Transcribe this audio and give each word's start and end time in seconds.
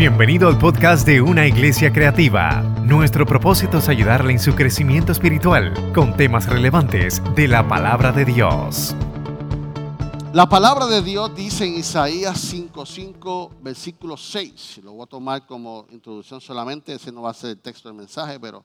Bienvenido 0.00 0.48
al 0.48 0.56
podcast 0.56 1.06
de 1.06 1.20
Una 1.20 1.46
Iglesia 1.46 1.92
Creativa. 1.92 2.62
Nuestro 2.82 3.26
propósito 3.26 3.76
es 3.76 3.88
ayudarle 3.90 4.32
en 4.32 4.38
su 4.38 4.54
crecimiento 4.54 5.12
espiritual 5.12 5.92
con 5.92 6.16
temas 6.16 6.46
relevantes 6.46 7.22
de 7.34 7.46
la 7.46 7.68
palabra 7.68 8.10
de 8.10 8.24
Dios. 8.24 8.96
La 10.32 10.48
palabra 10.48 10.86
de 10.86 11.02
Dios 11.02 11.34
dice 11.34 11.66
en 11.66 11.74
Isaías 11.74 12.38
5:5, 12.50 13.50
versículo 13.60 14.16
6. 14.16 14.80
Lo 14.84 14.94
voy 14.94 15.02
a 15.02 15.06
tomar 15.06 15.44
como 15.44 15.86
introducción 15.90 16.40
solamente, 16.40 16.94
ese 16.94 17.12
no 17.12 17.20
va 17.20 17.32
a 17.32 17.34
ser 17.34 17.50
el 17.50 17.58
texto 17.58 17.90
del 17.90 17.98
mensaje, 17.98 18.40
pero 18.40 18.64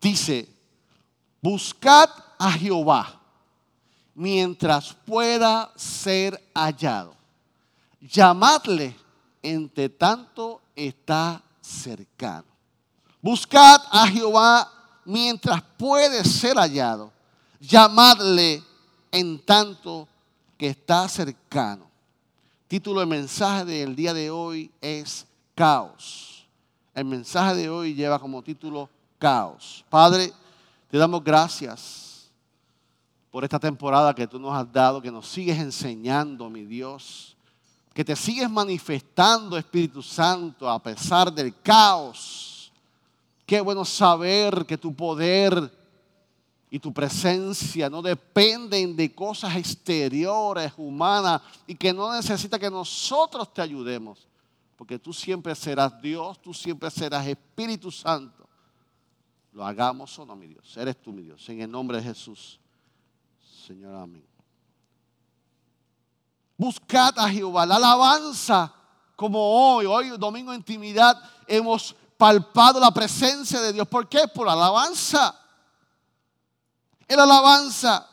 dice, 0.00 0.48
buscad 1.40 2.10
a 2.40 2.50
Jehová 2.50 3.20
mientras 4.16 4.94
pueda 4.94 5.70
ser 5.76 6.42
hallado. 6.52 7.14
Llamadle 8.00 9.03
entre 9.44 9.90
tanto 9.90 10.62
está 10.74 11.42
cercano. 11.60 12.46
Buscad 13.20 13.80
a 13.90 14.08
Jehová 14.08 14.72
mientras 15.04 15.62
puede 15.76 16.24
ser 16.24 16.56
hallado. 16.56 17.12
Llamadle 17.60 18.62
en 19.12 19.38
tanto 19.44 20.08
que 20.56 20.68
está 20.68 21.06
cercano. 21.08 21.90
Título 22.66 23.00
del 23.00 23.08
mensaje 23.08 23.66
del 23.66 23.94
día 23.94 24.14
de 24.14 24.30
hoy 24.30 24.70
es 24.80 25.26
caos. 25.54 26.46
El 26.94 27.04
mensaje 27.04 27.54
de 27.54 27.68
hoy 27.68 27.94
lleva 27.94 28.18
como 28.18 28.42
título 28.42 28.88
caos. 29.18 29.84
Padre, 29.90 30.32
te 30.90 30.96
damos 30.96 31.22
gracias 31.22 32.30
por 33.30 33.44
esta 33.44 33.58
temporada 33.58 34.14
que 34.14 34.26
tú 34.26 34.38
nos 34.38 34.54
has 34.54 34.72
dado, 34.72 35.02
que 35.02 35.10
nos 35.10 35.28
sigues 35.28 35.58
enseñando, 35.58 36.48
mi 36.48 36.64
Dios 36.64 37.33
que 37.94 38.04
te 38.04 38.16
sigues 38.16 38.50
manifestando, 38.50 39.56
Espíritu 39.56 40.02
Santo, 40.02 40.68
a 40.68 40.82
pesar 40.82 41.32
del 41.32 41.54
caos. 41.60 42.72
Qué 43.46 43.60
bueno 43.60 43.84
saber 43.84 44.66
que 44.66 44.76
tu 44.76 44.92
poder 44.92 45.72
y 46.70 46.80
tu 46.80 46.92
presencia 46.92 47.88
no 47.88 48.02
dependen 48.02 48.96
de 48.96 49.14
cosas 49.14 49.56
exteriores, 49.56 50.72
humanas, 50.76 51.40
y 51.68 51.76
que 51.76 51.92
no 51.92 52.12
necesita 52.12 52.58
que 52.58 52.68
nosotros 52.68 53.54
te 53.54 53.62
ayudemos, 53.62 54.26
porque 54.76 54.98
tú 54.98 55.12
siempre 55.12 55.54
serás 55.54 56.02
Dios, 56.02 56.42
tú 56.42 56.52
siempre 56.52 56.90
serás 56.90 57.24
Espíritu 57.24 57.92
Santo. 57.92 58.48
Lo 59.52 59.64
hagamos 59.64 60.18
o 60.18 60.26
no, 60.26 60.34
mi 60.34 60.48
Dios. 60.48 60.76
Eres 60.76 61.00
tú, 61.00 61.12
mi 61.12 61.22
Dios. 61.22 61.48
En 61.48 61.60
el 61.60 61.70
nombre 61.70 61.98
de 61.98 62.02
Jesús. 62.02 62.58
Señor, 63.64 63.94
amén. 63.94 64.33
Buscad 66.64 67.18
a 67.18 67.28
Jehová. 67.28 67.66
La 67.66 67.76
alabanza, 67.76 68.72
como 69.16 69.38
hoy, 69.38 69.84
hoy 69.84 70.08
domingo 70.16 70.50
de 70.50 70.56
intimidad, 70.56 71.20
hemos 71.46 71.94
palpado 72.16 72.80
la 72.80 72.90
presencia 72.90 73.60
de 73.60 73.74
Dios. 73.74 73.86
¿Por 73.86 74.08
qué? 74.08 74.26
Por 74.28 74.46
la 74.46 74.54
alabanza. 74.54 75.38
En 77.06 77.18
la 77.18 77.24
alabanza 77.24 78.08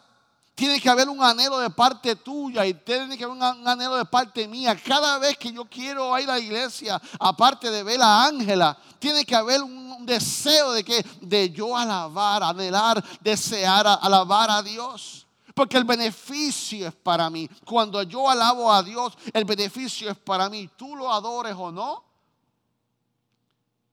tiene 0.53 0.81
que 0.81 0.89
haber 0.89 1.07
un 1.07 1.23
anhelo 1.23 1.59
de 1.59 1.69
parte 1.69 2.17
tuya 2.17 2.66
y 2.66 2.73
tiene 2.73 3.17
que 3.17 3.23
haber 3.23 3.38
un 3.38 3.41
anhelo 3.41 3.95
de 3.95 4.03
parte 4.03 4.45
mía. 4.49 4.75
Cada 4.75 5.17
vez 5.17 5.38
que 5.38 5.53
yo 5.53 5.63
quiero 5.63 6.19
ir 6.19 6.29
a 6.29 6.33
la 6.33 6.39
iglesia, 6.39 7.02
aparte 7.22 7.72
de 7.72 7.83
ver 7.83 8.02
a 8.02 8.25
Ángela, 8.25 8.77
tiene 8.99 9.23
que 9.23 9.33
haber 9.33 9.63
un 9.63 10.05
deseo 10.05 10.73
de 10.73 10.83
que 10.83 11.02
de 11.22 11.52
yo 11.52 11.77
alabar, 11.77 12.44
anhelar, 12.44 13.02
desear 13.22 13.88
alabar 14.02 14.52
a 14.52 14.61
Dios. 14.61 15.25
Porque 15.61 15.77
el 15.77 15.83
beneficio 15.83 16.87
es 16.87 16.95
para 16.95 17.29
mí. 17.29 17.47
Cuando 17.63 18.01
yo 18.01 18.27
alabo 18.27 18.73
a 18.73 18.81
Dios, 18.81 19.15
el 19.31 19.45
beneficio 19.45 20.09
es 20.09 20.17
para 20.17 20.49
mí. 20.49 20.67
Tú 20.75 20.95
lo 20.95 21.13
adores 21.13 21.53
o 21.55 21.71
no, 21.71 22.03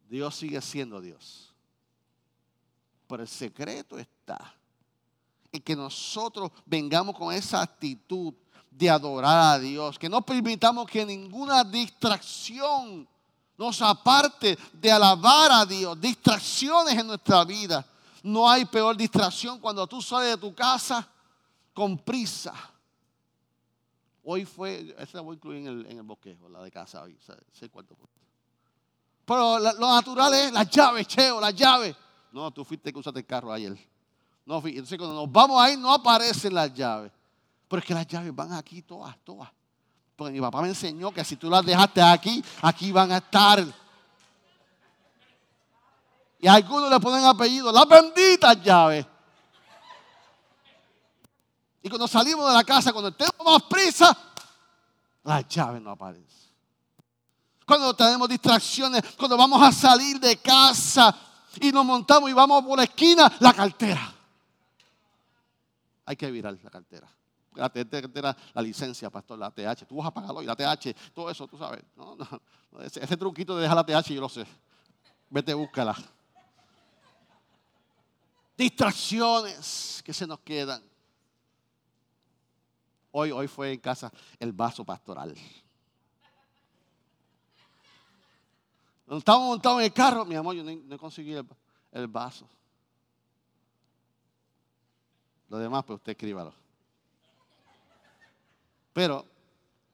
Dios 0.08 0.34
sigue 0.34 0.62
siendo 0.62 0.98
Dios. 0.98 1.52
Pero 3.06 3.22
el 3.22 3.28
secreto 3.28 3.98
está 3.98 4.54
en 5.52 5.60
que 5.60 5.76
nosotros 5.76 6.50
vengamos 6.64 7.14
con 7.14 7.34
esa 7.34 7.60
actitud 7.60 8.32
de 8.70 8.88
adorar 8.88 9.56
a 9.56 9.58
Dios. 9.58 9.98
Que 9.98 10.08
no 10.08 10.22
permitamos 10.22 10.88
que 10.88 11.04
ninguna 11.04 11.64
distracción 11.64 13.06
nos 13.58 13.82
aparte 13.82 14.58
de 14.72 14.90
alabar 14.90 15.52
a 15.52 15.66
Dios. 15.66 16.00
Distracciones 16.00 16.96
en 16.96 17.08
nuestra 17.08 17.44
vida. 17.44 17.86
No 18.22 18.48
hay 18.48 18.64
peor 18.64 18.96
distracción 18.96 19.60
cuando 19.60 19.86
tú 19.86 20.00
sales 20.00 20.30
de 20.30 20.38
tu 20.38 20.54
casa 20.54 21.06
con 21.78 21.96
prisa. 21.96 22.52
Hoy 24.24 24.44
fue, 24.44 24.96
esa 24.98 25.18
la 25.18 25.20
voy 25.22 25.34
a 25.34 25.36
incluir 25.36 25.58
en 25.58 25.66
el, 25.68 25.86
en 25.86 26.04
bosquejo, 26.04 26.48
la 26.48 26.60
de 26.60 26.72
casa 26.72 27.04
hoy, 27.04 27.16
sé 27.52 27.70
cuánto 27.70 27.96
Pero 29.24 29.60
lo 29.60 29.94
natural 29.94 30.34
es 30.34 30.52
las 30.52 30.68
llaves, 30.68 31.06
cheo, 31.06 31.40
las 31.40 31.54
llaves. 31.54 31.94
No, 32.32 32.50
tú 32.50 32.64
fuiste 32.64 32.92
que 32.92 32.98
usaste 32.98 33.20
el 33.20 33.26
carro 33.26 33.52
ayer. 33.52 33.78
No, 34.44 34.56
entonces 34.66 34.98
cuando 34.98 35.14
nos 35.14 35.30
vamos 35.30 35.62
ahí 35.62 35.76
no 35.76 35.94
aparecen 35.94 36.52
las 36.52 36.74
llaves. 36.74 37.12
Pero 37.68 37.78
es 37.78 37.86
que 37.86 37.94
las 37.94 38.08
llaves 38.08 38.34
van 38.34 38.52
aquí 38.54 38.82
todas, 38.82 39.16
todas. 39.22 39.48
Porque 40.16 40.32
mi 40.32 40.40
papá 40.40 40.60
me 40.60 40.68
enseñó 40.68 41.12
que 41.12 41.24
si 41.24 41.36
tú 41.36 41.48
las 41.48 41.64
dejaste 41.64 42.02
aquí, 42.02 42.42
aquí 42.60 42.90
van 42.90 43.12
a 43.12 43.18
estar. 43.18 43.64
Y 46.40 46.48
algunos 46.48 46.90
le 46.90 46.98
ponen 46.98 47.24
apellido, 47.24 47.70
las 47.70 47.88
benditas 47.88 48.60
llaves. 48.64 49.06
Y 51.82 51.88
cuando 51.88 52.08
salimos 52.08 52.48
de 52.48 52.54
la 52.54 52.64
casa, 52.64 52.92
cuando 52.92 53.12
tenemos 53.12 53.44
más 53.44 53.62
prisa, 53.64 54.16
la 55.24 55.40
llave 55.42 55.80
no 55.80 55.90
aparece. 55.90 56.48
Cuando 57.66 57.94
tenemos 57.94 58.28
distracciones, 58.28 59.02
cuando 59.16 59.36
vamos 59.36 59.62
a 59.62 59.70
salir 59.70 60.18
de 60.18 60.38
casa 60.38 61.14
y 61.60 61.70
nos 61.70 61.84
montamos 61.84 62.30
y 62.30 62.32
vamos 62.32 62.64
por 62.64 62.78
la 62.78 62.84
esquina, 62.84 63.30
la 63.40 63.52
cartera. 63.52 64.14
Hay 66.06 66.16
que 66.16 66.30
virar 66.30 66.58
la 66.62 66.70
cartera. 66.70 67.06
La 67.54 67.68
cartera, 67.68 68.36
la 68.54 68.62
licencia, 68.62 69.10
pastor, 69.10 69.38
la 69.38 69.50
TH. 69.50 69.84
Tú 69.86 69.96
vas 69.96 70.06
a 70.06 70.10
pagarlo 70.10 70.42
y 70.42 70.46
la 70.46 70.56
TH, 70.56 70.94
todo 71.12 71.28
eso, 71.28 71.46
tú 71.46 71.58
sabes. 71.58 71.82
ese, 72.80 73.04
ese, 73.04 73.16
truquito 73.16 73.56
de 73.56 73.62
dejar 73.62 73.76
la 73.76 73.84
TH, 73.84 74.14
yo 74.14 74.20
lo 74.20 74.28
sé. 74.28 74.46
Vete, 75.28 75.52
búscala. 75.52 75.94
Distracciones 78.56 80.02
que 80.04 80.14
se 80.14 80.26
nos 80.26 80.40
quedan. 80.40 80.82
Hoy, 83.10 83.30
hoy 83.30 83.48
fue 83.48 83.72
en 83.72 83.80
casa 83.80 84.12
el 84.38 84.52
vaso 84.52 84.84
pastoral. 84.84 85.34
Estábamos 89.16 89.48
montados 89.48 89.78
en 89.78 89.86
el 89.86 89.92
carro, 89.92 90.24
mi 90.26 90.34
amor, 90.34 90.54
yo 90.54 90.62
no, 90.62 90.98
conseguí 90.98 91.32
el, 91.32 92.06
vaso. 92.08 92.46
Lo 95.48 95.56
demás, 95.56 95.82
pues 95.84 95.96
usted 95.96 96.12
escríbalo. 96.12 96.52
Pero 98.92 99.24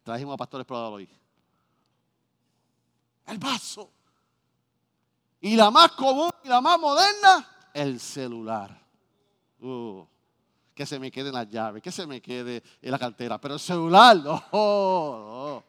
trajimos 0.02 0.34
a 0.34 0.36
pastores 0.36 0.66
probados 0.66 0.94
hoy. 0.94 1.08
El 3.26 3.38
vaso. 3.38 3.90
Y 5.40 5.54
la 5.54 5.70
más 5.70 5.92
común 5.92 6.30
y 6.42 6.48
la 6.48 6.60
más 6.60 6.80
moderna, 6.80 7.70
el 7.72 8.00
celular. 8.00 8.76
Uh 9.60 10.04
que 10.74 10.84
se 10.84 10.98
me 10.98 11.10
quede 11.10 11.28
en 11.28 11.34
la 11.34 11.44
llave, 11.44 11.80
que 11.80 11.92
se 11.92 12.06
me 12.06 12.20
quede 12.20 12.62
en 12.82 12.90
la 12.90 12.98
cartera, 12.98 13.40
pero 13.40 13.54
el 13.54 13.60
celular, 13.60 14.16
no, 14.16 14.42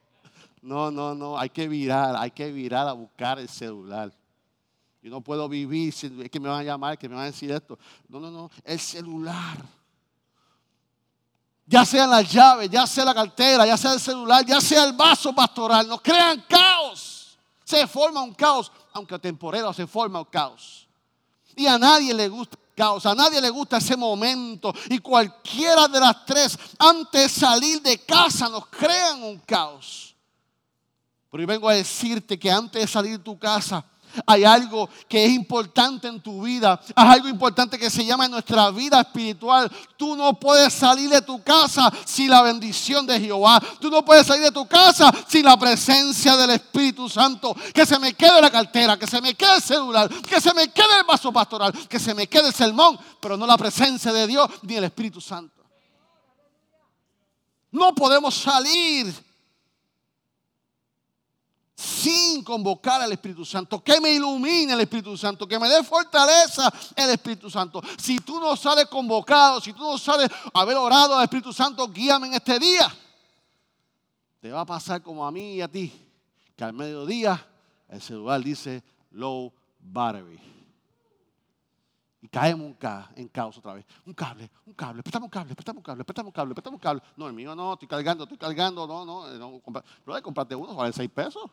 no, 0.62 0.92
no, 0.92 1.14
no, 1.16 1.38
hay 1.38 1.50
que 1.50 1.68
virar, 1.68 2.16
hay 2.18 2.32
que 2.32 2.52
virar 2.52 2.88
a 2.88 2.94
buscar 2.94 3.40
el 3.40 3.48
celular. 3.48 4.12
Yo 5.04 5.12
no 5.12 5.22
puedo 5.22 5.48
vivir 5.48 5.94
sin 5.94 6.28
que 6.28 6.40
me 6.40 6.50
van 6.50 6.62
a 6.62 6.64
llamar, 6.64 6.98
que 6.98 7.08
me 7.08 7.14
van 7.14 7.26
a 7.26 7.28
decir 7.28 7.52
esto. 7.52 7.78
No, 8.10 8.20
no, 8.20 8.32
no, 8.32 8.50
el 8.64 8.80
celular. 8.80 9.58
Ya 11.68 11.86
sea 11.86 12.08
la 12.08 12.24
llave, 12.24 12.68
ya 12.68 12.88
sea 12.88 13.06
la 13.06 13.14
cartera, 13.14 13.66
ya 13.68 13.78
sea 13.78 13.94
el 13.94 14.00
celular, 14.00 14.44
ya 14.44 14.60
sea 14.60 14.84
el 14.86 14.94
vaso 14.94 15.34
pastoral, 15.34 15.88
nos 15.88 16.02
crean 16.02 16.44
caos. 16.48 17.38
Se 17.64 17.86
forma 17.86 18.22
un 18.22 18.34
caos, 18.34 18.72
aunque 18.94 19.18
temporero 19.20 19.72
se 19.74 19.86
forma 19.86 20.20
un 20.20 20.26
caos. 20.26 20.88
Y 21.56 21.68
a 21.68 21.78
nadie 21.78 22.14
le 22.14 22.28
gusta 22.28 22.58
caos. 22.76 23.06
A 23.06 23.16
nadie 23.16 23.42
le 23.42 23.50
gusta 23.50 23.78
ese 23.78 23.96
momento. 23.96 24.74
Y 24.90 25.00
cualquiera 25.00 25.88
de 25.88 26.00
las 26.00 26.26
tres, 26.26 26.60
antes 26.78 27.22
de 27.22 27.30
salir 27.30 27.82
de 27.82 27.98
casa, 28.00 28.50
nos 28.50 28.68
crean 28.68 29.24
un 29.24 29.40
caos. 29.40 30.16
Pero 31.32 31.42
yo 31.42 31.48
vengo 31.48 31.68
a 31.68 31.74
decirte 31.74 32.38
que 32.38 32.52
antes 32.52 32.82
de 32.82 32.88
salir 32.88 33.18
de 33.18 33.24
tu 33.24 33.40
casa, 33.40 33.84
hay 34.26 34.44
algo 34.44 34.90
que 35.08 35.26
es 35.26 35.32
importante 35.32 36.08
en 36.08 36.22
tu 36.22 36.44
vida, 36.44 36.80
hay 36.96 37.14
algo 37.14 37.28
importante 37.28 37.78
que 37.78 37.90
se 37.90 38.06
llama 38.06 38.28
nuestra 38.28 38.70
vida 38.72 39.02
espiritual. 39.02 39.72
Tú 39.98 40.16
no 40.16 40.40
puedes 40.40 40.74
salir 40.74 41.10
de 41.10 41.22
tu 41.22 41.42
casa 41.44 41.92
sin 42.06 42.30
la 42.30 42.42
bendición 42.42 43.06
de 43.06 43.20
Jehová. 43.20 43.62
Tú 43.80 43.90
no 43.90 44.04
puedes 44.04 44.28
salir 44.28 44.44
de 44.44 44.52
tu 44.52 44.68
casa 44.68 45.12
sin 45.28 45.46
la 45.46 45.58
presencia 45.58 46.36
del 46.36 46.52
Espíritu 46.52 47.10
Santo. 47.10 47.56
Que 47.74 47.86
se 47.86 48.00
me 48.00 48.14
quede 48.14 48.42
la 48.42 48.52
cartera, 48.52 48.98
que 48.98 49.08
se 49.08 49.22
me 49.22 49.34
quede 49.34 49.56
el 49.56 49.62
celular, 49.62 50.10
que 50.10 50.42
se 50.42 50.54
me 50.54 50.70
quede 50.70 51.00
el 51.00 51.06
vaso 51.06 51.32
pastoral, 51.32 51.74
que 51.88 52.00
se 52.00 52.14
me 52.14 52.28
quede 52.28 52.48
el 52.48 52.54
sermón, 52.54 52.98
pero 53.20 53.38
no 53.38 53.46
la 53.46 53.58
presencia 53.58 54.12
de 54.12 54.28
Dios 54.28 54.50
ni 54.64 54.76
el 54.76 54.84
Espíritu 54.84 55.22
Santo. 55.22 55.56
No 57.72 57.94
podemos 57.94 58.34
salir 58.34 59.14
sin 61.76 62.44
convocar 62.44 63.02
al 63.02 63.12
Espíritu 63.12 63.44
Santo. 63.44 63.84
Que 63.84 64.00
me 64.00 64.12
ilumine 64.12 64.74
el 64.74 64.82
Espíritu 64.82 65.18
Santo, 65.18 65.48
que 65.48 65.60
me 65.60 65.68
dé 65.68 65.84
fortaleza 65.84 66.72
el 66.96 67.10
Espíritu 67.10 67.50
Santo. 67.50 67.82
Si 67.98 68.20
tú 68.20 68.40
no 68.40 68.56
sales 68.56 68.86
convocado, 68.86 69.60
si 69.60 69.74
tú 69.74 69.84
no 69.84 69.98
sales 69.98 70.30
haber 70.54 70.78
orado 70.78 71.18
al 71.18 71.24
Espíritu 71.24 71.52
Santo, 71.52 71.88
guíame 71.90 72.28
en 72.28 72.34
este 72.36 72.58
día. 72.58 72.94
Te 74.40 74.52
va 74.52 74.62
a 74.62 74.66
pasar 74.66 75.02
como 75.02 75.26
a 75.26 75.32
mí 75.32 75.56
y 75.56 75.62
a 75.62 75.68
ti, 75.68 75.92
que 76.56 76.64
al 76.64 76.74
mediodía 76.74 77.46
el 77.90 78.02
celular 78.02 78.42
dice 78.42 78.84
low 79.12 79.52
battery. 79.80 80.40
Y 82.22 82.28
caemos 82.28 82.74
en 83.16 83.28
caos 83.28 83.58
otra 83.58 83.74
vez. 83.74 83.86
Un 84.06 84.14
cable, 84.14 84.50
un 84.66 84.74
cable, 84.74 85.04
prestamos 85.04 85.28
un 85.28 85.30
cable, 85.30 85.54
prestamos 85.54 85.80
un 85.80 85.84
cable, 85.84 86.04
prestamos 86.04 86.30
un 86.30 86.34
cable, 86.34 86.56
prestamos 86.56 86.78
un 86.78 86.82
cable. 86.82 87.02
No, 87.18 87.28
el 87.28 87.34
mío 87.34 87.54
no, 87.54 87.74
estoy 87.74 87.88
cargando, 87.88 88.24
estoy 88.24 88.38
cargando, 88.38 88.88
no, 88.88 89.06
no. 89.06 89.28
no, 89.38 89.62
no 90.06 90.22
comprarte 90.24 90.56
uno, 90.56 90.74
vale 90.74 90.94
6 90.94 91.10
pesos. 91.12 91.44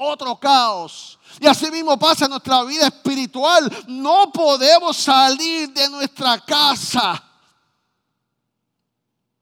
Otro 0.00 0.38
caos. 0.38 1.18
Y 1.40 1.46
así 1.48 1.70
mismo 1.72 1.98
pasa 1.98 2.26
en 2.26 2.30
nuestra 2.30 2.62
vida 2.62 2.86
espiritual. 2.86 3.68
No 3.88 4.30
podemos 4.30 4.96
salir 4.96 5.72
de 5.72 5.90
nuestra 5.90 6.38
casa 6.38 7.24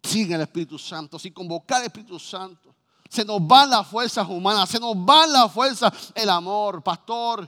sin 0.03 0.33
el 0.33 0.41
Espíritu 0.41 0.79
Santo, 0.79 1.19
sin 1.19 1.35
convocar 1.35 1.81
al 1.81 1.87
Espíritu 1.89 2.19
Santo. 2.19 2.75
Se 3.11 3.23
nos 3.23 3.47
van 3.47 3.69
las 3.69 3.87
fuerzas 3.87 4.27
humanas, 4.27 4.71
se 4.71 4.81
nos 4.81 4.95
van 5.05 5.31
las 5.31 5.53
fuerzas, 5.53 5.93
el 6.15 6.31
amor, 6.31 6.83
pastor. 6.83 7.47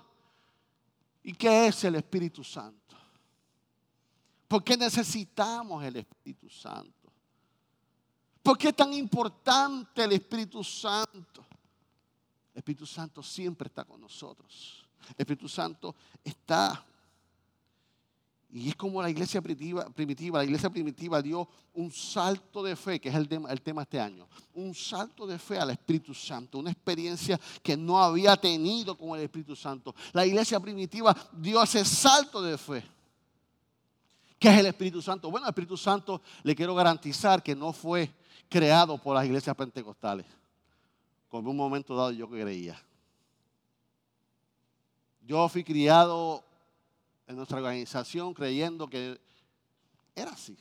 ¿Y 1.23 1.33
qué 1.33 1.69
es 1.69 1.85
el 1.85 1.95
Espíritu 1.95 2.45
Santo? 2.45 2.97
¿Por 4.47 4.63
qué 4.63 4.77
necesitamos 4.77 5.83
el 5.83 5.97
Espíritu 5.97 6.51
Santo? 6.51 6.93
¿Por 8.43 8.59
qué 8.59 8.69
es 8.69 8.77
tan 8.77 8.93
importante 8.93 10.05
el 10.05 10.13
Espíritu 10.13 10.63
Santo? 10.63 11.48
Espíritu 12.59 12.87
Santo 12.87 13.23
siempre 13.23 13.69
está 13.69 13.85
con 13.85 14.01
nosotros. 14.01 14.85
Espíritu 15.17 15.49
Santo 15.49 15.95
está 16.23 16.85
y 18.51 18.71
es 18.71 18.77
como 18.77 19.03
la 19.03 19.11
iglesia 19.11 19.43
primitiva, 19.43 20.39
la 20.39 20.45
iglesia 20.45 20.71
primitiva 20.71 21.21
dio 21.21 21.47
un 21.75 21.93
salto 21.93 22.63
de 22.63 22.77
fe, 22.77 22.99
que 22.99 23.11
es 23.11 23.15
el 23.15 23.29
tema, 23.29 23.51
el 23.51 23.61
tema 23.61 23.83
este 23.83 24.01
año, 24.01 24.27
un 24.55 24.75
salto 24.75 25.27
de 25.27 25.39
fe 25.39 25.59
al 25.59 25.71
Espíritu 25.71 26.15
Santo, 26.15 26.59
una 26.59 26.71
experiencia 26.71 27.39
que 27.63 27.77
no 27.77 28.03
había 28.03 28.37
tenido 28.39 28.97
con 28.97 29.19
el 29.19 29.25
Espíritu 29.25 29.55
Santo. 29.55 29.95
La 30.15 30.25
iglesia 30.25 30.59
primitiva 30.61 31.15
dio 31.33 31.63
ese 31.63 31.85
salto 31.85 32.41
de 32.41 32.57
fe. 32.57 32.83
¿Qué 34.39 34.49
es 34.49 34.59
el 34.59 34.67
Espíritu 34.67 35.03
Santo? 35.03 35.31
Bueno, 35.31 35.47
el 35.47 35.51
Espíritu 35.51 35.77
Santo 35.77 36.23
le 36.43 36.55
quiero 36.55 36.75
garantizar 36.75 37.43
que 37.43 37.55
no 37.55 37.75
fue 37.75 38.11
creado 38.49 38.97
por 38.97 39.15
las 39.15 39.27
iglesias 39.27 39.55
pentecostales, 39.55 40.25
como 41.29 41.51
un 41.51 41.57
momento 41.57 41.95
dado 41.95 42.11
yo 42.11 42.29
creía. 42.29 42.81
Yo 45.27 45.49
fui 45.49 45.63
criado 45.63 46.43
en 47.27 47.37
nuestra 47.37 47.59
organización 47.59 48.33
creyendo 48.33 48.89
que 48.89 49.21
era 50.15 50.31
así. 50.31 50.57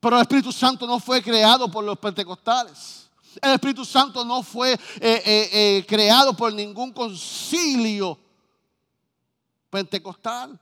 Pero 0.00 0.16
el 0.16 0.22
Espíritu 0.22 0.52
Santo 0.52 0.86
no 0.86 0.98
fue 1.00 1.22
creado 1.22 1.70
por 1.70 1.84
los 1.84 1.98
pentecostales. 1.98 3.08
El 3.40 3.52
Espíritu 3.52 3.84
Santo 3.84 4.24
no 4.24 4.42
fue 4.42 4.72
eh, 4.72 4.78
eh, 5.00 5.48
eh, 5.52 5.86
creado 5.88 6.36
por 6.36 6.52
ningún 6.52 6.92
concilio 6.92 8.18
pentecostal. 9.70 10.60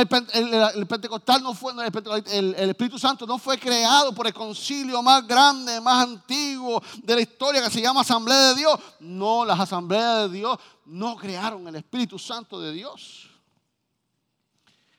El, 0.00 0.86
pentecostal 0.86 1.42
no 1.42 1.54
fue, 1.54 1.72
el, 1.72 2.54
el, 2.54 2.70
Espíritu 2.70 2.98
Santo 2.98 3.26
no 3.26 3.38
fue 3.38 3.58
creado 3.58 4.14
por 4.14 4.26
el 4.26 4.32
concilio 4.32 5.02
más 5.02 5.26
grande, 5.26 5.80
más 5.80 6.06
antiguo 6.06 6.82
de 7.02 7.14
la 7.14 7.20
historia 7.20 7.62
que 7.62 7.70
se 7.70 7.80
llama 7.80 8.00
Asamblea 8.00 8.48
de 8.48 8.54
Dios. 8.54 8.80
No, 9.00 9.44
las 9.44 9.60
asambleas 9.60 10.30
de 10.30 10.38
Dios 10.38 10.58
no 10.86 11.16
crearon 11.16 11.66
el 11.68 11.76
Espíritu 11.76 12.18
Santo 12.18 12.60
de 12.60 12.72
Dios. 12.72 13.28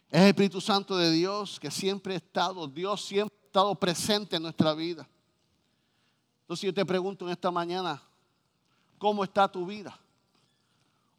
Es 0.10 0.22
el 0.22 0.28
Espíritu 0.28 0.62
Santo 0.62 0.98
de 0.98 1.10
Dios 1.12 1.60
que 1.60 1.72
siempre 1.72 2.14
ha 2.14 2.18
estado, 2.18 2.68
Dios 2.68 3.04
siempre 3.04 3.36
ha 3.42 3.46
estado 3.48 3.76
presente 3.76 4.36
en 4.36 4.44
nuestra 4.44 4.74
vida. 4.74 5.08
Entonces 6.42 6.68
yo 6.68 6.74
te 6.74 6.86
pregunto 6.86 7.26
en 7.26 7.32
esta 7.32 7.50
mañana, 7.50 8.02
¿cómo 8.98 9.24
está 9.24 9.50
tu 9.50 9.66
vida? 9.66 9.98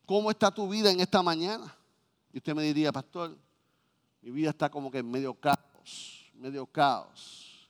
¿Cómo 0.05 0.31
está 0.31 0.51
tu 0.51 0.69
vida 0.69 0.91
en 0.91 1.01
esta 1.01 1.23
mañana? 1.23 1.75
Y 2.33 2.39
usted 2.39 2.55
me 2.55 2.63
diría, 2.63 2.93
pastor, 2.93 3.37
mi 4.23 4.31
vida 4.31 4.51
está 4.51 4.71
como 4.71 4.91
que 4.91 4.99
en 4.99 5.11
medio 5.11 5.35
caos, 5.35 6.31
medio 6.35 6.65
caos. 6.67 7.69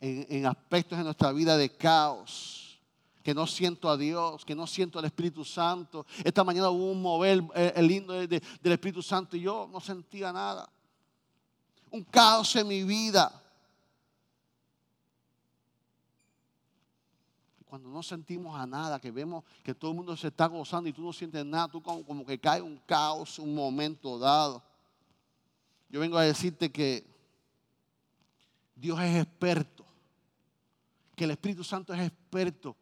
En, 0.00 0.44
aspectos 0.46 0.98
de 0.98 1.04
nuestra 1.04 1.30
vida 1.30 1.56
de 1.56 1.70
caos 1.76 2.80
que 3.22 3.32
no 3.32 3.46
siento 3.46 3.88
a 3.88 3.96
Dios, 3.96 4.44
que 4.44 4.56
no 4.56 4.66
siento 4.66 4.98
al 4.98 5.04
Espíritu 5.04 5.44
Santo. 5.44 6.04
Esta 6.24 6.42
mañana 6.42 6.70
hubo 6.70 6.90
un 6.90 7.00
mover 7.00 7.44
eh, 7.54 7.72
el 7.76 7.86
lindo 7.86 8.12
del 8.14 8.42
Espíritu 8.64 9.00
Santo 9.00 9.36
y 9.36 9.42
yo 9.42 9.68
no 9.72 9.78
sentía 9.78 10.32
nada. 10.32 10.68
Un 11.92 12.02
caos 12.02 12.56
en 12.56 12.66
mi 12.66 12.82
vida. 12.82 13.40
Cuando 17.66 17.88
no 17.88 18.02
sentimos 18.02 18.58
a 18.58 18.66
nada, 18.66 18.98
que 18.98 19.12
vemos 19.12 19.44
que 19.62 19.72
todo 19.72 19.92
el 19.92 19.96
mundo 19.96 20.16
se 20.16 20.26
está 20.26 20.46
gozando 20.46 20.88
y 20.88 20.92
tú 20.92 21.02
no 21.02 21.12
sientes 21.12 21.44
nada, 21.46 21.68
tú 21.68 21.80
como, 21.80 22.04
como 22.04 22.26
que 22.26 22.40
cae 22.40 22.60
un 22.60 22.78
caos, 22.78 23.38
un 23.38 23.54
momento 23.54 24.18
dado. 24.18 24.71
Yo 25.92 26.00
vengo 26.00 26.16
a 26.16 26.22
decirte 26.22 26.72
que 26.72 27.04
Dios 28.74 28.98
es 28.98 29.22
experto, 29.22 29.84
que 31.14 31.24
el 31.24 31.32
Espíritu 31.32 31.62
Santo 31.62 31.92
es 31.92 32.00
experto 32.00 32.74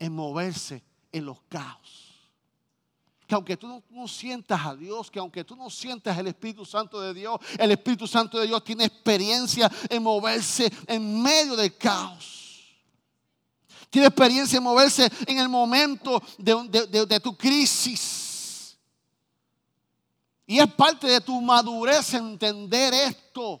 en 0.00 0.12
moverse 0.12 0.82
en 1.12 1.24
los 1.24 1.40
caos. 1.42 2.28
Que 3.24 3.36
aunque 3.36 3.56
tú 3.56 3.82
no, 3.88 4.08
sientas 4.08 4.66
a 4.66 4.74
Dios, 4.74 5.12
que 5.12 5.20
aunque 5.20 5.44
tú 5.44 5.54
no 5.54 5.70
sientas 5.70 6.18
el 6.18 6.26
Espíritu 6.26 6.64
Santo 6.64 7.00
de 7.00 7.14
Dios, 7.14 7.38
el 7.56 7.70
Espíritu 7.70 8.08
Santo 8.08 8.36
de 8.36 8.48
Dios 8.48 8.64
tiene 8.64 8.84
experiencia 8.84 9.70
en 9.88 10.02
moverse 10.02 10.68
en 10.88 11.22
medio 11.22 11.54
del 11.54 11.76
caos. 11.76 12.64
Tiene 13.90 14.08
experiencia 14.08 14.56
en 14.56 14.64
moverse 14.64 15.08
en 15.28 15.38
el 15.38 15.48
momento 15.48 16.20
de, 16.36 17.06
de 17.06 17.20
tu 17.20 17.36
crisis. 17.36 18.25
Y 20.46 20.60
es 20.60 20.72
parte 20.72 21.08
de 21.08 21.20
tu 21.20 21.40
madurez 21.40 22.14
entender 22.14 22.94
esto. 22.94 23.60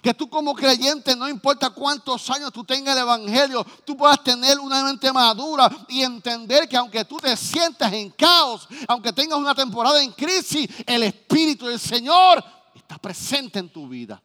Que 0.00 0.14
tú 0.14 0.28
como 0.28 0.54
creyente, 0.54 1.16
no 1.16 1.28
importa 1.28 1.70
cuántos 1.70 2.28
años 2.30 2.52
tú 2.52 2.62
tengas 2.62 2.94
el 2.94 3.02
Evangelio, 3.02 3.64
tú 3.86 3.96
puedas 3.96 4.22
tener 4.22 4.58
una 4.58 4.84
mente 4.84 5.10
madura 5.10 5.68
y 5.88 6.02
entender 6.02 6.68
que 6.68 6.76
aunque 6.76 7.06
tú 7.06 7.16
te 7.16 7.34
sientas 7.36 7.90
en 7.92 8.10
caos, 8.10 8.68
aunque 8.86 9.14
tengas 9.14 9.38
una 9.38 9.54
temporada 9.54 10.02
en 10.02 10.12
crisis, 10.12 10.68
el 10.86 11.04
Espíritu 11.04 11.66
del 11.66 11.80
Señor 11.80 12.44
está 12.74 12.98
presente 12.98 13.58
en 13.58 13.70
tu 13.70 13.88
vida. 13.88 14.22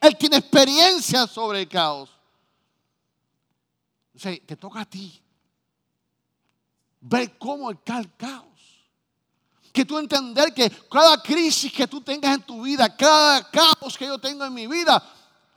Él 0.00 0.16
tiene 0.16 0.38
experiencia 0.38 1.26
sobre 1.26 1.60
el 1.60 1.68
caos. 1.68 2.10
O 4.14 4.18
sea, 4.18 4.34
te 4.46 4.56
toca 4.56 4.80
a 4.80 4.84
ti 4.86 5.22
ver 7.00 7.36
cómo 7.38 7.70
el 7.70 7.78
caos. 7.82 8.49
Que 9.72 9.84
tú 9.84 9.98
entender 9.98 10.52
que 10.52 10.70
cada 10.90 11.22
crisis 11.22 11.72
que 11.72 11.86
tú 11.86 12.00
tengas 12.00 12.34
en 12.34 12.42
tu 12.42 12.62
vida, 12.62 12.94
cada 12.94 13.48
caos 13.50 13.96
que 13.96 14.06
yo 14.06 14.18
tengo 14.18 14.44
en 14.44 14.52
mi 14.52 14.66
vida, 14.66 15.02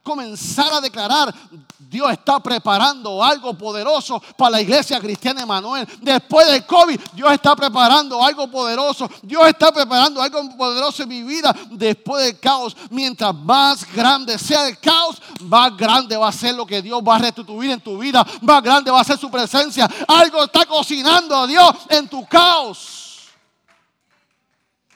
comenzar 0.03 0.73
a 0.73 0.81
declarar, 0.81 1.33
Dios 1.79 2.11
está 2.11 2.39
preparando 2.39 3.23
algo 3.23 3.57
poderoso 3.57 4.21
para 4.37 4.51
la 4.51 4.61
iglesia 4.61 4.99
cristiana 4.99 5.43
Emanuel. 5.43 5.87
Después 6.01 6.45
del 6.47 6.65
COVID, 6.65 6.99
Dios 7.13 7.31
está 7.31 7.55
preparando 7.55 8.23
algo 8.23 8.49
poderoso. 8.51 9.09
Dios 9.21 9.47
está 9.47 9.71
preparando 9.71 10.21
algo 10.21 10.57
poderoso 10.57 11.03
en 11.03 11.09
mi 11.09 11.23
vida 11.23 11.55
después 11.71 12.25
del 12.25 12.39
caos. 12.39 12.75
Mientras 12.89 13.33
más 13.33 13.91
grande 13.93 14.37
sea 14.37 14.67
el 14.67 14.77
caos, 14.79 15.21
más 15.41 15.75
grande 15.77 16.17
va 16.17 16.27
a 16.27 16.33
ser 16.33 16.55
lo 16.55 16.65
que 16.65 16.81
Dios 16.81 17.01
va 17.07 17.15
a 17.15 17.19
restituir 17.19 17.71
en 17.71 17.79
tu 17.79 17.97
vida. 17.97 18.25
Más 18.41 18.61
grande 18.61 18.91
va 18.91 18.99
a 18.99 19.05
ser 19.05 19.17
su 19.17 19.31
presencia. 19.31 19.89
Algo 20.07 20.43
está 20.43 20.65
cocinando 20.65 21.35
a 21.35 21.47
Dios 21.47 21.71
en 21.89 22.09
tu 22.09 22.25
caos. 22.25 23.02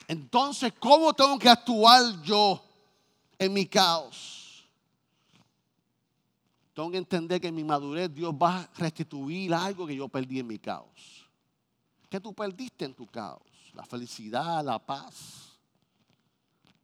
Entonces, 0.08 0.74
¿cómo 0.80 1.14
tengo 1.14 1.38
que 1.38 1.50
actuar 1.50 2.22
yo 2.24 2.64
en 3.38 3.54
mi 3.54 3.66
caos? 3.66 4.66
Tengo 6.74 6.92
que 6.92 6.98
entender 6.98 7.42
que 7.42 7.48
en 7.48 7.56
mi 7.56 7.64
madurez 7.64 8.14
Dios 8.14 8.34
va 8.34 8.60
a 8.60 8.70
restituir 8.76 9.54
algo 9.54 9.86
que 9.88 9.96
yo 9.96 10.08
perdí 10.08 10.40
en 10.40 10.48
mi 10.48 10.60
caos. 10.60 11.26
¿Qué 12.10 12.20
tú 12.20 12.34
perdiste 12.34 12.86
en 12.86 12.94
tu 12.94 13.06
caos? 13.08 13.42
La 13.74 13.84
felicidad, 13.84 14.64
la 14.64 14.80
paz, 14.80 15.47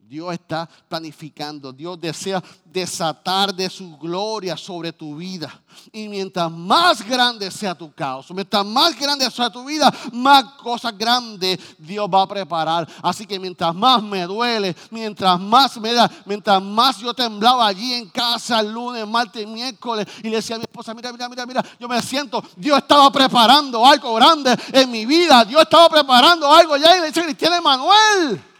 Dios 0.07 0.33
está 0.33 0.69
planificando, 0.87 1.71
Dios 1.71 1.99
desea 1.99 2.43
desatar 2.65 3.53
de 3.53 3.69
su 3.69 3.97
gloria 3.97 4.57
sobre 4.57 4.91
tu 4.91 5.15
vida. 5.15 5.61
Y 5.91 6.07
mientras 6.07 6.51
más 6.51 7.07
grande 7.07 7.49
sea 7.49 7.73
tu 7.73 7.91
caos, 7.93 8.27
mientras 8.31 8.65
más 8.65 8.99
grande 8.99 9.29
sea 9.31 9.49
tu 9.49 9.65
vida, 9.65 9.91
más 10.11 10.43
cosas 10.55 10.97
grandes 10.97 11.57
Dios 11.77 12.07
va 12.13 12.23
a 12.23 12.27
preparar. 12.27 12.87
Así 13.01 13.25
que 13.25 13.39
mientras 13.39 13.73
más 13.73 14.03
me 14.03 14.23
duele, 14.23 14.75
mientras 14.91 15.39
más 15.39 15.77
me 15.77 15.93
da, 15.93 16.11
mientras 16.25 16.61
más 16.61 16.99
yo 16.99 17.13
temblaba 17.13 17.65
allí 17.65 17.93
en 17.93 18.09
casa 18.09 18.59
el 18.59 18.71
lunes, 18.71 19.07
martes, 19.07 19.47
miércoles, 19.47 20.05
y 20.21 20.29
le 20.29 20.35
decía 20.37 20.57
a 20.57 20.59
mi 20.59 20.63
esposa, 20.63 20.93
mira, 20.93 21.11
mira, 21.11 21.29
mira, 21.29 21.45
mira, 21.45 21.65
yo 21.79 21.87
me 21.87 22.01
siento, 22.01 22.43
Dios 22.55 22.77
estaba 22.77 23.11
preparando 23.11 23.85
algo 23.85 24.13
grande 24.15 24.55
en 24.73 24.91
mi 24.91 25.05
vida, 25.05 25.45
Dios 25.45 25.61
estaba 25.61 25.89
preparando 25.89 26.51
algo 26.51 26.77
ya, 26.77 26.97
y 26.97 27.01
le 27.01 27.07
dice 27.07 27.23
Cristiano 27.23 27.55
Emanuel. 27.55 28.52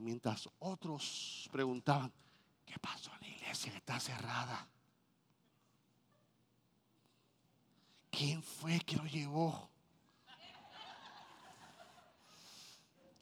Mientras 0.00 0.48
otros 0.58 1.48
preguntaban, 1.52 2.12
¿qué 2.64 2.78
pasó 2.78 3.12
en 3.14 3.20
la 3.20 3.28
iglesia 3.28 3.70
que 3.70 3.78
está 3.78 4.00
cerrada? 4.00 4.68
¿Quién 8.10 8.42
fue 8.42 8.78
que 8.80 8.96
lo 8.96 9.04
llevó? 9.06 9.70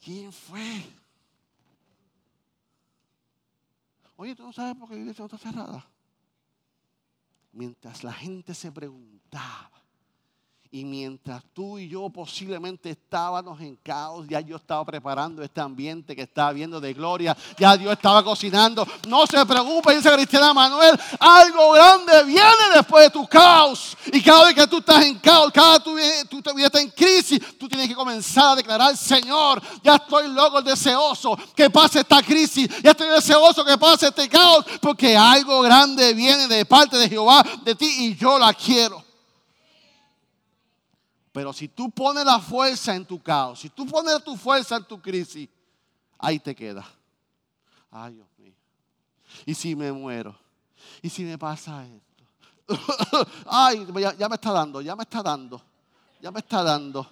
¿Quién 0.00 0.33
fue? 0.33 0.83
Oye, 4.17 4.35
¿tú 4.35 4.45
no 4.45 4.52
sabes 4.52 4.76
por 4.76 4.88
qué 4.88 4.95
la 4.95 5.00
iglesia 5.00 5.23
no 5.23 5.26
está 5.26 5.38
cerrada? 5.38 5.87
Mientras 7.52 8.02
la 8.05 8.12
gente 8.12 8.55
se 8.55 8.73
preguntaba, 8.73 9.81
y 10.75 10.87
mientras 10.87 11.43
tú 11.52 11.79
y 11.79 11.87
yo 11.87 12.09
posiblemente 12.09 12.88
estábamos 12.88 13.61
en 13.61 13.76
caos, 13.76 14.26
ya 14.26 14.41
yo 14.41 14.57
estaba 14.57 14.83
preparando 14.87 15.43
este 15.43 15.61
ambiente 15.61 16.17
que 16.17 16.23
estaba 16.23 16.50
viendo 16.55 16.81
de 16.81 16.95
gloria. 16.95 17.37
Ya 17.59 17.76
Dios 17.76 17.93
estaba 17.93 18.25
cocinando. 18.25 18.88
No 19.07 19.26
se 19.26 19.45
preocupe, 19.45 19.95
dice 19.95 20.11
Cristiana 20.11 20.55
Manuel. 20.55 20.99
Algo 21.21 21.73
grande 21.73 22.25
viene 22.25 22.73
después 22.75 23.05
de 23.05 23.11
tu 23.11 23.26
caos. 23.26 23.95
Y 24.14 24.23
cada 24.23 24.47
vez 24.47 24.55
que 24.55 24.67
tú 24.67 24.79
estás 24.79 25.05
en 25.05 25.19
caos, 25.19 25.52
cada 25.52 25.79
vez 25.79 26.25
que 26.25 26.29
tu 26.41 26.55
vida 26.55 26.69
está 26.69 26.81
en 26.81 26.88
crisis, 26.88 27.38
tú 27.59 27.69
tienes 27.69 27.87
que 27.87 27.95
comenzar 27.95 28.52
a 28.52 28.57
declarar, 28.57 28.97
Señor, 28.97 29.61
ya 29.85 29.97
estoy 29.97 30.29
loco, 30.29 30.62
deseoso 30.62 31.37
que 31.55 31.69
pase 31.69 32.00
esta 32.00 32.23
crisis. 32.23 32.67
Ya 32.83 32.93
estoy 32.93 33.09
deseoso 33.09 33.62
que 33.62 33.76
pase 33.76 34.07
este 34.07 34.26
caos. 34.26 34.64
Porque 34.81 35.14
algo 35.19 35.61
grande 35.61 36.14
viene 36.14 36.49
de 36.49 36.64
parte 36.64 36.97
de 36.97 37.11
Jehová, 37.11 37.45
de 37.62 37.75
ti, 37.75 38.07
y 38.07 38.17
yo 38.17 38.38
la 38.38 38.55
quiero. 38.55 39.01
Pero 41.32 41.52
si 41.52 41.68
tú 41.68 41.90
pones 41.90 42.24
la 42.26 42.38
fuerza 42.38 42.94
en 42.94 43.06
tu 43.06 43.20
caos, 43.22 43.60
si 43.60 43.70
tú 43.70 43.86
pones 43.86 44.22
tu 44.22 44.36
fuerza 44.36 44.76
en 44.76 44.84
tu 44.84 45.00
crisis, 45.00 45.48
ahí 46.18 46.38
te 46.38 46.54
queda. 46.54 46.86
Ay, 47.90 48.14
Dios 48.14 48.28
mío. 48.36 48.54
¿Y 49.46 49.54
si 49.54 49.74
me 49.74 49.90
muero? 49.90 50.38
¿Y 51.00 51.08
si 51.08 51.24
me 51.24 51.38
pasa 51.38 51.86
esto? 51.86 52.24
Ay, 53.46 53.86
ya, 54.18 54.28
me 54.28 54.34
está 54.34 54.52
dando, 54.52 54.82
ya 54.82 54.94
me 54.94 55.02
está 55.04 55.22
dando, 55.22 55.62
ya 56.20 56.30
me 56.30 56.40
está 56.40 56.62
dando. 56.62 57.10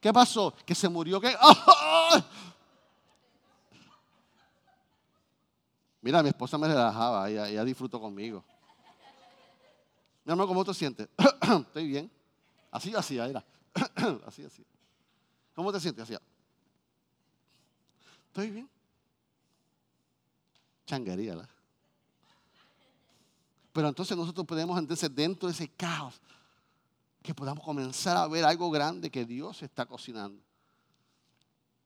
¿Qué 0.00 0.10
pasó? 0.12 0.54
Que 0.64 0.74
se 0.74 0.88
murió. 0.88 1.20
¿Qué? 1.20 1.36
Mira, 6.00 6.22
mi 6.22 6.30
esposa 6.30 6.56
me 6.56 6.68
relajaba, 6.68 7.28
ella, 7.28 7.48
ella 7.48 7.64
disfrutó 7.64 8.00
conmigo. 8.00 8.42
Mi 10.24 10.32
amor, 10.32 10.46
¿cómo 10.46 10.64
te 10.64 10.72
sientes? 10.72 11.08
Estoy 11.42 11.86
bien. 11.86 12.10
Así 12.76 12.94
hacía, 12.94 13.26
era. 13.26 13.42
así 14.26 14.44
hacía. 14.44 14.66
¿Cómo 15.54 15.72
te 15.72 15.80
sientes? 15.80 16.02
Hacía. 16.02 16.20
¿Estoy 18.26 18.50
bien? 18.50 18.68
Changuería, 20.84 21.36
¿verdad? 21.36 21.48
Pero 23.72 23.88
entonces 23.88 24.14
nosotros 24.14 24.46
podemos 24.46 24.78
entonces 24.78 25.14
dentro 25.14 25.48
de 25.48 25.54
ese 25.54 25.68
caos 25.68 26.20
que 27.22 27.34
podamos 27.34 27.64
comenzar 27.64 28.18
a 28.18 28.28
ver 28.28 28.44
algo 28.44 28.70
grande 28.70 29.10
que 29.10 29.24
Dios 29.24 29.62
está 29.62 29.86
cocinando. 29.86 30.42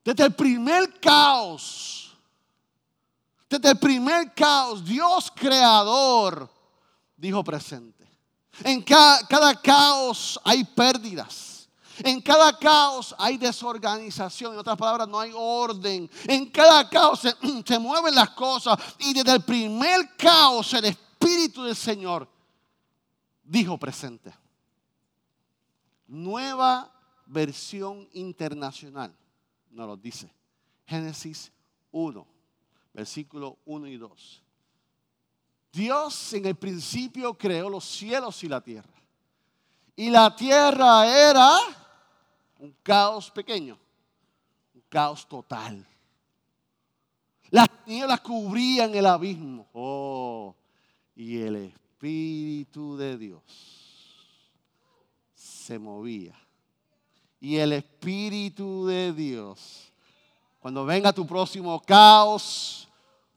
Desde 0.04 0.24
el 0.24 0.34
primer 0.34 0.98
caos, 0.98 2.16
desde 3.48 3.70
el 3.70 3.78
primer 3.78 4.34
caos, 4.34 4.84
Dios 4.84 5.30
creador 5.36 6.50
dijo 7.16 7.44
presente. 7.44 8.09
En 8.64 8.82
cada, 8.82 9.60
caos 9.60 10.40
hay 10.44 10.64
pérdidas. 10.64 11.68
En 12.02 12.20
cada 12.20 12.58
caos 12.58 13.14
hay 13.18 13.36
desorganización. 13.36 14.54
En 14.54 14.58
otras 14.58 14.76
palabras, 14.76 15.08
no 15.08 15.20
hay 15.20 15.32
orden. 15.34 16.10
En 16.26 16.50
cada 16.50 16.88
caos 16.88 17.20
se, 17.20 17.78
mueven 17.78 18.14
las 18.14 18.30
cosas. 18.30 18.78
Y 18.98 19.12
desde 19.12 19.32
el 19.32 19.42
primer 19.42 20.16
caos, 20.16 20.72
el 20.74 20.86
Espíritu 20.86 21.64
del 21.64 21.76
Señor 21.76 22.28
dijo 23.42 23.78
presente. 23.78 24.32
Nueva 26.06 26.90
versión 27.26 28.08
internacional. 28.12 29.14
Nos 29.70 29.86
lo 29.86 29.96
dice. 29.96 30.32
Génesis 30.86 31.52
1, 31.92 32.26
versículo 32.92 33.58
1 33.64 33.86
y 33.86 33.96
2. 33.96 34.42
Dios 35.72 36.32
en 36.32 36.46
el 36.46 36.56
principio 36.56 37.34
creó 37.34 37.68
los 37.68 37.84
cielos 37.84 38.42
y 38.42 38.48
la 38.48 38.60
tierra. 38.60 38.90
Y 39.94 40.10
la 40.10 40.34
tierra 40.34 41.06
era 41.06 41.58
un 42.58 42.74
caos 42.82 43.30
pequeño, 43.30 43.78
un 44.74 44.82
caos 44.88 45.28
total. 45.28 45.86
Las 47.50 47.68
tinieblas 47.84 48.20
cubrían 48.20 48.94
el 48.94 49.06
abismo. 49.06 49.66
Oh, 49.72 50.54
y 51.14 51.38
el 51.38 51.56
Espíritu 51.56 52.96
de 52.96 53.18
Dios 53.18 53.42
se 55.34 55.78
movía. 55.78 56.34
Y 57.40 57.56
el 57.56 57.72
Espíritu 57.72 58.86
de 58.86 59.12
Dios, 59.12 59.92
cuando 60.60 60.84
venga 60.84 61.12
tu 61.12 61.26
próximo 61.26 61.80
caos, 61.80 62.88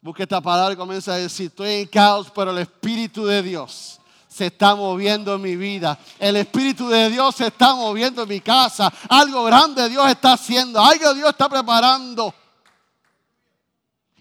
Busque 0.03 0.23
esta 0.23 0.41
palabra 0.41 0.73
y 0.73 0.75
comienza 0.75 1.13
a 1.13 1.17
decir, 1.17 1.45
estoy 1.45 1.75
en 1.75 1.87
caos, 1.87 2.29
pero 2.35 2.51
el 2.51 2.57
Espíritu 2.57 3.25
de 3.25 3.41
Dios 3.41 4.01
se 4.27 4.47
está 4.47 4.75
moviendo 4.75 5.33
en 5.33 5.41
mi 5.41 5.55
vida. 5.55 5.97
El 6.19 6.35
Espíritu 6.35 6.89
de 6.89 7.09
Dios 7.09 7.33
se 7.33 7.47
está 7.47 7.73
moviendo 7.73 8.23
en 8.23 8.27
mi 8.27 8.41
casa. 8.41 8.91
Algo 9.07 9.45
grande 9.45 9.87
Dios 9.87 10.05
está 10.09 10.33
haciendo. 10.33 10.81
Algo 10.83 11.13
Dios 11.13 11.29
está 11.29 11.47
preparando. 11.47 12.35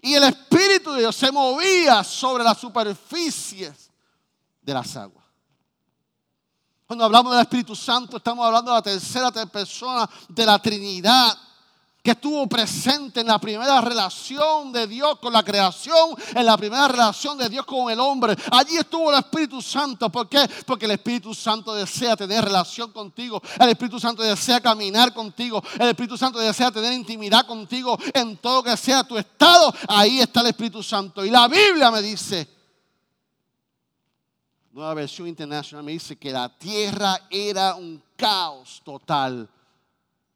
Y 0.01 0.13
el 0.13 0.23
Espíritu 0.23 0.93
de 0.93 1.01
Dios 1.01 1.17
se 1.17 1.29
movía 1.33 2.01
sobre 2.05 2.45
las 2.45 2.57
superficies 2.59 3.91
de 4.61 4.73
las 4.73 4.95
aguas. 4.95 5.25
Cuando 6.87 7.03
hablamos 7.03 7.33
del 7.33 7.41
Espíritu 7.41 7.75
Santo, 7.75 8.15
estamos 8.15 8.45
hablando 8.45 8.71
de 8.71 8.77
la 8.77 8.81
tercera 8.81 9.31
persona 9.47 10.09
de 10.29 10.45
la 10.45 10.59
Trinidad 10.59 11.37
que 12.03 12.11
estuvo 12.11 12.45
presente 12.47 13.21
en 13.21 13.27
la 13.27 13.39
primera 13.39 13.79
relación 13.79 14.73
de 14.73 14.87
Dios 14.87 15.17
con 15.19 15.31
la 15.31 15.41
creación, 15.41 16.13
en 16.35 16.45
la 16.45 16.57
primera 16.57 16.89
relación 16.89 17.37
de 17.37 17.47
Dios 17.47 17.65
con 17.65 17.89
el 17.89 17.99
hombre. 18.01 18.35
Allí 18.51 18.75
estuvo 18.75 19.09
el 19.09 19.19
Espíritu 19.19 19.61
Santo. 19.61 20.09
¿Por 20.09 20.27
qué? 20.27 20.45
Porque 20.65 20.83
el 20.83 20.91
Espíritu 20.91 21.33
Santo 21.33 21.73
desea 21.73 22.17
tener 22.17 22.43
relación 22.43 22.91
contigo. 22.91 23.41
El 23.57 23.69
Espíritu 23.69 24.01
Santo 24.01 24.21
desea 24.21 24.59
caminar 24.59 25.13
contigo. 25.13 25.63
El 25.79 25.87
Espíritu 25.87 26.17
Santo 26.17 26.39
desea 26.39 26.71
tener 26.71 26.91
intimidad 26.91 27.45
contigo 27.45 27.97
en 28.13 28.35
todo 28.35 28.61
que 28.63 28.75
sea 28.75 29.05
tu 29.05 29.17
estado. 29.17 29.73
Ahí 29.87 30.19
está 30.19 30.41
el 30.41 30.47
Espíritu 30.47 30.83
Santo. 30.83 31.23
Y 31.23 31.29
la 31.29 31.47
Biblia 31.47 31.89
me 31.89 32.01
dice, 32.01 32.49
nueva 34.73 34.93
versión 34.93 35.29
internacional 35.29 35.85
me 35.85 35.93
dice 35.93 36.17
que 36.17 36.33
la 36.33 36.49
tierra 36.49 37.17
era 37.29 37.75
un 37.75 38.03
caos 38.17 38.81
total 38.83 39.47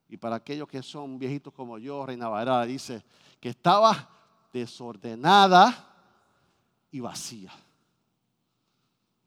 y 0.09 0.17
para 0.17 0.37
aquellos 0.37 0.67
que 0.67 0.81
son 0.81 1.19
viejitos 1.19 1.53
como 1.53 1.77
yo, 1.77 2.05
Reina 2.05 2.29
Valera 2.29 2.65
dice 2.65 3.03
que 3.39 3.49
estaba 3.49 4.09
desordenada 4.53 5.85
y 6.91 6.99
vacía. 6.99 7.51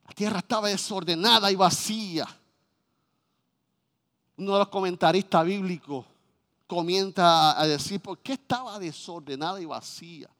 La 0.06 0.12
tierra 0.14 0.38
estaba 0.38 0.68
desordenada 0.68 1.50
y 1.52 1.56
vacía. 1.56 2.26
Uno 4.38 4.54
de 4.54 4.58
los 4.58 4.68
comentaristas 4.68 5.44
bíblicos 5.44 6.06
comienza 6.66 7.60
a 7.60 7.66
decir, 7.66 8.00
¿por 8.00 8.18
qué 8.18 8.32
estaba 8.32 8.78
desordenada 8.78 9.60
y 9.60 9.66
vacía? 9.66 10.30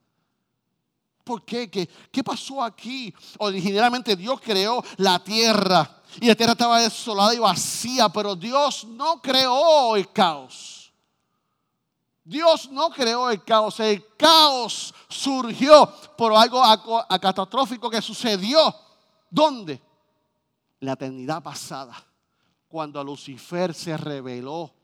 ¿Por 1.30 1.44
qué? 1.44 1.70
¿Qué, 1.70 2.24
pasó 2.24 2.60
aquí? 2.60 3.14
Originalmente 3.38 4.16
Dios 4.16 4.40
creó 4.40 4.82
la 4.96 5.22
tierra 5.22 6.02
y 6.20 6.26
la 6.26 6.34
tierra 6.34 6.54
estaba 6.54 6.80
desolada 6.80 7.32
y 7.32 7.38
vacía, 7.38 8.08
pero 8.08 8.34
Dios 8.34 8.84
no 8.84 9.22
creó 9.22 9.94
el 9.94 10.10
caos. 10.10 10.92
Dios 12.24 12.68
no 12.72 12.90
creó 12.90 13.30
el 13.30 13.44
caos, 13.44 13.78
el 13.78 14.04
caos 14.16 14.92
surgió 15.08 15.86
por 16.18 16.34
algo 16.34 16.64
catastrófico 17.20 17.88
que 17.88 18.02
sucedió. 18.02 18.74
¿Dónde? 19.30 19.80
La 20.80 20.94
eternidad 20.94 21.44
pasada, 21.44 21.94
cuando 22.66 23.04
Lucifer 23.04 23.72
se 23.72 23.96
rebeló 23.96 24.74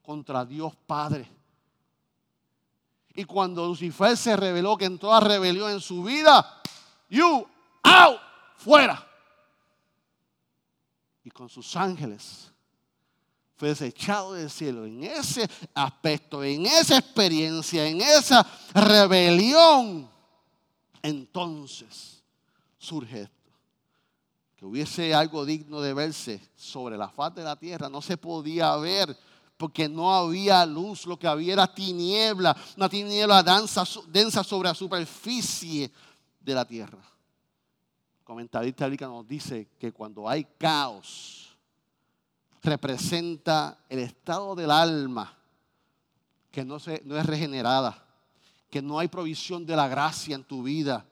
contra 0.00 0.44
Dios 0.44 0.76
Padre 0.86 1.37
Y 3.18 3.24
cuando 3.24 3.66
Lucifer 3.66 4.16
se 4.16 4.36
reveló 4.36 4.76
que 4.76 4.84
en 4.84 4.96
toda 4.96 5.18
rebelión 5.18 5.72
en 5.72 5.80
su 5.80 6.04
vida, 6.04 6.62
you, 7.08 7.44
out, 7.82 8.20
fuera. 8.56 9.04
Y 11.24 11.30
con 11.32 11.48
sus 11.48 11.74
ángeles 11.74 12.48
fue 13.56 13.70
desechado 13.70 14.34
del 14.34 14.48
cielo. 14.48 14.86
En 14.86 15.02
ese 15.02 15.50
aspecto, 15.74 16.44
en 16.44 16.64
esa 16.66 16.98
experiencia, 16.98 17.88
en 17.88 18.02
esa 18.02 18.46
rebelión, 18.72 20.08
entonces 21.02 22.22
surge 22.78 23.22
esto. 23.22 23.50
Que 24.54 24.64
hubiese 24.64 25.12
algo 25.12 25.44
digno 25.44 25.80
de 25.80 25.92
verse 25.92 26.40
sobre 26.54 26.96
la 26.96 27.08
faz 27.08 27.34
de 27.34 27.42
la 27.42 27.56
tierra, 27.56 27.88
no 27.88 28.00
se 28.00 28.16
podía 28.16 28.76
ver 28.76 29.18
porque 29.58 29.88
no 29.88 30.14
había 30.14 30.64
luz, 30.64 31.04
lo 31.04 31.18
que 31.18 31.26
había 31.26 31.52
era 31.52 31.66
tiniebla, 31.66 32.56
una 32.76 32.88
tiniebla 32.88 33.42
densa, 33.42 33.84
densa 34.06 34.44
sobre 34.44 34.68
la 34.68 34.74
superficie 34.74 35.90
de 36.40 36.54
la 36.54 36.64
tierra. 36.64 37.02
El 38.20 38.24
comentarista 38.24 38.84
bíblico 38.86 39.06
nos 39.06 39.26
dice 39.26 39.68
que 39.76 39.92
cuando 39.92 40.28
hay 40.28 40.46
caos, 40.56 41.56
representa 42.62 43.78
el 43.88 43.98
estado 43.98 44.54
del 44.54 44.70
alma 44.70 45.36
que 46.50 46.64
no, 46.64 46.78
se, 46.78 47.02
no 47.04 47.16
es 47.16 47.26
regenerada, 47.26 48.06
que 48.70 48.80
no 48.80 48.98
hay 48.98 49.08
provisión 49.08 49.66
de 49.66 49.74
la 49.74 49.88
gracia 49.88 50.36
en 50.36 50.44
tu 50.44 50.62
vida, 50.62 51.04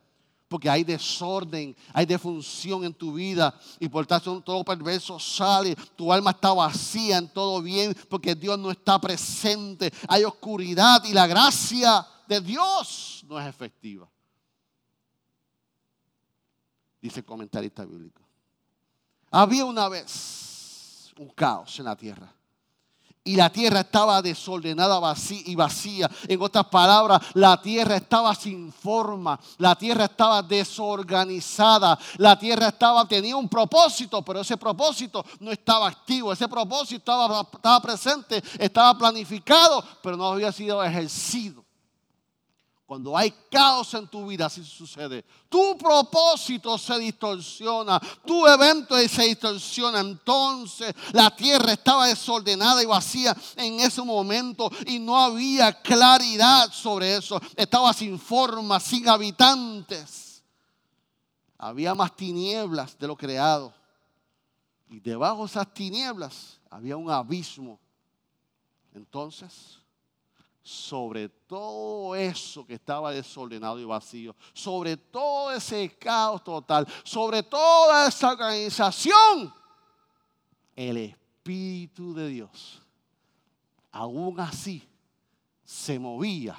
porque 0.48 0.70
hay 0.70 0.84
desorden, 0.84 1.76
hay 1.92 2.06
defunción 2.06 2.84
en 2.84 2.94
tu 2.94 3.14
vida 3.14 3.58
y 3.80 3.88
por 3.88 4.06
tanto 4.06 4.40
todo 4.40 4.64
perverso 4.64 5.18
sale, 5.18 5.74
tu 5.96 6.12
alma 6.12 6.30
está 6.30 6.52
vacía 6.52 7.18
en 7.18 7.28
todo 7.28 7.60
bien 7.62 7.96
porque 8.08 8.34
Dios 8.34 8.58
no 8.58 8.70
está 8.70 9.00
presente, 9.00 9.92
hay 10.08 10.24
oscuridad 10.24 11.04
y 11.04 11.12
la 11.12 11.26
gracia 11.26 12.06
de 12.26 12.40
Dios 12.40 13.24
no 13.28 13.40
es 13.40 13.46
efectiva. 13.46 14.08
Dice 17.00 17.20
el 17.20 17.26
comentarista 17.26 17.84
bíblico. 17.84 18.22
Había 19.30 19.64
una 19.64 19.88
vez 19.88 21.12
un 21.18 21.28
caos 21.30 21.78
en 21.78 21.84
la 21.84 21.96
tierra 21.96 22.32
y 23.26 23.36
la 23.36 23.50
tierra 23.50 23.80
estaba 23.80 24.22
desordenada 24.22 25.14
y 25.44 25.54
vacía. 25.54 26.08
En 26.28 26.40
otras 26.40 26.66
palabras, 26.66 27.20
la 27.34 27.60
tierra 27.60 27.96
estaba 27.96 28.34
sin 28.34 28.72
forma, 28.72 29.38
la 29.58 29.74
tierra 29.74 30.04
estaba 30.04 30.42
desorganizada, 30.42 31.98
la 32.16 32.38
tierra 32.38 32.68
estaba, 32.68 33.06
tenía 33.06 33.36
un 33.36 33.48
propósito, 33.48 34.22
pero 34.22 34.40
ese 34.40 34.56
propósito 34.56 35.24
no 35.40 35.50
estaba 35.50 35.88
activo, 35.88 36.32
ese 36.32 36.48
propósito 36.48 36.96
estaba, 36.96 37.40
estaba 37.52 37.80
presente, 37.80 38.42
estaba 38.58 38.96
planificado, 38.96 39.84
pero 40.02 40.16
no 40.16 40.26
había 40.28 40.52
sido 40.52 40.82
ejercido. 40.82 41.65
Cuando 42.86 43.16
hay 43.16 43.34
caos 43.50 43.92
en 43.94 44.06
tu 44.06 44.28
vida, 44.28 44.46
así 44.46 44.62
sucede. 44.62 45.24
Tu 45.48 45.76
propósito 45.76 46.78
se 46.78 46.96
distorsiona, 47.00 47.98
tu 48.24 48.46
evento 48.46 48.96
se 49.08 49.24
distorsiona. 49.24 49.98
Entonces 49.98 50.94
la 51.12 51.34
tierra 51.34 51.72
estaba 51.72 52.06
desordenada 52.06 52.80
y 52.80 52.86
vacía 52.86 53.36
en 53.56 53.80
ese 53.80 54.02
momento 54.02 54.70
y 54.86 55.00
no 55.00 55.18
había 55.18 55.82
claridad 55.82 56.70
sobre 56.70 57.16
eso. 57.16 57.40
Estaba 57.56 57.92
sin 57.92 58.20
forma, 58.20 58.78
sin 58.78 59.08
habitantes. 59.08 60.44
Había 61.58 61.92
más 61.92 62.14
tinieblas 62.14 62.96
de 62.96 63.08
lo 63.08 63.16
creado. 63.16 63.74
Y 64.88 65.00
debajo 65.00 65.40
de 65.40 65.46
esas 65.46 65.74
tinieblas 65.74 66.60
había 66.70 66.96
un 66.96 67.10
abismo. 67.10 67.80
Entonces 68.94 69.80
sobre 70.66 71.28
todo 71.28 72.16
eso 72.16 72.66
que 72.66 72.74
estaba 72.74 73.12
desordenado 73.12 73.78
y 73.78 73.84
vacío, 73.84 74.34
sobre 74.52 74.96
todo 74.96 75.52
ese 75.52 75.96
caos 75.96 76.42
total, 76.42 76.84
sobre 77.04 77.44
toda 77.44 78.08
esa 78.08 78.32
organización, 78.32 79.54
el 80.74 80.96
Espíritu 80.96 82.12
de 82.12 82.26
Dios, 82.26 82.82
aún 83.92 84.40
así, 84.40 84.82
se 85.64 86.00
movía 86.00 86.58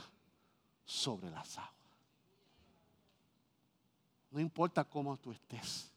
sobre 0.86 1.30
las 1.30 1.58
aguas. 1.58 1.74
No 4.32 4.40
importa 4.40 4.86
cómo 4.86 5.18
tú 5.18 5.34
estés, 5.34 5.92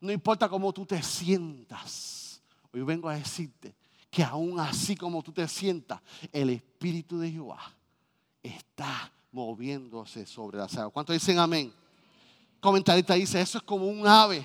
no 0.00 0.10
importa 0.10 0.48
cómo 0.48 0.72
tú 0.72 0.84
te 0.84 1.00
sientas, 1.00 2.42
hoy 2.72 2.82
vengo 2.82 3.08
a 3.08 3.14
decirte, 3.14 3.72
que 4.16 4.24
aún 4.24 4.58
así 4.58 4.96
como 4.96 5.22
tú 5.22 5.30
te 5.30 5.46
sientas, 5.46 6.00
el 6.32 6.48
Espíritu 6.48 7.18
de 7.18 7.30
Jehová 7.30 7.60
está 8.42 9.12
moviéndose 9.30 10.24
sobre 10.24 10.56
las 10.56 10.74
aguas. 10.74 10.94
¿Cuántos 10.94 11.12
dicen 11.12 11.38
amén? 11.38 11.70
Comentarista 12.58 13.12
dice, 13.12 13.38
eso 13.38 13.58
es 13.58 13.64
como 13.64 13.84
un 13.84 14.06
ave 14.06 14.42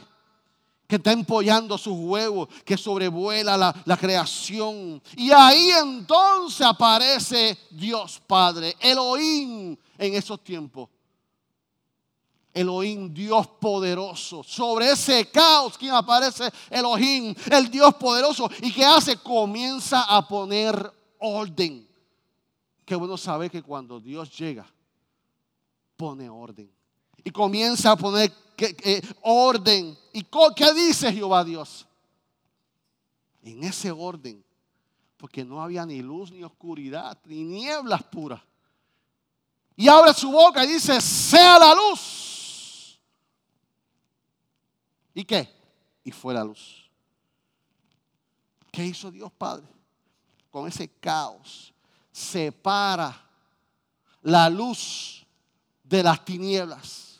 que 0.89 0.97
está 0.97 1.13
empollando 1.13 1.77
sus 1.77 1.93
huevos, 1.97 2.49
que 2.65 2.75
sobrevuela 2.75 3.55
la, 3.55 3.73
la, 3.85 3.95
creación. 3.95 5.01
Y 5.15 5.31
ahí 5.31 5.69
entonces 5.81 6.67
aparece 6.67 7.57
Dios 7.69 8.21
Padre, 8.27 8.75
Elohim 8.77 9.77
en 9.97 10.13
esos 10.15 10.43
tiempos. 10.43 10.89
Elohim, 12.53 13.13
Dios 13.13 13.47
poderoso. 13.47 14.43
Sobre 14.43 14.91
ese 14.91 15.29
caos, 15.29 15.77
¿quién 15.77 15.93
aparece? 15.93 16.51
Elohim, 16.69 17.33
el 17.49 17.69
Dios 17.69 17.93
poderoso. 17.95 18.49
¿Y 18.61 18.71
qué 18.73 18.83
hace? 18.83 19.17
Comienza 19.17 20.03
a 20.03 20.27
poner 20.27 20.91
orden. 21.19 21.87
Qué 22.85 22.95
bueno 22.95 23.17
saber 23.17 23.49
que 23.49 23.63
cuando 23.63 23.99
Dios 23.99 24.37
llega, 24.37 24.65
pone 25.95 26.29
orden. 26.29 26.69
Y 27.23 27.31
comienza 27.31 27.91
a 27.91 27.95
poner 27.95 28.33
orden. 29.21 29.97
¿Y 30.11 30.25
qué 30.55 30.73
dice 30.73 31.13
Jehová 31.13 31.43
Dios? 31.43 31.87
En 33.43 33.63
ese 33.63 33.91
orden. 33.91 34.43
Porque 35.15 35.45
no 35.45 35.61
había 35.61 35.85
ni 35.85 36.01
luz 36.01 36.31
ni 36.31 36.43
oscuridad, 36.43 37.17
ni 37.25 37.43
nieblas 37.43 38.03
puras. 38.03 38.41
Y 39.75 39.87
abre 39.87 40.13
su 40.13 40.31
boca 40.31 40.65
y 40.65 40.67
dice, 40.67 40.99
sea 40.99 41.57
la 41.59 41.75
luz. 41.75 42.20
¿Y 45.13 45.25
qué? 45.25 45.53
Y 46.03 46.11
fue 46.11 46.33
la 46.33 46.43
luz. 46.43 46.89
¿Qué 48.71 48.85
hizo 48.85 49.11
Dios 49.11 49.31
Padre? 49.31 49.65
Con 50.49 50.67
ese 50.67 50.87
caos. 50.87 51.73
Separa 52.11 53.19
la 54.21 54.49
luz 54.49 55.25
de 55.83 56.03
las 56.03 56.23
tinieblas. 56.23 57.19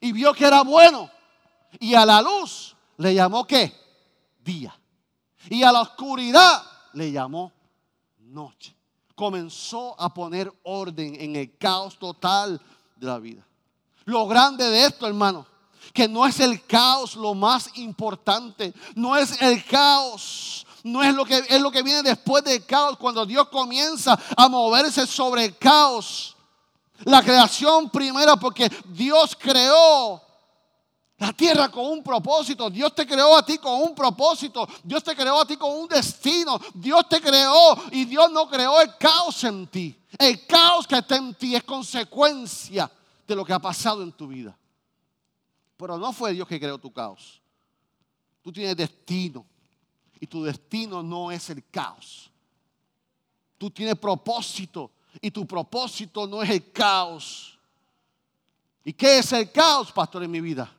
Y 0.00 0.12
vio 0.12 0.34
que 0.34 0.44
era 0.44 0.62
bueno. 0.62 1.10
Y 1.78 1.94
a 1.94 2.04
la 2.04 2.20
luz 2.20 2.76
le 2.96 3.14
llamó 3.14 3.46
qué? 3.46 3.72
Día. 4.44 4.78
Y 5.48 5.62
a 5.62 5.72
la 5.72 5.82
oscuridad 5.82 6.62
le 6.92 7.12
llamó 7.12 7.52
noche. 8.18 8.74
Comenzó 9.14 9.98
a 10.00 10.12
poner 10.12 10.52
orden 10.64 11.16
en 11.20 11.36
el 11.36 11.56
caos 11.56 11.98
total 11.98 12.60
de 12.96 13.06
la 13.06 13.18
vida. 13.18 13.46
Lo 14.04 14.26
grande 14.26 14.68
de 14.68 14.86
esto, 14.86 15.06
hermano, 15.06 15.46
que 15.92 16.08
no 16.08 16.26
es 16.26 16.40
el 16.40 16.64
caos 16.64 17.16
lo 17.16 17.34
más 17.34 17.70
importante, 17.74 18.72
no 18.94 19.16
es 19.16 19.40
el 19.40 19.64
caos. 19.64 20.66
No 20.84 21.02
es 21.02 21.12
lo 21.12 21.24
que 21.24 21.42
es 21.48 21.60
lo 21.60 21.72
que 21.72 21.82
viene 21.82 22.00
después 22.04 22.44
del 22.44 22.64
caos, 22.64 22.96
cuando 22.96 23.26
Dios 23.26 23.48
comienza 23.48 24.16
a 24.36 24.48
moverse 24.48 25.04
sobre 25.04 25.46
el 25.46 25.58
caos. 25.58 26.36
La 27.04 27.22
creación 27.22 27.90
primera, 27.90 28.36
porque 28.36 28.70
Dios 28.86 29.36
creó 29.36 30.22
la 31.18 31.32
tierra 31.32 31.70
con 31.70 31.86
un 31.86 32.02
propósito. 32.02 32.68
Dios 32.68 32.94
te 32.94 33.06
creó 33.06 33.36
a 33.36 33.44
ti 33.44 33.58
con 33.58 33.80
un 33.82 33.94
propósito. 33.94 34.68
Dios 34.82 35.02
te 35.02 35.16
creó 35.16 35.40
a 35.40 35.46
ti 35.46 35.56
con 35.56 35.72
un 35.72 35.88
destino. 35.88 36.60
Dios 36.74 37.08
te 37.08 37.20
creó 37.20 37.76
y 37.90 38.04
Dios 38.04 38.30
no 38.30 38.48
creó 38.48 38.80
el 38.80 38.96
caos 38.96 39.42
en 39.44 39.66
ti. 39.66 39.98
El 40.18 40.46
caos 40.46 40.86
que 40.86 40.98
está 40.98 41.16
en 41.16 41.34
ti 41.34 41.56
es 41.56 41.64
consecuencia 41.64 42.90
de 43.26 43.34
lo 43.34 43.44
que 43.44 43.52
ha 43.52 43.58
pasado 43.58 44.02
en 44.02 44.12
tu 44.12 44.28
vida. 44.28 44.56
Pero 45.76 45.98
no 45.98 46.12
fue 46.12 46.32
Dios 46.32 46.48
que 46.48 46.58
creó 46.58 46.78
tu 46.78 46.92
caos. 46.92 47.40
Tú 48.42 48.52
tienes 48.52 48.76
destino. 48.76 49.44
Y 50.18 50.26
tu 50.26 50.42
destino 50.42 51.02
no 51.02 51.30
es 51.30 51.50
el 51.50 51.64
caos. 51.70 52.30
Tú 53.58 53.70
tienes 53.70 53.96
propósito. 53.96 54.90
Y 55.20 55.30
tu 55.30 55.46
propósito 55.46 56.26
no 56.26 56.42
es 56.42 56.50
el 56.50 56.70
caos. 56.72 57.58
¿Y 58.84 58.92
qué 58.92 59.18
es 59.18 59.32
el 59.32 59.50
caos, 59.50 59.92
pastor, 59.92 60.22
en 60.22 60.30
mi 60.30 60.40
vida? 60.40 60.72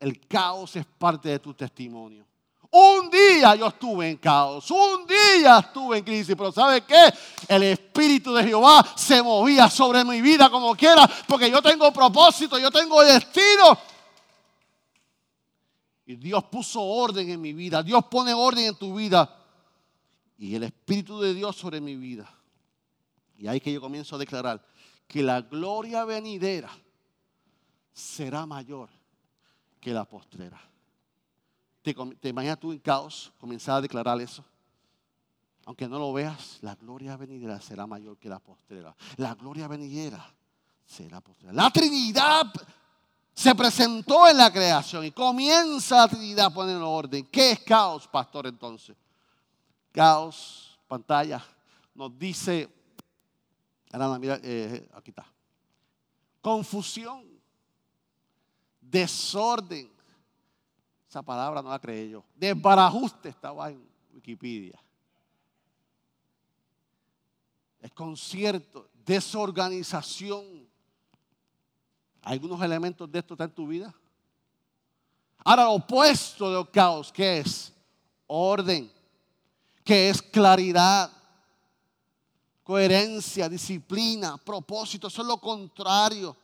El 0.00 0.26
caos 0.26 0.76
es 0.76 0.84
parte 0.84 1.28
de 1.28 1.38
tu 1.38 1.54
testimonio. 1.54 2.24
Un 2.70 3.08
día 3.08 3.54
yo 3.54 3.68
estuve 3.68 4.10
en 4.10 4.16
caos, 4.16 4.68
un 4.72 5.06
día 5.06 5.60
estuve 5.60 5.98
en 5.98 6.04
crisis, 6.04 6.34
pero 6.36 6.50
¿sabe 6.50 6.80
qué? 6.80 7.14
El 7.46 7.62
Espíritu 7.62 8.34
de 8.34 8.42
Jehová 8.42 8.84
se 8.96 9.22
movía 9.22 9.70
sobre 9.70 10.04
mi 10.04 10.20
vida 10.20 10.50
como 10.50 10.74
quiera, 10.74 11.08
porque 11.28 11.48
yo 11.48 11.62
tengo 11.62 11.92
propósito, 11.92 12.58
yo 12.58 12.72
tengo 12.72 13.00
destino 13.04 13.78
y 16.06 16.16
Dios 16.16 16.44
puso 16.44 16.82
orden 16.82 17.30
en 17.30 17.40
mi 17.40 17.52
vida. 17.52 17.82
Dios 17.82 18.04
pone 18.10 18.34
orden 18.34 18.66
en 18.66 18.74
tu 18.76 18.94
vida. 18.94 19.42
Y 20.36 20.54
el 20.54 20.64
Espíritu 20.64 21.20
de 21.20 21.32
Dios 21.32 21.56
sobre 21.56 21.80
mi 21.80 21.96
vida. 21.96 22.28
Y 23.38 23.46
ahí 23.46 23.60
que 23.60 23.72
yo 23.72 23.80
comienzo 23.80 24.16
a 24.16 24.18
declarar 24.18 24.64
que 25.06 25.22
la 25.22 25.40
gloria 25.40 26.04
venidera 26.04 26.70
será 27.92 28.44
mayor 28.46 28.90
que 29.80 29.92
la 29.92 30.04
postrera. 30.04 30.60
¿Te, 31.82 31.94
te 32.20 32.28
imaginas 32.28 32.58
tú 32.58 32.72
en 32.72 32.78
caos 32.78 33.32
comenzar 33.38 33.76
a 33.76 33.80
declarar 33.80 34.20
eso? 34.20 34.44
Aunque 35.66 35.88
no 35.88 35.98
lo 35.98 36.12
veas, 36.12 36.58
la 36.60 36.74
gloria 36.74 37.16
venidera 37.16 37.60
será 37.60 37.86
mayor 37.86 38.18
que 38.18 38.28
la 38.28 38.38
postrera. 38.38 38.94
La 39.16 39.34
gloria 39.34 39.68
venidera 39.68 40.34
será 40.84 41.20
postrera. 41.22 41.54
La 41.54 41.70
Trinidad 41.70 42.52
se 43.34 43.52
presentó 43.54 44.28
en 44.28 44.38
la 44.38 44.52
creación 44.52 45.04
y 45.04 45.10
comienza 45.10 45.96
la 45.96 46.08
Trinidad 46.08 46.46
a 46.46 46.50
poner 46.50 46.76
en 46.76 46.82
orden. 46.82 47.26
¿Qué 47.26 47.50
es 47.50 47.60
caos, 47.60 48.06
pastor, 48.06 48.46
entonces? 48.46 48.96
Caos, 49.90 50.78
pantalla, 50.86 51.44
nos 51.94 52.16
dice, 52.16 52.68
mira, 54.20 54.38
eh, 54.42 54.88
aquí 54.94 55.10
está. 55.10 55.26
Confusión, 56.40 57.24
desorden. 58.80 59.90
Esa 61.08 61.22
palabra 61.22 61.60
no 61.60 61.70
la 61.70 61.78
creé 61.78 62.10
yo. 62.10 62.24
Desbarajuste 62.36 63.30
estaba 63.30 63.70
en 63.70 63.84
Wikipedia. 64.12 64.78
Es 67.80 67.92
concierto, 67.92 68.88
desorganización. 69.04 70.63
¿Algunos 72.24 72.60
elementos 72.62 73.10
de 73.10 73.18
esto 73.18 73.34
están 73.34 73.50
en 73.50 73.54
tu 73.54 73.66
vida? 73.66 73.94
Ahora, 75.44 75.64
lo 75.64 75.72
opuesto 75.72 76.50
del 76.50 76.70
caos, 76.70 77.12
¿qué 77.12 77.38
es? 77.40 77.72
Orden, 78.26 78.90
que 79.84 80.08
es 80.08 80.22
claridad, 80.22 81.12
coherencia, 82.62 83.46
disciplina, 83.46 84.38
propósito, 84.38 85.08
eso 85.08 85.20
es 85.20 85.28
lo 85.28 85.36
contrario. 85.36 86.34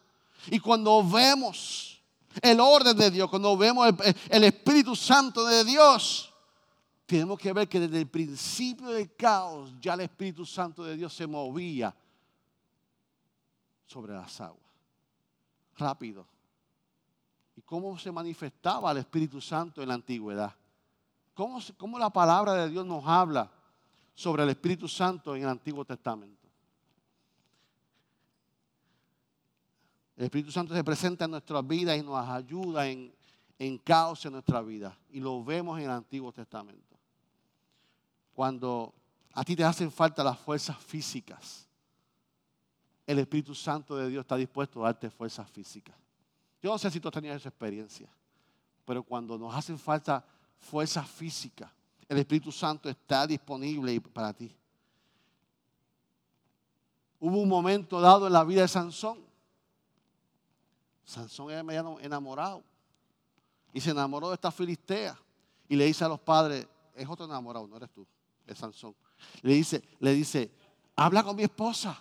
Y 0.48 0.60
cuando 0.60 1.02
vemos 1.02 1.98
el 2.42 2.60
orden 2.60 2.96
de 2.96 3.10
Dios, 3.10 3.30
cuando 3.30 3.56
vemos 3.56 3.90
el, 4.28 4.44
Espíritu 4.44 4.94
Santo 4.94 5.46
de 5.46 5.64
Dios, 5.64 6.30
tenemos 7.06 7.38
que 7.38 7.54
ver 7.54 7.68
que 7.68 7.80
desde 7.80 7.98
el 7.98 8.06
principio 8.06 8.88
del 8.88 9.14
caos 9.16 9.72
ya 9.80 9.94
el 9.94 10.00
Espíritu 10.00 10.44
Santo 10.44 10.84
de 10.84 10.96
Dios 10.96 11.14
se 11.14 11.26
movía 11.26 11.94
sobre 13.86 14.12
las 14.12 14.38
aguas. 14.42 14.69
Rápido. 15.80 16.26
¿Y 17.56 17.62
cómo 17.62 17.98
se 17.98 18.12
manifestaba 18.12 18.92
el 18.92 18.98
Espíritu 18.98 19.40
Santo 19.40 19.80
en 19.80 19.88
la 19.88 19.94
antigüedad? 19.94 20.54
¿Cómo, 21.34 21.58
cómo 21.78 21.98
la 21.98 22.10
palabra 22.10 22.52
de 22.54 22.68
Dios 22.68 22.84
nos 22.84 23.02
habla 23.06 23.50
sobre 24.14 24.42
el 24.42 24.50
Espíritu 24.50 24.86
Santo 24.86 25.34
en 25.34 25.42
el 25.42 25.48
Antiguo 25.48 25.84
Testamento? 25.84 26.48
El 30.16 30.24
Espíritu 30.24 30.52
Santo 30.52 30.74
se 30.74 30.84
presenta 30.84 31.24
en 31.24 31.30
nuestras 31.30 31.66
vidas 31.66 31.98
y 31.98 32.02
nos 32.02 32.28
ayuda 32.28 32.86
en, 32.86 33.10
en 33.58 33.78
caos 33.78 34.24
en 34.26 34.32
nuestra 34.32 34.60
vida. 34.60 34.94
Y 35.08 35.20
lo 35.20 35.42
vemos 35.42 35.78
en 35.78 35.86
el 35.86 35.92
Antiguo 35.92 36.30
Testamento. 36.30 36.98
Cuando 38.34 38.92
a 39.32 39.42
ti 39.44 39.56
te 39.56 39.64
hacen 39.64 39.90
falta 39.90 40.22
las 40.22 40.38
fuerzas 40.38 40.76
físicas, 40.76 41.69
el 43.10 43.18
Espíritu 43.18 43.54
Santo 43.54 43.96
de 43.96 44.08
Dios 44.08 44.22
está 44.22 44.36
dispuesto 44.36 44.82
a 44.82 44.86
darte 44.86 45.10
fuerzas 45.10 45.50
físicas. 45.50 45.96
Yo 46.62 46.70
no 46.70 46.78
sé 46.78 46.90
si 46.90 47.00
tú 47.00 47.08
has 47.08 47.14
tenido 47.14 47.34
esa 47.34 47.48
experiencia, 47.48 48.08
pero 48.84 49.02
cuando 49.02 49.36
nos 49.36 49.54
hacen 49.54 49.78
falta 49.78 50.24
fuerzas 50.58 51.08
físicas, 51.08 51.70
el 52.08 52.18
Espíritu 52.18 52.52
Santo 52.52 52.88
está 52.88 53.26
disponible 53.26 54.00
para 54.00 54.32
ti. 54.32 54.54
Hubo 57.18 57.38
un 57.38 57.48
momento 57.48 58.00
dado 58.00 58.26
en 58.26 58.32
la 58.32 58.44
vida 58.44 58.62
de 58.62 58.68
Sansón 58.68 59.30
Sansón 61.10 61.50
era 61.50 61.64
medio 61.64 61.98
enamorado. 62.00 62.62
Y 63.72 63.80
se 63.80 63.90
enamoró 63.90 64.28
de 64.28 64.34
esta 64.34 64.52
filistea. 64.52 65.18
Y 65.68 65.74
le 65.74 65.86
dice 65.86 66.04
a 66.04 66.08
los 66.08 66.20
padres, 66.20 66.66
es 66.94 67.08
otro 67.08 67.24
enamorado, 67.24 67.66
no 67.66 67.76
eres 67.76 67.90
tú, 67.90 68.06
es 68.46 68.58
Sansón. 68.58 68.94
Le 69.42 69.54
dice, 69.54 69.82
le 69.98 70.12
dice, 70.12 70.52
habla 70.96 71.22
con 71.22 71.34
mi 71.34 71.42
esposa. 71.42 71.98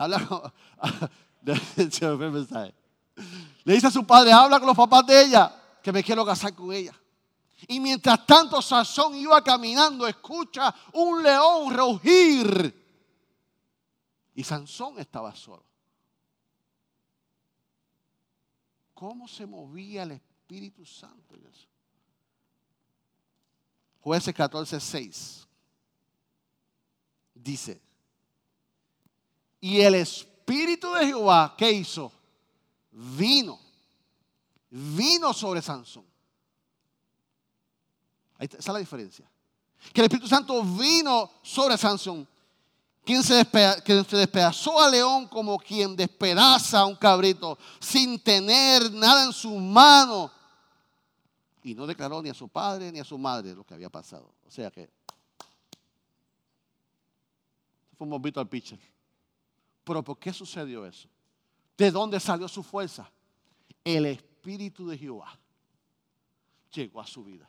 Habla 0.00 0.52
le 3.64 3.74
dice 3.74 3.86
a 3.86 3.90
su 3.90 4.06
padre, 4.06 4.32
habla 4.32 4.58
con 4.58 4.68
los 4.68 4.76
papás 4.76 5.06
de 5.06 5.24
ella, 5.24 5.54
que 5.82 5.92
me 5.92 6.02
quiero 6.02 6.24
casar 6.24 6.54
con 6.54 6.72
ella. 6.72 6.94
Y 7.68 7.80
mientras 7.80 8.24
tanto 8.24 8.62
Sansón 8.62 9.14
iba 9.14 9.44
caminando, 9.44 10.06
escucha 10.06 10.74
un 10.94 11.22
león 11.22 11.76
rugir. 11.76 12.76
Y 14.34 14.42
Sansón 14.42 14.98
estaba 14.98 15.34
solo. 15.34 15.64
cómo 19.00 19.26
se 19.26 19.46
movía 19.46 20.02
el 20.02 20.12
Espíritu 20.12 20.84
Santo 20.84 21.34
en. 21.34 21.68
Jueces 24.00 24.34
14, 24.34 24.78
6 24.78 25.48
dice, 27.34 27.80
y 29.60 29.80
el 29.80 29.94
Espíritu 29.94 30.92
de 30.94 31.06
Jehová, 31.06 31.54
¿qué 31.56 31.70
hizo? 31.70 32.12
Vino, 32.90 33.58
vino 34.70 35.32
sobre 35.32 35.62
Sansón. 35.62 36.04
Ahí 38.38 38.44
está, 38.46 38.58
esa 38.58 38.70
es 38.70 38.74
la 38.74 38.80
diferencia. 38.80 39.30
Que 39.92 40.00
el 40.00 40.06
Espíritu 40.06 40.28
Santo 40.28 40.62
vino 40.62 41.30
sobre 41.42 41.76
Sansón 41.76 42.26
quien 43.04 43.22
se, 43.22 43.34
despedazó 43.34 44.80
a 44.80 44.88
león 44.88 45.26
como 45.26 45.58
quien 45.58 45.96
despedaza 45.96 46.80
a 46.80 46.86
un 46.86 46.96
cabrito 46.96 47.58
sin 47.80 48.18
tener 48.20 48.92
nada 48.92 49.24
en 49.24 49.32
su 49.32 49.56
mano. 49.56 50.30
Y 51.62 51.74
no 51.74 51.86
declaró 51.86 52.22
ni 52.22 52.28
a 52.30 52.34
su 52.34 52.48
padre 52.48 52.92
ni 52.92 53.00
a 53.00 53.04
su 53.04 53.18
madre 53.18 53.54
lo 53.54 53.64
que 53.64 53.74
había 53.74 53.90
pasado. 53.90 54.32
O 54.46 54.50
sea 54.50 54.70
que 54.70 54.88
fue 57.96 58.06
un 58.06 58.32
al 58.36 58.48
pitcher. 58.48 58.78
Pero 59.84 60.02
¿por 60.02 60.18
qué 60.18 60.32
sucedió 60.32 60.86
eso? 60.86 61.08
¿De 61.76 61.90
dónde 61.90 62.20
salió 62.20 62.48
su 62.48 62.62
fuerza? 62.62 63.10
El 63.82 64.06
Espíritu 64.06 64.88
de 64.88 64.98
Jehová 64.98 65.38
llegó 66.72 67.00
a 67.00 67.06
su 67.06 67.24
vida. 67.24 67.48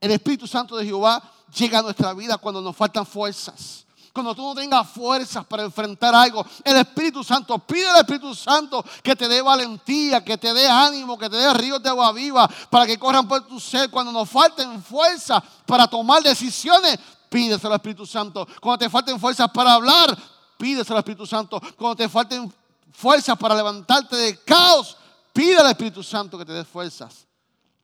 El 0.00 0.10
Espíritu 0.10 0.46
Santo 0.46 0.76
de 0.76 0.84
Jehová 0.84 1.22
llega 1.56 1.78
a 1.78 1.82
nuestra 1.82 2.12
vida 2.14 2.38
cuando 2.38 2.60
nos 2.60 2.76
faltan 2.76 3.06
fuerzas 3.06 3.86
cuando 4.16 4.34
tú 4.34 4.40
no 4.40 4.54
tengas 4.54 4.88
fuerzas 4.88 5.44
para 5.44 5.64
enfrentar 5.64 6.14
algo, 6.14 6.42
el 6.64 6.78
Espíritu 6.78 7.22
Santo, 7.22 7.58
pide 7.58 7.86
al 7.86 7.98
Espíritu 7.98 8.34
Santo 8.34 8.82
que 9.02 9.14
te 9.14 9.28
dé 9.28 9.42
valentía, 9.42 10.24
que 10.24 10.38
te 10.38 10.54
dé 10.54 10.66
ánimo, 10.66 11.18
que 11.18 11.28
te 11.28 11.36
dé 11.36 11.52
ríos 11.52 11.82
de 11.82 11.90
agua 11.90 12.12
viva 12.12 12.48
para 12.70 12.86
que 12.86 12.98
corran 12.98 13.28
por 13.28 13.46
tu 13.46 13.60
ser. 13.60 13.90
Cuando 13.90 14.10
nos 14.10 14.26
falten 14.30 14.82
fuerzas 14.82 15.42
para 15.66 15.86
tomar 15.86 16.22
decisiones, 16.22 16.98
pídeselo 17.28 17.74
al 17.74 17.78
Espíritu 17.78 18.06
Santo. 18.06 18.48
Cuando 18.58 18.78
te 18.78 18.88
falten 18.88 19.20
fuerzas 19.20 19.50
para 19.50 19.74
hablar, 19.74 20.16
pídeselo 20.56 20.96
al 20.96 21.00
Espíritu 21.00 21.26
Santo. 21.26 21.60
Cuando 21.76 21.96
te 21.96 22.08
falten 22.08 22.52
fuerzas 22.92 23.36
para 23.38 23.54
levantarte 23.54 24.16
del 24.16 24.42
caos, 24.44 24.96
pide 25.32 25.56
al 25.56 25.70
Espíritu 25.70 26.02
Santo 26.02 26.38
que 26.38 26.44
te 26.44 26.52
dé 26.52 26.64
fuerzas, 26.64 27.26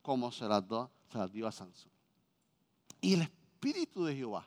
como 0.00 0.32
se 0.32 0.46
las, 0.46 0.64
se 1.10 1.18
las 1.18 1.32
dio 1.32 1.46
a 1.46 1.52
Sansón. 1.52 1.90
Y 3.00 3.14
el 3.14 3.22
Espíritu 3.22 4.04
de 4.04 4.16
Jehová 4.16 4.46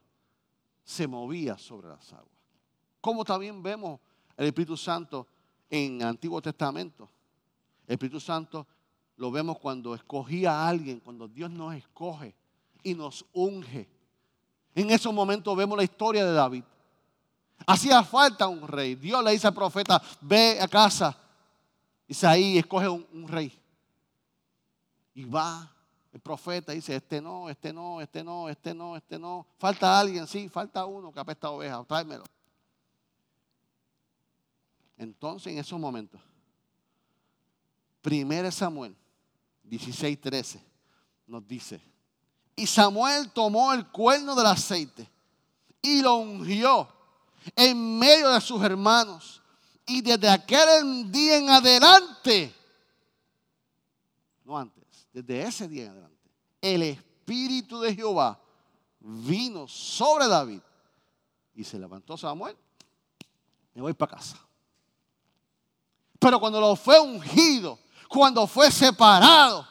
se 0.83 1.07
movía 1.07 1.57
sobre 1.57 1.89
las 1.89 2.11
aguas. 2.13 2.29
Como 3.01 3.23
también 3.23 3.61
vemos 3.61 3.99
el 4.37 4.47
Espíritu 4.47 4.77
Santo 4.77 5.27
en 5.69 6.01
el 6.01 6.07
Antiguo 6.07 6.41
Testamento. 6.41 7.09
El 7.87 7.93
Espíritu 7.93 8.19
Santo 8.19 8.67
lo 9.17 9.31
vemos 9.31 9.59
cuando 9.59 9.95
escogía 9.95 10.51
a 10.51 10.67
alguien, 10.67 10.99
cuando 10.99 11.27
Dios 11.27 11.49
nos 11.49 11.75
escoge 11.75 12.35
y 12.83 12.93
nos 12.93 13.25
unge. 13.33 13.87
En 14.73 14.91
esos 14.91 15.13
momentos 15.13 15.55
vemos 15.55 15.77
la 15.77 15.83
historia 15.83 16.25
de 16.25 16.33
David. 16.33 16.63
Hacía 17.67 18.03
falta 18.03 18.47
un 18.47 18.67
rey. 18.67 18.95
Dios 18.95 19.23
le 19.23 19.31
dice 19.31 19.47
al 19.47 19.53
profeta, 19.53 20.01
ve 20.21 20.59
a 20.61 20.67
casa. 20.67 21.17
Isaí 22.07 22.57
escoge 22.57 22.87
un, 22.87 23.27
rey. 23.27 23.51
Y 25.13 25.23
va 25.25 25.71
el 26.15 26.21
profeta 26.21 26.71
dice, 26.71 26.95
este 26.95 27.19
no, 27.19 27.49
este 27.49 27.73
no, 27.73 27.99
este 27.99 28.23
no, 28.23 28.47
este 28.47 28.73
no, 28.73 28.95
este 28.95 29.19
no. 29.19 29.45
Falta 29.57 29.99
alguien, 29.99 30.25
sí, 30.27 30.47
falta 30.47 30.85
uno 30.85 31.11
que 31.11 31.19
apesta 31.19 31.49
oveja, 31.49 31.83
tráemelo. 31.83 32.23
Entonces 34.97 35.51
en 35.51 35.59
esos 35.59 35.77
momentos, 35.77 36.21
1 38.01 38.49
Samuel 38.51 38.95
16, 39.65 40.21
13 40.21 40.63
nos 41.27 41.45
dice, 41.45 41.81
y 42.55 42.65
Samuel 42.65 43.29
tomó 43.31 43.73
el 43.73 43.85
cuerno 43.87 44.35
del 44.35 44.45
aceite 44.45 45.09
y 45.81 46.01
lo 46.01 46.15
ungió 46.15 46.87
en 47.55 47.99
medio 47.99 48.29
de 48.29 48.41
sus 48.41 48.61
hermanos. 48.63 49.41
Y 49.85 50.01
desde 50.01 50.29
aquel 50.29 51.11
día 51.11 51.37
en 51.37 51.49
adelante, 51.49 52.55
no 54.43 54.57
antes, 54.57 55.07
desde 55.13 55.43
ese 55.43 55.67
día 55.67 55.85
en 55.85 55.91
adelante, 55.91 56.31
el 56.61 56.81
Espíritu 56.83 57.79
de 57.79 57.93
Jehová 57.93 58.39
vino 58.99 59.67
sobre 59.67 60.27
David 60.27 60.61
y 61.53 61.63
se 61.63 61.77
levantó 61.77 62.17
Samuel. 62.17 62.57
Me 63.73 63.81
voy 63.81 63.93
para 63.93 64.15
casa. 64.15 64.37
Pero 66.17 66.39
cuando 66.39 66.59
lo 66.59 66.75
fue 66.75 66.99
ungido, 66.99 67.77
cuando 68.09 68.47
fue 68.47 68.71
separado, 68.71 69.67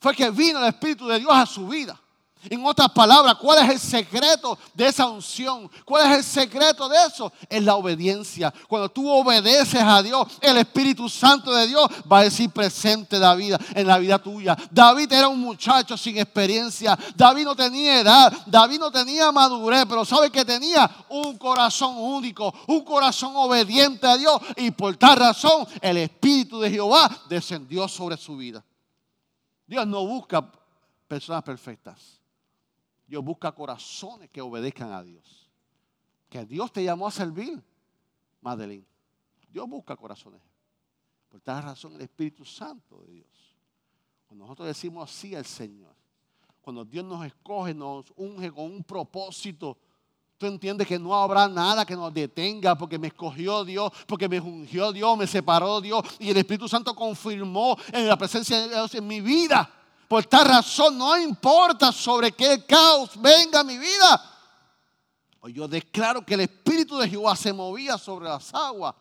fue 0.00 0.16
que 0.16 0.30
vino 0.30 0.58
el 0.58 0.66
Espíritu 0.66 1.06
de 1.06 1.20
Dios 1.20 1.30
a 1.32 1.46
su 1.46 1.68
vida. 1.68 2.01
En 2.50 2.64
otras 2.66 2.90
palabras, 2.90 3.36
¿cuál 3.36 3.64
es 3.64 3.70
el 3.70 3.78
secreto 3.78 4.58
de 4.74 4.88
esa 4.88 5.06
unción? 5.06 5.70
¿Cuál 5.84 6.10
es 6.10 6.18
el 6.18 6.24
secreto 6.24 6.88
de 6.88 6.96
eso? 7.06 7.32
Es 7.48 7.62
la 7.62 7.76
obediencia. 7.76 8.52
Cuando 8.66 8.88
tú 8.88 9.08
obedeces 9.08 9.80
a 9.80 10.02
Dios, 10.02 10.26
el 10.40 10.56
Espíritu 10.56 11.08
Santo 11.08 11.52
de 11.52 11.68
Dios 11.68 11.88
va 12.10 12.18
a 12.18 12.24
decir 12.24 12.50
presente 12.50 13.20
David 13.20 13.54
en 13.74 13.86
la 13.86 13.98
vida 13.98 14.18
tuya. 14.18 14.56
David 14.70 15.12
era 15.12 15.28
un 15.28 15.38
muchacho 15.38 15.96
sin 15.96 16.18
experiencia. 16.18 16.98
David 17.14 17.44
no 17.44 17.54
tenía 17.54 18.00
edad. 18.00 18.32
David 18.46 18.80
no 18.80 18.90
tenía 18.90 19.30
madurez. 19.30 19.84
Pero 19.88 20.04
sabe 20.04 20.30
que 20.30 20.44
tenía 20.44 20.90
un 21.10 21.38
corazón 21.38 21.94
único, 21.96 22.52
un 22.66 22.84
corazón 22.84 23.34
obediente 23.36 24.06
a 24.06 24.16
Dios. 24.16 24.40
Y 24.56 24.72
por 24.72 24.96
tal 24.96 25.16
razón, 25.16 25.64
el 25.80 25.98
Espíritu 25.98 26.60
de 26.60 26.70
Jehová 26.70 27.08
descendió 27.28 27.86
sobre 27.86 28.16
su 28.16 28.36
vida. 28.36 28.64
Dios 29.66 29.86
no 29.86 30.04
busca 30.04 30.44
personas 31.06 31.42
perfectas. 31.42 32.21
Dios 33.12 33.22
busca 33.22 33.52
corazones 33.52 34.30
que 34.30 34.40
obedezcan 34.40 34.90
a 34.90 35.02
Dios. 35.02 35.46
Que 36.30 36.46
Dios 36.46 36.72
te 36.72 36.82
llamó 36.82 37.06
a 37.06 37.10
servir, 37.10 37.62
Madeline. 38.40 38.86
Dios 39.50 39.68
busca 39.68 39.94
corazones. 39.96 40.40
Por 41.28 41.38
tal 41.42 41.62
razón, 41.62 41.92
el 41.96 42.00
Espíritu 42.00 42.42
Santo 42.46 43.02
de 43.02 43.12
Dios. 43.12 43.28
Cuando 44.26 44.46
nosotros 44.46 44.66
decimos 44.66 45.10
sí 45.10 45.34
al 45.34 45.44
Señor, 45.44 45.94
cuando 46.62 46.86
Dios 46.86 47.04
nos 47.04 47.26
escoge, 47.26 47.74
nos 47.74 48.10
unge 48.16 48.50
con 48.50 48.64
un 48.64 48.82
propósito, 48.82 49.76
tú 50.38 50.46
entiendes 50.46 50.86
que 50.86 50.98
no 50.98 51.14
habrá 51.14 51.46
nada 51.48 51.84
que 51.84 51.94
nos 51.94 52.14
detenga 52.14 52.78
porque 52.78 52.98
me 52.98 53.08
escogió 53.08 53.62
Dios, 53.62 53.92
porque 54.06 54.26
me 54.26 54.40
ungió 54.40 54.90
Dios, 54.90 55.18
me 55.18 55.26
separó 55.26 55.82
Dios 55.82 56.02
y 56.18 56.30
el 56.30 56.38
Espíritu 56.38 56.66
Santo 56.66 56.94
confirmó 56.94 57.76
en 57.92 58.08
la 58.08 58.16
presencia 58.16 58.58
de 58.58 58.68
Dios 58.70 58.94
en 58.94 59.06
mi 59.06 59.20
vida. 59.20 59.81
Por 60.12 60.20
esta 60.20 60.44
razón 60.44 60.98
no 60.98 61.16
importa 61.16 61.90
sobre 61.90 62.32
qué 62.32 62.66
caos 62.66 63.18
venga 63.18 63.64
mi 63.64 63.78
vida. 63.78 64.22
Hoy 65.40 65.54
yo 65.54 65.66
declaro 65.66 66.22
que 66.22 66.34
el 66.34 66.40
Espíritu 66.40 66.98
de 66.98 67.08
Jehová 67.08 67.34
se 67.34 67.50
movía 67.50 67.96
sobre 67.96 68.26
las 68.26 68.52
aguas 68.52 68.94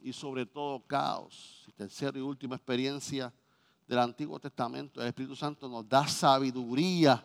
y 0.00 0.12
sobre 0.12 0.44
todo 0.46 0.84
caos. 0.88 1.62
Y 1.68 1.70
tercera 1.70 2.18
y 2.18 2.20
última 2.20 2.56
experiencia 2.56 3.32
del 3.86 4.00
Antiguo 4.00 4.40
Testamento, 4.40 5.00
el 5.00 5.06
Espíritu 5.06 5.36
Santo 5.36 5.68
nos 5.68 5.88
da 5.88 6.08
sabiduría 6.08 7.24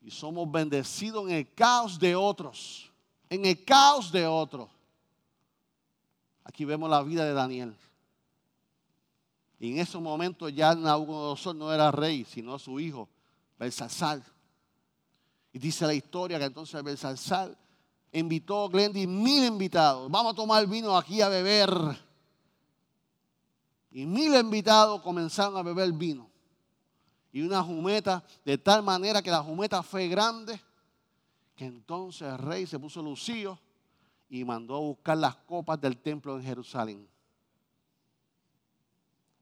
y 0.00 0.10
somos 0.10 0.50
bendecidos 0.50 1.28
en 1.28 1.30
el 1.30 1.54
caos 1.54 1.96
de 1.96 2.16
otros. 2.16 2.90
En 3.30 3.46
el 3.46 3.64
caos 3.64 4.10
de 4.10 4.26
otros. 4.26 4.68
Aquí 6.42 6.64
vemos 6.64 6.90
la 6.90 7.04
vida 7.04 7.24
de 7.24 7.34
Daniel. 7.34 7.76
Y 9.58 9.72
en 9.72 9.78
ese 9.78 9.98
momento 9.98 10.48
ya 10.48 10.74
Nabucodonosor 10.74 11.56
no 11.56 11.72
era 11.72 11.90
rey, 11.90 12.24
sino 12.24 12.58
su 12.58 12.78
hijo, 12.78 13.08
Belsasar. 13.58 14.22
Y 15.52 15.58
dice 15.58 15.86
la 15.86 15.94
historia 15.94 16.38
que 16.38 16.44
entonces 16.44 16.82
Belsasar 16.82 17.56
invitó 18.12 18.64
a 18.64 18.68
Glendy 18.68 19.06
mil 19.06 19.44
invitados. 19.44 20.10
Vamos 20.10 20.34
a 20.34 20.36
tomar 20.36 20.66
vino 20.66 20.96
aquí 20.96 21.22
a 21.22 21.28
beber. 21.28 21.70
Y 23.90 24.04
mil 24.04 24.34
invitados 24.34 25.00
comenzaron 25.00 25.56
a 25.56 25.62
beber 25.62 25.90
vino. 25.92 26.30
Y 27.32 27.40
una 27.40 27.62
jumeta, 27.62 28.22
de 28.44 28.58
tal 28.58 28.82
manera 28.82 29.22
que 29.22 29.30
la 29.30 29.42
jumeta 29.42 29.82
fue 29.82 30.08
grande, 30.08 30.60
que 31.54 31.64
entonces 31.64 32.28
el 32.28 32.38
rey 32.38 32.66
se 32.66 32.78
puso 32.78 33.02
lucido 33.02 33.58
y 34.28 34.44
mandó 34.44 34.76
a 34.76 34.80
buscar 34.80 35.16
las 35.16 35.36
copas 35.36 35.80
del 35.80 35.96
templo 35.96 36.36
en 36.36 36.44
Jerusalén 36.44 37.15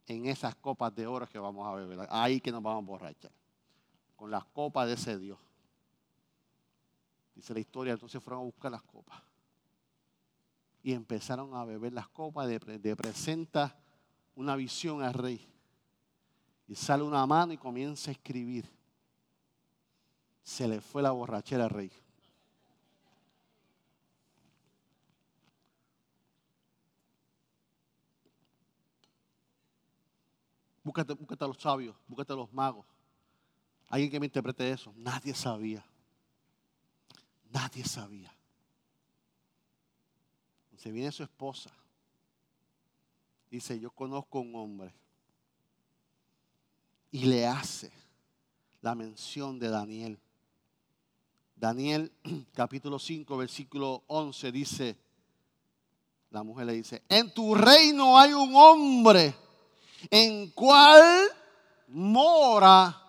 en 0.07 0.27
esas 0.27 0.55
copas 0.57 0.95
de 0.95 1.07
oro 1.07 1.27
que 1.27 1.39
vamos 1.39 1.67
a 1.67 1.75
beber. 1.75 2.07
Ahí 2.11 2.41
que 2.41 2.53
nos 2.53 2.63
vamos 2.63 2.83
a 2.83 2.87
borrachar. 2.87 3.33
Con 4.17 4.31
las 4.31 4.45
copas 4.47 4.87
de 4.87 4.95
ese 4.95 5.19
Dios. 5.19 5.39
Dice 7.35 7.53
la 7.53 7.61
historia, 7.61 7.93
entonces 7.95 8.23
fueron 8.23 8.43
a 8.43 8.45
buscar 8.45 8.71
las 8.71 8.83
copas. 8.83 9.21
Y 10.83 10.93
empezaron 10.93 11.55
a 11.55 11.65
beber 11.65 11.93
las 11.93 12.09
copas. 12.09 12.47
De, 12.47 12.59
de 12.59 12.97
presenta 12.97 13.77
una 14.35 14.57
visión 14.57 15.03
al 15.03 15.15
rey. 15.15 15.47
Y 16.69 16.75
sale 16.75 17.03
una 17.03 17.27
mano 17.27 17.53
y 17.53 17.57
comienza 17.57 18.11
a 18.11 18.13
escribir. 18.13 18.71
Se 20.43 20.69
le 20.69 20.81
fue 20.81 21.03
la 21.03 21.11
borrachera 21.11 21.65
al 21.65 21.71
rey. 21.71 21.91
Búscate, 30.85 31.15
a 31.15 31.47
los 31.49 31.57
sabios, 31.57 31.97
búscate 32.07 32.35
a 32.35 32.37
los 32.37 32.53
magos. 32.53 32.85
Alguien 33.89 34.11
que 34.11 34.21
me 34.21 34.27
interprete 34.27 34.71
eso. 34.71 34.93
Nadie 34.97 35.35
sabía. 35.35 35.83
Nadie 37.51 37.85
sabía. 37.85 38.31
Se 40.77 40.91
viene 40.91 41.11
su 41.11 41.23
esposa. 41.23 41.71
Dice, 43.51 43.81
yo 43.81 43.91
conozco 43.91 44.39
a 44.39 44.43
un 44.43 44.55
hombre. 44.55 44.95
Y 47.11 47.25
le 47.25 47.47
hace 47.47 47.91
la 48.83 48.95
mención 48.95 49.59
de 49.59 49.71
Daniel. 49.71 50.19
Daniel 51.57 52.13
capítulo 52.53 52.99
5, 52.99 53.37
versículo 53.39 54.05
11 54.09 54.53
dice, 54.53 54.99
la 56.31 56.43
mujer 56.43 56.67
le 56.67 56.75
dice, 56.75 57.03
en 57.09 57.33
tu 57.33 57.55
reino 57.55 58.19
hay 58.19 58.35
un 58.35 58.55
hombre 58.55 59.35
en 60.11 60.51
cual 60.51 61.29
mora 61.89 63.01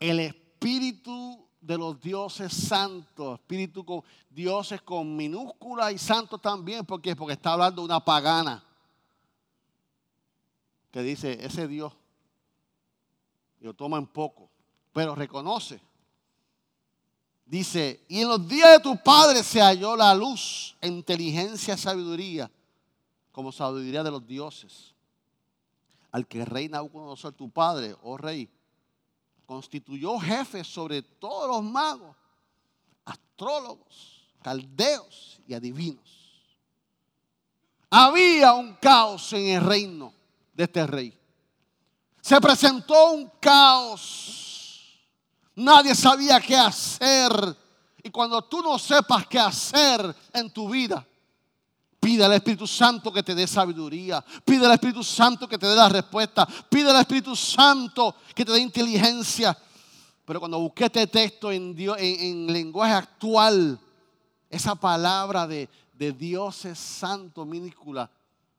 el 0.00 0.20
Espíritu 0.20 1.46
de 1.60 1.78
los 1.78 2.00
dioses 2.00 2.52
santos, 2.52 3.40
Espíritu 3.40 3.84
con 3.84 4.02
dioses 4.30 4.82
con 4.82 5.16
minúscula 5.16 5.92
y 5.92 5.98
santos 5.98 6.40
también, 6.40 6.84
porque 6.84 7.16
porque 7.16 7.34
está 7.34 7.52
hablando 7.52 7.82
de 7.82 7.86
una 7.86 8.04
pagana 8.04 8.62
que 10.90 11.02
dice 11.02 11.38
ese 11.44 11.66
Dios 11.66 11.92
lo 13.60 13.74
toma 13.74 13.96
en 13.96 14.06
poco, 14.06 14.50
pero 14.92 15.14
reconoce. 15.14 15.80
Dice, 17.46 18.04
y 18.08 18.20
en 18.20 18.28
los 18.28 18.46
días 18.46 18.72
de 18.72 18.80
tu 18.80 18.96
padre 19.02 19.42
se 19.42 19.60
halló 19.60 19.96
la 19.96 20.14
luz, 20.14 20.76
inteligencia, 20.82 21.76
sabiduría, 21.76 22.50
como 23.32 23.52
sabiduría 23.52 24.02
de 24.02 24.10
los 24.10 24.26
dioses 24.26 24.93
al 26.14 26.28
que 26.28 26.44
reina 26.44 26.78
Nabucodonosor, 26.78 27.32
tu 27.32 27.50
padre, 27.50 27.96
oh 28.04 28.16
rey, 28.16 28.48
constituyó 29.46 30.16
jefes 30.20 30.64
sobre 30.64 31.02
todos 31.02 31.48
los 31.48 31.64
magos, 31.64 32.14
astrólogos, 33.04 34.24
caldeos 34.40 35.40
y 35.48 35.54
adivinos. 35.54 36.54
Había 37.90 38.52
un 38.52 38.74
caos 38.74 39.32
en 39.32 39.56
el 39.56 39.64
reino 39.64 40.14
de 40.52 40.62
este 40.62 40.86
rey. 40.86 41.18
Se 42.20 42.40
presentó 42.40 43.10
un 43.10 43.28
caos. 43.40 44.96
Nadie 45.56 45.96
sabía 45.96 46.40
qué 46.40 46.54
hacer. 46.54 47.32
Y 48.04 48.10
cuando 48.10 48.40
tú 48.42 48.62
no 48.62 48.78
sepas 48.78 49.26
qué 49.26 49.40
hacer 49.40 50.14
en 50.32 50.48
tu 50.52 50.70
vida, 50.70 51.04
Pide 52.04 52.22
al 52.22 52.34
Espíritu 52.34 52.66
Santo 52.66 53.10
que 53.10 53.22
te 53.22 53.34
dé 53.34 53.46
sabiduría. 53.46 54.22
Pide 54.44 54.66
al 54.66 54.72
Espíritu 54.72 55.02
Santo 55.02 55.48
que 55.48 55.56
te 55.56 55.66
dé 55.66 55.74
la 55.74 55.88
respuesta. 55.88 56.46
Pide 56.68 56.90
al 56.90 57.00
Espíritu 57.00 57.34
Santo 57.34 58.14
que 58.34 58.44
te 58.44 58.52
dé 58.52 58.60
inteligencia. 58.60 59.56
Pero 60.26 60.38
cuando 60.38 60.60
busqué 60.60 60.84
este 60.84 61.06
texto 61.06 61.50
en, 61.50 61.74
en, 61.78 62.52
lenguaje 62.52 62.92
actual, 62.92 63.80
esa 64.50 64.74
palabra 64.74 65.46
de, 65.46 65.66
de 65.94 66.12
Dios 66.12 66.66
es 66.66 66.78
santo, 66.78 67.46
minúscula, 67.46 68.10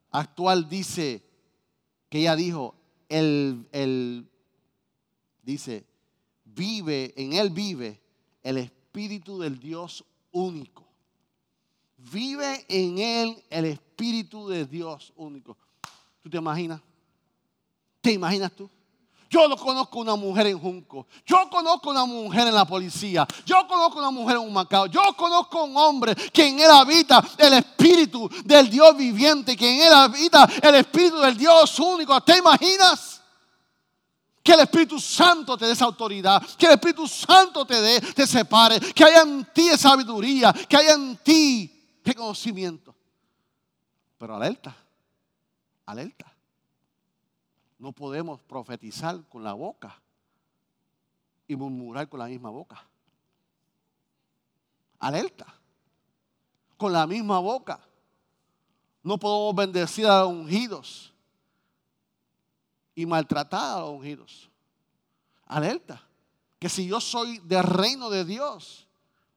actual 0.10 0.68
dice 0.68 1.24
que 2.10 2.22
ella 2.22 2.36
dijo, 2.36 2.74
el, 3.08 3.68
el, 3.72 4.28
dice, 5.44 5.86
vive, 6.46 7.14
en 7.16 7.34
él 7.34 7.52
vive 7.52 8.02
el 8.42 8.58
Espíritu 8.58 9.38
del 9.38 9.60
Dios 9.60 10.04
único. 10.32 10.85
Vive 11.98 12.66
en 12.68 13.00
él 13.00 13.44
el 13.50 13.66
Espíritu 13.66 14.48
de 14.48 14.66
Dios 14.66 15.14
único. 15.16 15.58
¿Tú 16.22 16.30
te 16.30 16.38
imaginas? 16.38 16.82
¿Te 18.02 18.12
imaginas 18.12 18.52
tú? 18.52 18.70
Yo 19.30 19.48
no 19.48 19.58
conozco 19.58 20.00
una 20.00 20.16
mujer 20.16 20.48
en 20.48 20.60
Junco. 20.60 21.08
Yo 21.26 21.50
conozco 21.50 21.90
una 21.90 22.06
mujer 22.06 22.48
en 22.48 22.56
la 22.56 22.66
policía. 22.66 23.28
Yo 23.46 23.68
conozco 23.68 24.00
una 24.00 24.12
mujer 24.12 24.38
en 24.38 24.44
un 24.44 24.54
Macao. 24.54 24.86
Yo 24.86 25.02
conozco 25.18 25.64
un 25.64 25.76
hombre 25.76 26.16
que 26.16 26.48
en 26.48 26.60
él 26.60 26.70
habita 26.70 27.22
el 27.38 27.54
Espíritu 27.54 28.30
del 28.46 28.70
Dios 28.70 28.96
viviente. 28.96 29.58
Que 29.58 29.76
en 29.76 29.88
él 29.88 29.94
habita 29.94 30.48
el 30.62 30.76
Espíritu 30.76 31.18
del 31.18 31.36
Dios 31.36 31.78
único. 31.80 32.20
¿Te 32.22 32.38
imaginas? 32.38 33.22
Que 34.42 34.54
el 34.54 34.62
Espíritu 34.62 35.00
Santo 35.00 35.58
te 35.58 35.66
dé 35.66 35.74
esa 35.74 35.86
autoridad. 35.86 36.42
Que 36.58 36.68
el 36.68 36.74
Espíritu 36.74 37.08
Santo 37.08 37.66
te 37.66 37.82
dé, 37.82 38.00
te 38.00 38.26
separe. 38.28 38.80
Que 38.80 39.04
haya 39.04 39.24
en 39.24 39.46
ti 39.54 39.70
sabiduría. 39.76 40.54
Que 40.54 40.78
haya 40.78 40.94
en 40.94 41.18
ti 41.18 41.75
qué 42.06 42.14
conocimiento. 42.14 42.96
Pero 44.18 44.36
alerta, 44.36 44.78
alerta. 45.86 46.32
No 47.80 47.92
podemos 47.92 48.40
profetizar 48.42 49.28
con 49.28 49.44
la 49.44 49.54
boca 49.54 50.00
y 51.48 51.56
murmurar 51.56 52.08
con 52.08 52.20
la 52.20 52.28
misma 52.28 52.50
boca. 52.50 52.82
Alerta. 55.00 55.54
Con 56.78 56.94
la 56.94 57.06
misma 57.06 57.40
boca. 57.40 57.80
No 59.04 59.18
podemos 59.18 59.56
bendecir 59.56 60.06
a 60.08 60.22
los 60.22 60.30
ungidos 60.30 61.14
y 62.94 63.06
maltratar 63.06 63.78
a 63.78 63.80
los 63.82 63.90
ungidos. 63.90 64.50
Alerta. 65.46 66.02
Que 66.60 66.70
si 66.70 66.88
yo 66.88 67.02
soy 67.02 67.40
del 67.40 67.64
reino 67.64 68.10
de 68.10 68.26
Dios, 68.26 68.85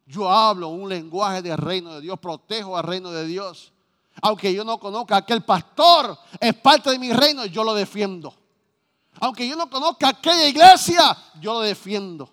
yo 0.09 0.31
hablo 0.31 0.69
un 0.69 0.89
lenguaje 0.89 1.43
del 1.43 1.59
reino 1.59 1.95
de 1.95 2.01
Dios, 2.01 2.19
protejo 2.19 2.79
al 2.79 2.85
reino 2.85 3.11
de 3.11 3.27
Dios. 3.27 3.75
Aunque 4.23 4.53
yo 4.55 4.65
no 4.65 4.81
conozca 4.81 5.25
que 5.25 5.35
el 5.35 5.45
pastor 5.45 6.19
es 6.41 6.55
parte 6.55 6.91
de 6.91 6.99
mi 6.99 7.13
reino, 7.13 7.45
yo 7.45 7.63
lo 7.63 7.75
defiendo. 7.75 8.35
Aunque 9.21 9.47
yo 9.47 9.55
no 9.55 9.69
conozca 9.69 10.09
aquella 10.09 10.49
iglesia, 10.49 11.15
yo 11.39 11.53
lo 11.53 11.61
defiendo. 11.61 12.33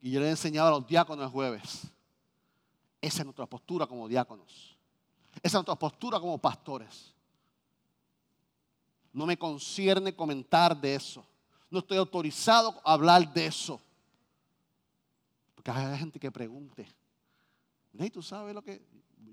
Y 0.00 0.10
yo 0.10 0.20
le 0.20 0.26
he 0.26 0.30
enseñado 0.30 0.68
a 0.68 0.70
los 0.72 0.86
diáconos 0.86 1.24
el 1.24 1.30
jueves. 1.30 1.82
Esa 3.00 3.18
es 3.18 3.24
nuestra 3.24 3.46
postura 3.46 3.86
como 3.86 4.08
diáconos. 4.08 4.76
Esa 5.36 5.46
es 5.46 5.54
nuestra 5.54 5.76
postura 5.76 6.18
como 6.18 6.38
pastores. 6.38 7.14
No 9.12 9.26
me 9.26 9.38
concierne 9.38 10.14
comentar 10.14 10.76
de 10.76 10.96
eso. 10.96 11.24
No 11.70 11.78
estoy 11.78 11.98
autorizado 11.98 12.80
a 12.84 12.94
hablar 12.94 13.32
de 13.32 13.46
eso. 13.46 13.80
Porque 15.66 15.80
hay 15.80 15.98
gente 15.98 16.20
que 16.20 16.30
pregunte. 16.30 16.86
¿Y 17.98 18.10
tú 18.10 18.22
sabes 18.22 18.54
lo 18.54 18.62
que? 18.62 18.80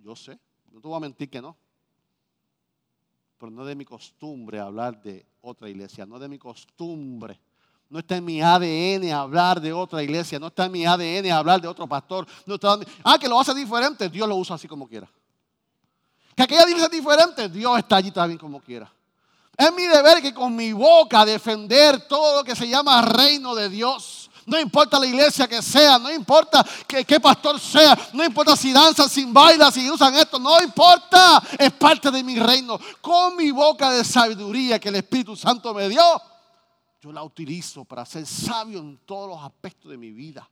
Yo 0.04 0.15
sé. 0.15 0.39
No 0.72 0.82
te 0.82 0.88
voy 0.88 0.98
a 0.98 1.00
mentir 1.00 1.30
que 1.30 1.39
no. 1.39 1.56
Pero 3.38 3.52
no 3.52 3.62
es 3.62 3.67
de 3.67 3.76
mi 3.76 3.86
costumbre 3.86 4.60
hablar 4.60 5.00
de 5.00 5.28
otra 5.41 5.69
iglesia. 5.69 6.08
No 6.08 6.15
es 6.15 6.22
de 6.22 6.30
mi 6.30 6.39
costumbre. 6.39 7.39
No 7.88 8.00
está 8.00 8.17
en 8.17 8.26
mi 8.26 8.41
ADN 8.41 9.12
hablar 9.12 9.62
de 9.62 9.74
otra 9.74 10.02
iglesia. 10.02 10.39
No 10.39 10.48
está 10.48 10.65
en 10.65 10.72
mi 10.72 10.86
ADN 10.88 11.32
hablar 11.32 11.62
de 11.62 11.67
otro 11.67 11.86
pastor. 11.86 12.26
No 12.48 12.56
está 12.56 12.80
ah, 13.04 13.19
que 13.19 13.30
lo 13.30 13.39
hace 13.39 13.54
diferente. 13.54 14.10
Dios 14.10 14.28
lo 14.28 14.36
usa 14.36 14.56
así 14.56 14.67
como 14.67 14.88
quiera. 14.88 15.08
Que 16.36 16.41
aquella 16.41 16.63
iglesia 16.63 16.86
es 16.86 16.91
diferente. 16.91 17.48
Dios 17.48 17.78
está 17.78 17.98
allí 17.98 18.10
también 18.10 18.39
como 18.39 18.60
quiera. 18.60 18.91
Es 19.56 19.72
mi 19.72 19.84
deber 19.84 20.19
que 20.19 20.34
con 20.34 20.56
mi 20.56 20.74
boca 20.74 21.26
defender 21.26 22.08
todo 22.08 22.38
lo 22.38 22.43
que 22.43 22.56
se 22.56 22.67
llama 22.67 23.04
reino 23.04 23.54
de 23.54 23.69
Dios. 23.69 24.22
No 24.45 24.60
importa 24.60 24.99
la 24.99 25.06
iglesia 25.06 25.47
que 25.47 25.62
sea, 25.62 25.97
no 25.97 26.12
importa 26.12 26.65
qué 26.88 27.19
pastor 27.19 27.60
sea, 27.60 27.97
no 28.13 28.23
importa 28.23 28.56
si 28.56 28.73
danzan, 28.73 29.10
sin 29.10 29.34
bailan, 29.34 29.71
si 29.71 29.89
usan 29.89 30.13
esto, 30.15 30.38
no 30.39 30.62
importa. 30.62 31.41
Es 31.58 31.71
parte 31.73 32.12
de 32.12 32.23
mi 32.23 32.38
reino. 32.38 32.79
Con 33.01 33.38
mi 33.38 33.51
boca 33.51 33.89
de 33.91 34.03
sabiduría 34.03 34.79
que 34.79 34.89
el 34.89 34.95
Espíritu 34.95 35.36
Santo 35.36 35.73
me 35.73 35.88
dio, 35.88 36.01
yo 37.01 37.12
la 37.12 37.23
utilizo 37.23 37.86
para 37.86 38.06
ser 38.06 38.25
sabio 38.25 38.79
en 38.79 38.97
todos 39.06 39.29
los 39.29 39.43
aspectos 39.43 39.91
de 39.91 39.97
mi 39.97 40.12
vida. 40.12 40.49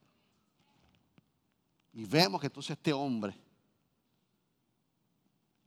Y 1.94 2.06
vemos 2.06 2.40
que 2.40 2.48
entonces 2.48 2.72
este 2.72 2.94
hombre 2.94 3.38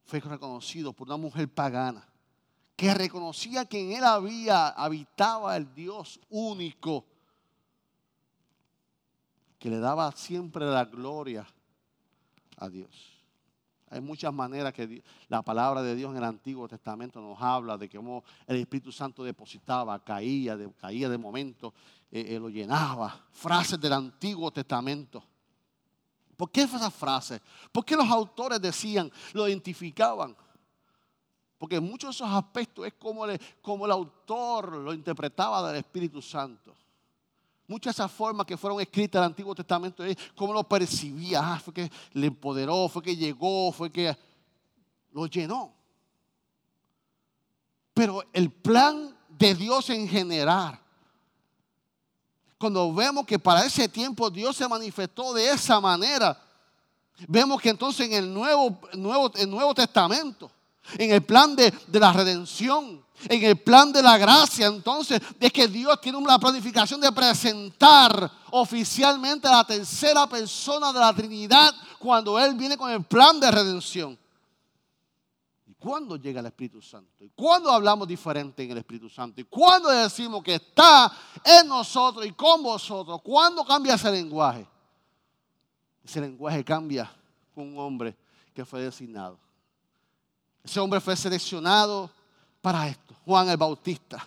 fue 0.05 0.21
reconocido 0.21 0.93
por 0.93 1.09
una 1.09 1.17
mujer 1.17 1.49
pagana 1.49 2.07
que 2.77 2.93
reconocía 2.93 3.65
que 3.65 3.81
en 3.81 3.93
él 3.93 4.05
había, 4.05 4.69
habitaba 4.69 5.57
el 5.57 5.73
Dios 5.75 6.21
único, 6.29 7.05
que 9.65 9.71
le 9.71 9.79
daba 9.79 10.13
siempre 10.13 10.67
la 10.67 10.85
gloria 10.85 11.47
a 12.59 12.69
Dios. 12.69 12.91
Hay 13.89 13.99
muchas 14.03 14.31
maneras 14.31 14.75
que 14.75 15.03
la 15.29 15.41
palabra 15.41 15.81
de 15.81 15.97
Dios 15.97 16.11
en 16.11 16.19
el 16.19 16.25
Antiguo 16.25 16.69
Testamento 16.69 17.19
nos 17.19 17.41
habla 17.41 17.79
de 17.79 17.89
cómo 17.89 18.25
el 18.47 18.57
Espíritu 18.57 18.93
Santo 18.93 19.25
depositaba, 19.25 20.05
caía 20.05 20.55
de, 20.55 20.71
caía 20.75 21.09
de 21.09 21.17
momento, 21.17 21.73
eh, 22.11 22.27
eh, 22.29 22.39
lo 22.39 22.51
llenaba. 22.51 23.25
Frases 23.33 23.81
del 23.81 23.95
Antiguo 23.95 24.51
Testamento. 24.51 25.25
¿Por 26.37 26.51
qué 26.51 26.65
esas 26.65 26.93
frases? 26.93 27.41
¿Por 27.73 27.87
qué 27.87 27.97
los 27.97 28.11
autores 28.11 28.61
decían, 28.61 29.11
lo 29.33 29.49
identificaban? 29.49 30.37
Porque 31.57 31.81
muchos 31.81 32.09
de 32.09 32.17
esos 32.23 32.37
aspectos 32.37 32.87
es 32.87 32.93
como 32.99 33.25
el, 33.25 33.41
como 33.63 33.87
el 33.87 33.93
autor 33.93 34.77
lo 34.77 34.93
interpretaba 34.93 35.67
del 35.69 35.79
Espíritu 35.79 36.21
Santo. 36.21 36.75
Muchas 37.67 37.97
de 37.97 38.03
esas 38.03 38.13
formas 38.13 38.47
que 38.47 38.57
fueron 38.57 38.81
escritas 38.81 39.19
en 39.19 39.25
el 39.25 39.31
Antiguo 39.31 39.55
Testamento, 39.55 40.05
es 40.05 40.17
cómo 40.35 40.53
lo 40.53 40.65
percibía, 40.65 41.41
ah, 41.43 41.59
fue 41.59 41.73
que 41.73 41.91
le 42.13 42.27
empoderó, 42.27 42.89
fue 42.89 43.03
que 43.03 43.17
llegó, 43.17 43.73
fue 43.73 43.91
que 43.91 44.15
lo 45.13 45.27
llenó. 45.27 45.73
Pero 47.95 48.23
el 48.33 48.51
plan 48.51 49.17
de 49.29 49.55
Dios 49.55 49.89
en 49.91 50.07
general, 50.07 50.79
cuando 52.59 52.93
vemos 52.93 53.25
que 53.25 53.39
para 53.39 53.65
ese 53.65 53.89
tiempo 53.89 54.29
Dios 54.29 54.57
se 54.57 54.69
manifestó 54.69 55.33
de 55.33 55.49
esa 55.51 55.81
manera, 55.81 56.39
vemos 57.29 57.63
que 57.63 57.71
entonces 57.71 58.07
en 58.07 58.13
el 58.13 58.33
Nuevo, 58.33 58.79
nuevo, 58.93 59.33
el 59.37 59.49
nuevo 59.49 59.75
Testamento, 59.75 60.51
en 60.99 61.11
el 61.13 61.23
plan 61.23 61.57
de, 61.57 61.73
la 61.93 62.13
redención, 62.13 63.05
en 63.29 63.43
el 63.43 63.57
plan 63.57 63.93
de 63.93 64.03
la 64.03 64.19
gracia, 64.19 64.67
entonces, 64.67 65.21
es 65.41 65.53
que 65.53 65.69
Dios 65.69 66.01
tiene 66.01 66.19
una 66.19 66.39
planificación 66.39 67.01
de 67.01 67.11
presentar 67.13 68.31
oficialmente 68.51 69.49
a 69.49 69.53
la 69.53 69.65
tercera 69.65 70.27
persona 70.27 70.93
de 70.93 71.01
la 71.01 71.15
Trinidad 71.15 71.75
cuando 71.99 72.39
Él 72.39 72.55
viene 72.55 72.77
con 72.77 72.91
el 72.91 73.03
plan 73.05 73.41
de 73.41 73.51
redención. 73.51 74.19
¿Y 75.67 75.75
cuándo 75.75 76.17
llega 76.17 76.41
el 76.41 76.47
Espíritu 76.47 76.83
Santo? 76.83 77.25
¿Y 77.25 77.31
cuándo 77.31 77.71
hablamos 77.71 78.07
diferente 78.07 78.63
en 78.63 78.73
el 78.73 78.79
Espíritu 78.79 79.09
Santo? 79.09 79.41
¿Y 79.41 79.45
cuándo 79.45 79.89
decimos 79.89 80.43
que 80.43 80.57
está 80.57 81.11
en 81.43 81.67
nosotros 81.67 82.27
y 82.27 82.33
con 82.33 82.63
vosotros? 82.63 83.21
¿Cuándo 83.23 83.65
cambia 83.65 83.95
ese 83.95 84.11
lenguaje? 84.11 84.67
Ese 86.05 86.21
lenguaje 86.21 86.63
cambia 86.63 87.11
con 87.55 87.69
un 87.69 87.79
hombre 87.79 88.15
que 88.53 88.65
fue 88.65 88.83
designado. 88.83 89.39
Ese 90.65 90.81
hombre 90.81 90.99
fue 90.99 91.15
seleccionado 91.15 92.11
para 92.63 92.89
esto, 92.89 93.15
Juan 93.27 93.51
el 93.51 93.59
Bautista. 93.59 94.27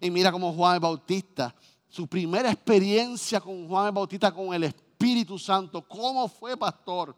Y 0.00 0.08
mira 0.08 0.30
cómo 0.30 0.52
Juan 0.52 0.74
el 0.74 0.80
Bautista, 0.80 1.52
su 1.88 2.06
primera 2.06 2.52
experiencia 2.52 3.40
con 3.40 3.68
Juan 3.68 3.86
el 3.86 3.92
Bautista, 3.92 4.32
con 4.32 4.54
el 4.54 4.64
Espíritu 4.64 5.38
Santo, 5.38 5.82
cómo 5.82 6.28
fue 6.28 6.56
pastor. 6.56 7.16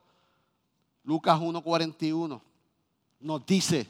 Lucas 1.04 1.38
1:41 1.38 2.40
nos 3.20 3.46
dice, 3.46 3.86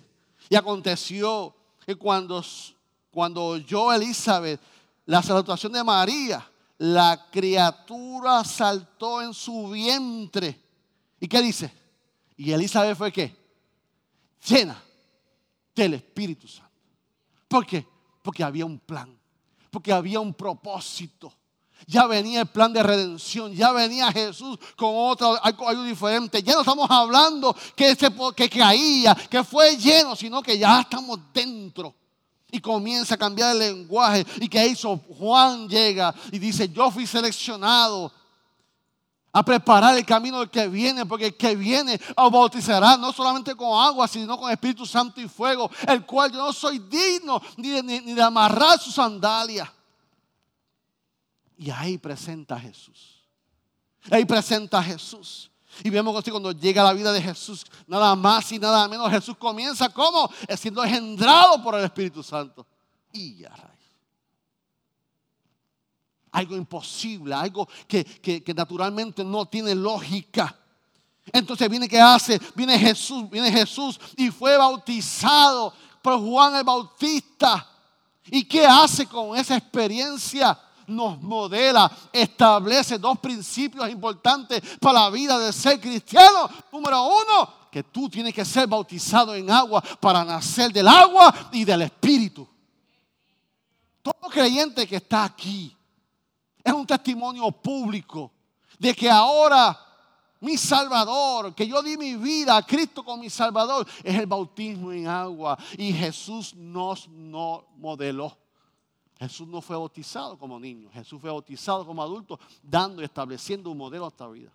y 0.50 0.56
aconteció 0.56 1.54
que 1.86 1.94
cuando, 1.94 2.44
cuando 3.10 3.44
oyó 3.44 3.92
Elizabeth 3.92 4.60
la 5.06 5.22
salutación 5.22 5.72
de 5.72 5.84
María, 5.84 6.44
la 6.78 7.28
criatura 7.30 8.42
saltó 8.44 9.22
en 9.22 9.32
su 9.32 9.68
vientre. 9.68 10.60
¿Y 11.20 11.28
qué 11.28 11.40
dice? 11.40 11.72
Y 12.36 12.50
Elizabeth 12.50 12.98
fue 12.98 13.12
qué? 13.12 13.41
Llena 14.46 14.82
del 15.74 15.94
Espíritu 15.94 16.48
Santo. 16.48 16.70
¿Por 17.48 17.66
qué? 17.66 17.86
Porque 18.22 18.42
había 18.42 18.64
un 18.64 18.78
plan, 18.78 19.18
porque 19.70 19.92
había 19.92 20.20
un 20.20 20.34
propósito. 20.34 21.32
Ya 21.86 22.06
venía 22.06 22.42
el 22.42 22.46
plan 22.46 22.72
de 22.72 22.82
redención, 22.82 23.52
ya 23.52 23.72
venía 23.72 24.12
Jesús 24.12 24.56
con 24.76 24.90
otro, 24.94 25.36
algo, 25.42 25.82
diferente. 25.82 26.42
Ya 26.42 26.54
no 26.54 26.60
estamos 26.60 26.88
hablando 26.88 27.56
que, 27.74 27.96
se, 27.96 28.08
que 28.36 28.48
caía, 28.48 29.14
que 29.14 29.42
fue 29.42 29.76
lleno, 29.76 30.14
sino 30.14 30.42
que 30.42 30.56
ya 30.56 30.82
estamos 30.82 31.18
dentro. 31.32 31.94
Y 32.52 32.60
comienza 32.60 33.14
a 33.14 33.18
cambiar 33.18 33.52
el 33.52 33.58
lenguaje. 33.58 34.24
¿Y 34.40 34.48
que 34.48 34.64
hizo? 34.64 34.96
Juan 35.18 35.68
llega 35.68 36.14
y 36.30 36.38
dice, 36.38 36.68
yo 36.68 36.90
fui 36.90 37.06
seleccionado 37.06 38.12
a 39.32 39.42
preparar 39.42 39.96
el 39.96 40.04
camino 40.04 40.40
del 40.40 40.50
que 40.50 40.68
viene, 40.68 41.06
porque 41.06 41.26
el 41.26 41.36
que 41.36 41.56
viene 41.56 41.98
os 42.16 42.30
bautizará 42.30 42.96
no 42.96 43.12
solamente 43.12 43.54
con 43.54 43.82
agua, 43.82 44.06
sino 44.06 44.38
con 44.38 44.50
Espíritu 44.50 44.84
Santo 44.84 45.20
y 45.20 45.28
fuego, 45.28 45.70
el 45.88 46.04
cual 46.04 46.32
yo 46.32 46.38
no 46.38 46.52
soy 46.52 46.78
digno 46.78 47.40
ni 47.56 47.70
de, 48.14 48.22
amarrar 48.22 48.78
su 48.78 48.90
sandalia. 48.90 49.72
Y 51.56 51.70
ahí 51.70 51.96
presenta 51.96 52.56
a 52.56 52.60
Jesús. 52.60 53.22
Ahí 54.10 54.24
presenta 54.24 54.80
a 54.80 54.82
Jesús. 54.82 55.50
Y 55.82 55.88
vemos 55.88 56.22
que 56.22 56.30
cuando 56.30 56.52
llega 56.52 56.82
la 56.82 56.92
vida 56.92 57.12
de 57.12 57.22
Jesús, 57.22 57.64
nada 57.86 58.14
más 58.14 58.52
y 58.52 58.58
nada 58.58 58.86
menos, 58.88 59.10
Jesús 59.10 59.36
comienza 59.38 59.88
como 59.88 60.30
siendo 60.58 60.84
engendrado 60.84 61.62
por 61.62 61.76
el 61.76 61.84
Espíritu 61.84 62.22
Santo. 62.22 62.66
Y 63.12 63.36
ya 63.36 63.71
algo 66.32 66.56
imposible, 66.56 67.34
algo 67.34 67.68
que, 67.86 68.42
naturalmente 68.56 69.22
no 69.22 69.46
tiene 69.46 69.74
lógica. 69.74 70.56
Entonces 71.32 71.68
viene 71.68 71.88
que 71.88 72.00
hace, 72.00 72.40
viene 72.54 72.78
Jesús, 72.78 73.30
viene 73.30 73.52
Jesús 73.52 74.00
y 74.16 74.30
fue 74.30 74.56
bautizado 74.56 75.72
por 76.00 76.18
Juan 76.18 76.56
el 76.56 76.64
Bautista. 76.64 77.68
¿Y 78.26 78.44
qué 78.44 78.66
hace 78.66 79.06
con 79.06 79.36
esa 79.36 79.56
experiencia? 79.56 80.58
Nos 80.86 81.20
modela, 81.22 81.90
establece 82.12 82.98
dos 82.98 83.18
principios 83.18 83.88
importantes 83.88 84.60
para 84.80 85.02
la 85.02 85.10
vida 85.10 85.38
de 85.38 85.52
ser 85.52 85.80
cristiano. 85.80 86.50
Número 86.72 87.04
uno, 87.04 87.54
que 87.70 87.84
tú 87.84 88.08
tienes 88.08 88.34
que 88.34 88.44
ser 88.44 88.66
bautizado 88.66 89.34
en 89.34 89.50
agua 89.50 89.80
para 90.00 90.24
nacer 90.24 90.72
del 90.72 90.88
agua 90.88 91.50
y 91.52 91.64
del 91.64 91.82
Espíritu. 91.82 92.48
Todo 94.02 94.28
creyente 94.28 94.86
que 94.88 94.96
está 94.96 95.24
aquí 95.24 95.76
es 96.64 96.72
un 96.72 96.86
testimonio 96.86 97.50
público 97.50 98.30
de 98.78 98.94
que 98.94 99.10
ahora 99.10 99.78
mi 100.40 100.56
Salvador, 100.56 101.54
que 101.54 101.68
yo 101.68 101.82
di 101.82 101.96
mi 101.96 102.16
vida 102.16 102.56
a 102.56 102.66
Cristo 102.66 103.04
como 103.04 103.22
mi 103.22 103.30
Salvador, 103.30 103.86
es 104.02 104.18
el 104.18 104.26
bautismo 104.26 104.92
en 104.92 105.06
agua. 105.06 105.56
Y 105.78 105.92
Jesús 105.92 106.52
nos, 106.54 107.08
nos 107.08 107.62
modeló. 107.76 108.36
Jesús 109.20 109.46
no 109.46 109.60
fue 109.60 109.76
bautizado 109.76 110.36
como 110.36 110.58
niño, 110.58 110.90
Jesús 110.92 111.20
fue 111.20 111.30
bautizado 111.30 111.86
como 111.86 112.02
adulto, 112.02 112.40
dando 112.60 113.02
y 113.02 113.04
estableciendo 113.04 113.70
un 113.70 113.78
modelo 113.78 114.06
a 114.06 114.08
esta 114.08 114.26
vida. 114.26 114.50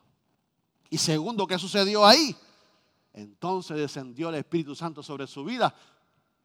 Y 0.90 0.98
segundo, 0.98 1.48
¿qué 1.48 1.58
sucedió 1.58 2.06
ahí? 2.06 2.36
Entonces 3.14 3.78
descendió 3.78 4.28
el 4.28 4.36
Espíritu 4.36 4.76
Santo 4.76 5.02
sobre 5.02 5.26
su 5.26 5.46
vida 5.46 5.74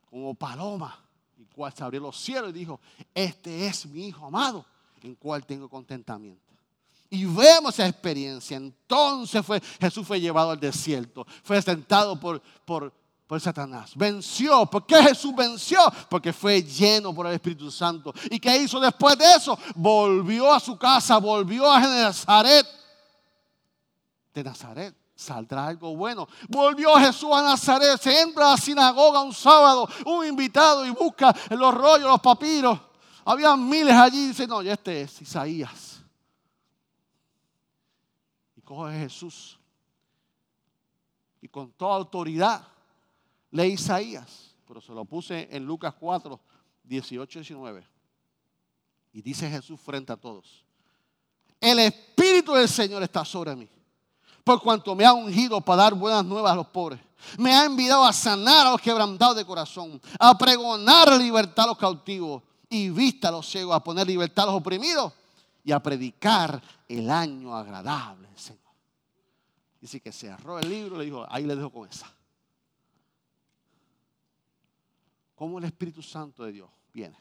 como 0.09 0.35
paloma, 0.35 0.97
y 1.37 1.47
cual 1.47 1.73
se 1.73 1.83
abrió 1.83 2.01
los 2.01 2.17
cielos 2.17 2.51
y 2.51 2.53
dijo, 2.53 2.79
este 3.13 3.67
es 3.67 3.87
mi 3.87 4.07
Hijo 4.07 4.25
amado, 4.25 4.65
en 5.03 5.15
cual 5.15 5.45
tengo 5.45 5.69
contentamiento. 5.69 6.53
Y 7.11 7.25
vemos 7.27 7.75
esa 7.75 7.87
experiencia. 7.87 8.57
Entonces 8.57 9.45
fue, 9.45 9.61
Jesús 9.81 10.07
fue 10.07 10.21
llevado 10.21 10.51
al 10.51 10.61
desierto, 10.61 11.27
fue 11.43 11.61
sentado 11.61 12.19
por, 12.19 12.41
por, 12.65 12.93
por 13.27 13.41
Satanás. 13.41 13.93
Venció. 13.95 14.65
¿Por 14.67 14.87
qué 14.87 15.03
Jesús 15.03 15.35
venció? 15.35 15.79
Porque 16.09 16.33
fue 16.33 16.63
lleno 16.63 17.15
por 17.15 17.27
el 17.27 17.35
Espíritu 17.35 17.71
Santo. 17.71 18.15
¿Y 18.31 18.41
qué 18.41 18.57
hizo 18.57 18.81
después 18.81 19.19
de 19.19 19.25
eso? 19.35 19.59
Volvió 19.75 20.53
a 20.53 20.61
su 20.61 20.79
casa, 20.79 21.19
volvió 21.19 21.71
a 21.71 21.81
Nazaret. 21.81 22.67
De 24.33 24.43
Nazaret 24.43 24.95
saldrá 25.15 25.67
algo 25.67 25.95
bueno. 25.97 26.29
Volvió 26.49 26.95
Jesús 26.97 27.31
a 27.33 27.43
Nazaret, 27.43 28.01
se 28.01 28.21
entra 28.21 28.49
a 28.49 28.51
la 28.53 28.57
sinagoga 28.57 29.21
un 29.21 29.33
sábado, 29.33 29.89
un 30.05 30.27
invitado 30.27 30.85
y 30.87 30.91
busca 30.91 31.35
los 31.51 31.75
rollos, 31.75 32.09
los 32.09 32.21
papiros. 32.21 32.79
Había 33.25 33.57
miles 33.57 33.95
allí 33.95 34.25
y 34.25 34.29
dice, 34.29 34.47
no, 34.47 34.63
ya 34.63 34.73
este 34.73 35.03
es 35.03 35.23
Isaías. 35.23 36.01
Y 38.57 38.61
coge 38.61 38.99
Jesús. 38.99 39.59
Y 41.41 41.49
con 41.49 41.73
toda 41.73 41.97
autoridad 41.97 42.67
lee 43.51 43.73
Isaías, 43.75 44.55
pero 44.67 44.81
se 44.81 44.93
lo 44.93 45.05
puse 45.05 45.49
en 45.51 45.65
Lucas 45.65 45.95
4, 45.99 46.39
18 46.85 47.39
y 47.39 47.43
19. 47.43 47.87
Y 49.13 49.23
dice 49.23 49.49
Jesús 49.51 49.81
frente 49.81 50.13
a 50.13 50.17
todos, 50.17 50.65
el 51.61 51.79
Espíritu 51.81 52.55
del 52.55 52.69
Señor 52.69 53.03
está 53.03 53.25
sobre 53.25 53.55
mí, 53.55 53.69
por 54.43 54.61
cuanto 54.61 54.95
me 54.95 55.05
ha 55.05 55.13
ungido 55.13 55.61
para 55.61 55.83
dar 55.83 55.95
buenas 55.95 56.25
nuevas 56.25 56.53
a 56.53 56.57
los 56.57 56.67
pobres. 56.69 57.01
Me 57.39 57.53
ha 57.53 57.67
enviado 57.67 58.05
a 58.05 58.13
sanar 58.13 58.67
a 58.67 58.71
los 58.73 58.81
quebrantados 58.81 59.37
de 59.37 59.45
corazón, 59.45 60.01
a 60.19 60.37
pregonar 60.37 61.13
libertad 61.21 61.67
a 61.67 61.69
los 61.69 61.79
cautivos 61.79 62.43
y 62.73 62.89
vista 62.89 63.29
a 63.29 63.31
los 63.33 63.47
ciegos, 63.47 63.77
a 63.77 63.85
poner 63.85 64.07
libertad 64.07 64.45
a 64.45 64.53
los 64.53 64.61
oprimidos 64.61 65.13
y 65.63 65.73
a 65.73 65.81
predicar 65.81 66.61
el 66.89 67.11
año 67.11 67.55
agradable 67.55 68.29
Señor. 68.35 68.61
Dice 69.81 70.01
que 70.01 70.11
cerró 70.11 70.59
el 70.59 70.69
libro 70.69 70.97
y 70.97 70.99
le 71.01 71.05
dijo, 71.05 71.27
ahí 71.29 71.45
le 71.45 71.55
dejo 71.55 71.71
con 71.71 71.89
esa. 71.89 72.13
cómo 75.35 75.59
el 75.59 75.65
Espíritu 75.65 76.03
Santo 76.03 76.45
de 76.45 76.53
Dios 76.53 76.71
viene, 76.95 77.19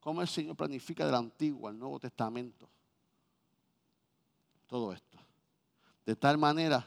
cómo 0.00 0.20
el 0.20 0.28
Señor 0.28 0.54
planifica 0.54 1.06
del 1.06 1.14
Antiguo 1.14 1.66
al 1.66 1.78
Nuevo 1.78 1.98
Testamento 1.98 2.68
todo 4.66 4.92
esto. 4.92 5.18
De 6.04 6.14
tal 6.14 6.38
manera 6.38 6.86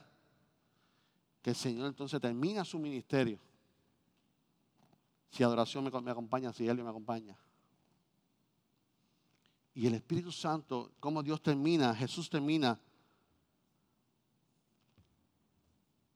que 1.41 1.49
el 1.49 1.55
Señor 1.55 1.88
entonces 1.88 2.22
termina 2.22 2.64
su 2.64 2.78
ministerio. 2.78 3.39
Si 5.32 5.43
adoración 5.43 5.84
me, 5.84 6.01
me 6.01 6.12
acompaña, 6.12 6.53
si 6.53 6.68
Él 6.68 6.84
me 6.84 6.89
acompaña. 6.89 7.36
Y 9.80 9.88
el 9.88 9.94
Espíritu 9.94 10.30
Santo, 10.30 10.92
cómo 11.00 11.24
Dios 11.24 11.42
termina, 11.42 11.96
Jesús 11.96 12.30
termina 12.30 12.78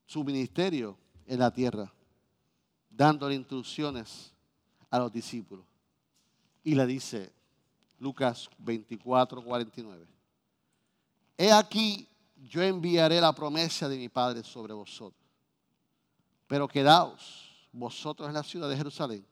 su 0.06 0.22
ministerio 0.22 0.98
en 1.26 1.40
la 1.40 1.50
tierra 1.50 1.90
dándole 2.90 3.36
instrucciones 3.36 4.34
a 4.90 5.00
los 5.00 5.14
discípulos. 5.14 5.64
Y 6.62 6.76
le 6.76 6.86
dice, 6.86 7.32
Lucas 8.00 8.50
24, 8.58 9.42
49, 9.42 10.08
He 11.38 11.50
aquí, 11.50 12.06
yo 12.36 12.62
enviaré 12.62 13.22
la 13.22 13.32
promesa 13.32 13.88
de 13.88 13.96
mi 13.96 14.10
Padre 14.10 14.44
sobre 14.44 14.74
vosotros. 14.74 15.24
Pero 16.48 16.68
quedaos 16.68 17.66
vosotros 17.72 18.28
en 18.28 18.34
la 18.34 18.44
ciudad 18.44 18.68
de 18.68 18.76
Jerusalén 18.76 19.26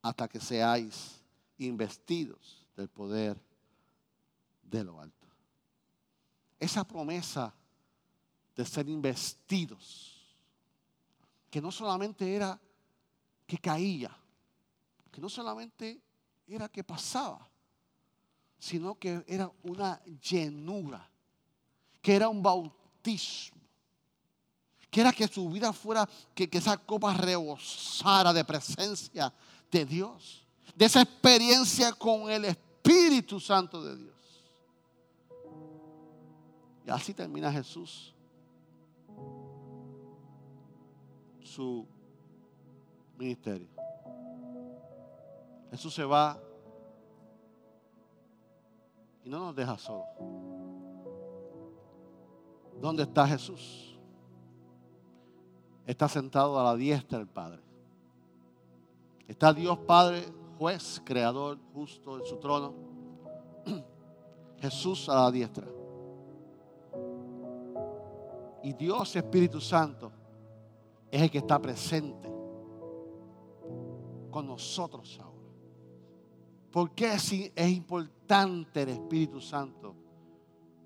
hasta 0.00 0.26
que 0.26 0.40
seáis 0.40 1.20
investidos 1.58 2.65
del 2.76 2.88
poder 2.88 3.40
de 4.62 4.84
lo 4.84 5.00
alto. 5.00 5.26
Esa 6.60 6.84
promesa 6.84 7.54
de 8.54 8.64
ser 8.64 8.88
investidos 8.88 10.36
que 11.50 11.60
no 11.60 11.70
solamente 11.70 12.34
era 12.34 12.60
que 13.46 13.58
caía, 13.58 14.14
que 15.10 15.20
no 15.20 15.28
solamente 15.28 16.00
era 16.46 16.68
que 16.68 16.84
pasaba, 16.84 17.48
sino 18.58 18.94
que 18.98 19.24
era 19.26 19.50
una 19.62 20.02
llenura, 20.04 21.08
que 22.02 22.14
era 22.14 22.28
un 22.28 22.42
bautismo, 22.42 23.60
que 24.90 25.00
era 25.00 25.12
que 25.12 25.28
su 25.28 25.50
vida 25.50 25.72
fuera, 25.72 26.08
que, 26.34 26.48
que 26.48 26.58
esa 26.58 26.76
copa 26.76 27.14
rebosara 27.14 28.32
de 28.32 28.44
presencia 28.44 29.32
de 29.70 29.84
Dios, 29.84 30.46
de 30.74 30.84
esa 30.86 31.02
experiencia 31.02 31.92
con 31.92 32.30
el 32.30 32.46
Espíritu 32.46 32.65
Santo 33.40 33.82
de 33.82 33.96
Dios. 33.96 34.44
Y 36.86 36.90
así 36.90 37.12
termina 37.14 37.52
Jesús 37.52 38.14
su 41.42 41.86
ministerio. 43.16 43.68
Jesús 45.70 45.94
se 45.94 46.04
va 46.04 46.38
y 49.24 49.28
no 49.28 49.40
nos 49.40 49.56
deja 49.56 49.76
solos. 49.78 50.06
¿Dónde 52.80 53.04
está 53.04 53.26
Jesús? 53.26 53.98
Está 55.86 56.08
sentado 56.08 56.60
a 56.60 56.64
la 56.64 56.76
diestra 56.76 57.18
del 57.18 57.28
Padre. 57.28 57.62
Está 59.26 59.52
Dios 59.52 59.78
Padre, 59.78 60.26
juez, 60.58 61.00
creador, 61.04 61.58
justo 61.72 62.18
en 62.18 62.26
su 62.26 62.36
trono. 62.36 62.74
Jesús 64.58 65.08
a 65.08 65.14
la 65.14 65.30
diestra. 65.30 65.66
Y 68.62 68.72
Dios 68.72 69.14
Espíritu 69.14 69.60
Santo 69.60 70.10
es 71.10 71.22
el 71.22 71.30
que 71.30 71.38
está 71.38 71.60
presente 71.60 72.28
con 74.30 74.46
nosotros 74.46 75.18
ahora. 75.22 75.36
¿Por 76.70 76.90
qué 76.90 77.14
es, 77.14 77.32
importante 77.70 78.82
el 78.82 78.90
Espíritu 78.90 79.40
Santo? 79.40 79.94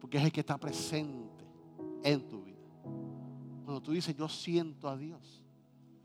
Porque 0.01 0.19
es 0.19 0.25
el 0.25 0.31
que 0.31 0.41
está 0.41 0.59
presente 0.59 1.45
en 2.05 2.29
tu 2.29 2.43
vida. 2.43 2.59
Cuando 3.65 3.81
tú 3.83 3.93
dices 3.93 4.15
yo 4.15 4.29
siento 4.29 4.89
a 4.89 4.97
Dios, 4.97 5.43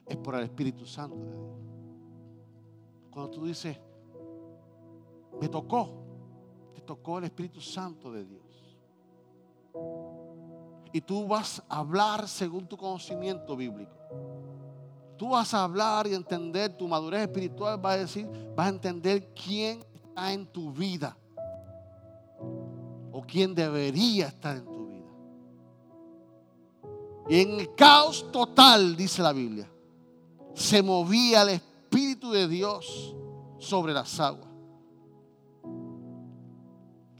es 0.07 0.17
por 0.17 0.35
el 0.35 0.43
Espíritu 0.43 0.85
Santo 0.85 1.17
de 1.17 1.33
Dios. 1.35 1.59
Cuando 3.15 3.31
tú 3.31 3.45
dices 3.45 3.77
me 5.39 5.47
tocó, 5.47 5.89
te 6.73 6.81
tocó 6.81 7.17
el 7.17 7.23
Espíritu 7.23 7.61
Santo 7.61 8.11
de 8.11 8.25
Dios. 8.25 8.43
Y 10.91 10.99
tú 10.99 11.25
vas 11.25 11.63
a 11.69 11.79
hablar 11.79 12.27
según 12.27 12.67
tu 12.67 12.75
conocimiento 12.75 13.55
bíblico. 13.55 13.95
Tú 15.17 15.29
vas 15.29 15.53
a 15.53 15.63
hablar 15.63 16.07
y 16.07 16.13
entender 16.13 16.75
tu 16.75 16.89
madurez 16.89 17.21
espiritual, 17.21 17.77
vas 17.77 17.95
a 17.95 17.99
decir, 17.99 18.29
a 18.57 18.67
entender 18.67 19.33
quién 19.33 19.81
está 19.93 20.33
en 20.33 20.45
tu 20.45 20.73
vida 20.73 21.17
o 23.13 23.21
quién 23.25 23.55
debería 23.55 24.27
estar 24.27 24.57
en 24.57 24.65
tu 24.65 24.87
vida. 24.87 25.11
Y 27.29 27.39
en 27.39 27.61
el 27.61 27.75
caos 27.75 28.29
total, 28.29 28.97
dice 28.97 29.21
la 29.21 29.31
Biblia, 29.31 29.69
se 30.53 30.83
movía 30.83 31.43
el 31.43 31.49
Espíritu 31.49 31.74
de 32.35 32.47
Dios 32.47 33.15
sobre 33.57 33.93
las 33.93 34.19
aguas. 34.19 34.49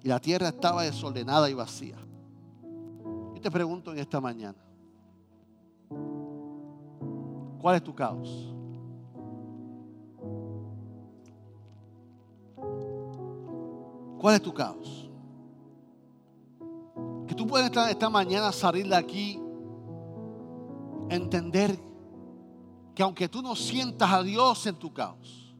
Y 0.03 0.07
la 0.07 0.19
tierra 0.19 0.49
estaba 0.49 0.83
desordenada 0.83 1.49
y 1.49 1.53
vacía. 1.53 1.97
Y 3.35 3.39
te 3.39 3.49
pregunto 3.49 3.91
en 3.91 3.99
esta 3.99 4.21
mañana, 4.21 4.65
¿Cuál 7.65 7.77
es 7.77 7.83
tu 7.83 7.95
caos? 7.95 8.53
¿Cuál 14.19 14.35
es 14.35 14.41
tu 14.43 14.53
caos? 14.53 15.09
Que 17.25 17.33
tú 17.33 17.47
puedes 17.47 17.71
esta 17.89 18.07
mañana 18.07 18.51
salir 18.51 18.87
de 18.87 18.95
aquí 18.95 19.41
entender 21.09 21.75
que 22.95 23.03
aunque 23.03 23.27
tú 23.27 23.41
no 23.41 23.55
sientas 23.55 24.09
a 24.09 24.23
Dios 24.23 24.65
en 24.65 24.79
tu 24.79 24.93
caos, 24.93 25.53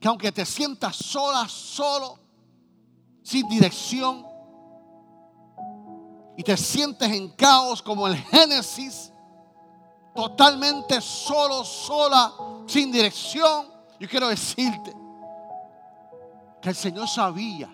que 0.00 0.08
aunque 0.08 0.32
te 0.32 0.46
sientas 0.46 0.96
sola, 0.96 1.46
solo, 1.46 2.18
sin 3.22 3.46
dirección, 3.46 4.26
y 6.36 6.42
te 6.42 6.56
sientes 6.56 7.10
en 7.12 7.28
caos 7.32 7.82
como 7.82 8.06
el 8.06 8.16
Génesis, 8.16 9.12
totalmente 10.14 11.02
solo, 11.02 11.62
sola, 11.62 12.32
sin 12.66 12.90
dirección, 12.90 13.66
yo 13.98 14.08
quiero 14.08 14.28
decirte 14.28 14.96
que 16.62 16.70
el 16.70 16.74
Señor 16.74 17.06
sabía 17.06 17.68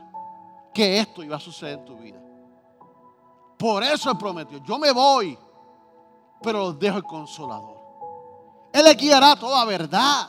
que 0.75 0.99
esto 0.99 1.23
iba 1.23 1.37
a 1.37 1.41
suceder 1.41 1.79
en 1.79 1.85
tu 1.85 1.97
vida. 1.97 2.21
Por 3.57 3.85
eso 3.85 4.11
Él 4.11 4.19
prometió, 4.19 4.59
yo 4.65 4.77
me 4.79 4.91
voy, 4.91 5.39
pero 6.43 6.59
los 6.59 6.79
dejo 6.81 6.97
el 6.97 7.05
consolador. 7.05 7.76
Él 8.77 8.85
le 8.85 8.95
guiará 8.95 9.35
toda 9.35 9.65
verdad. 9.65 10.29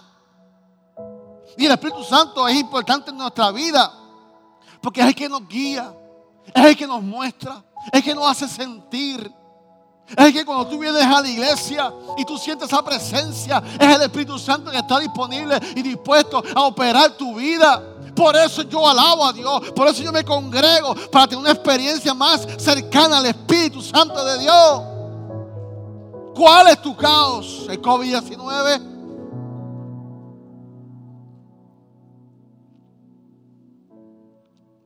Y 1.57 1.65
el 1.65 1.71
Espíritu 1.73 2.01
Santo 2.05 2.47
es 2.47 2.55
importante 2.55 3.11
en 3.11 3.17
nuestra 3.17 3.51
vida, 3.51 3.91
porque 4.81 5.01
es 5.01 5.07
el 5.07 5.15
que 5.15 5.27
nos 5.27 5.45
guía, 5.49 5.93
es 6.55 6.65
el 6.65 6.77
que 6.77 6.87
nos 6.87 7.03
muestra, 7.03 7.61
es 7.91 7.95
el 7.95 8.03
que 8.03 8.15
nos 8.15 8.25
hace 8.25 8.47
sentir. 8.47 9.29
Es 10.15 10.31
que 10.31 10.45
cuando 10.45 10.65
tú 10.65 10.79
vienes 10.79 11.03
a 11.03 11.19
la 11.19 11.27
iglesia 11.27 11.93
y 12.17 12.23
tú 12.23 12.37
sientes 12.37 12.69
esa 12.69 12.81
presencia, 12.81 13.61
es 13.77 13.95
el 13.95 14.01
Espíritu 14.01 14.39
Santo 14.39 14.71
que 14.71 14.77
está 14.77 14.97
disponible 14.99 15.59
y 15.75 15.81
dispuesto 15.81 16.41
a 16.55 16.61
operar 16.61 17.17
tu 17.17 17.35
vida. 17.35 17.83
Por 18.15 18.33
eso 18.37 18.61
yo 18.61 18.87
alabo 18.87 19.25
a 19.25 19.33
Dios, 19.33 19.71
por 19.75 19.89
eso 19.89 20.03
yo 20.03 20.13
me 20.13 20.23
congrego 20.23 20.95
para 21.11 21.27
tener 21.27 21.41
una 21.41 21.51
experiencia 21.51 22.13
más 22.13 22.47
cercana 22.57 23.17
al 23.17 23.25
Espíritu 23.25 23.81
Santo 23.81 24.23
de 24.23 24.39
Dios. 24.39 24.96
¿Cuál 26.38 26.67
es 26.67 26.79
tu 26.83 26.95
caos? 26.95 27.67
¿El 27.67 27.81
COVID-19? 27.81 28.97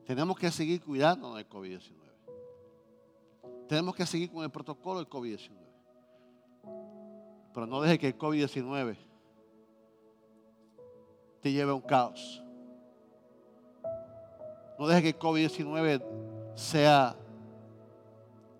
Tenemos 0.06 0.38
que 0.38 0.50
seguir 0.50 0.82
cuidándonos 0.82 1.36
del 1.36 1.46
COVID-19. 1.46 1.92
Tenemos 3.68 3.94
que 3.94 4.06
seguir 4.06 4.30
con 4.32 4.42
el 4.44 4.50
protocolo 4.50 5.00
del 5.00 5.10
COVID-19. 5.10 5.50
Pero 7.52 7.66
no 7.66 7.82
deje 7.82 7.98
que 7.98 8.06
el 8.08 8.18
COVID-19 8.18 8.96
te 11.42 11.52
lleve 11.52 11.70
a 11.70 11.74
un 11.74 11.82
caos. 11.82 12.42
No 14.78 14.86
deje 14.86 15.02
que 15.02 15.08
el 15.10 15.18
COVID-19 15.18 16.02
sea 16.54 17.14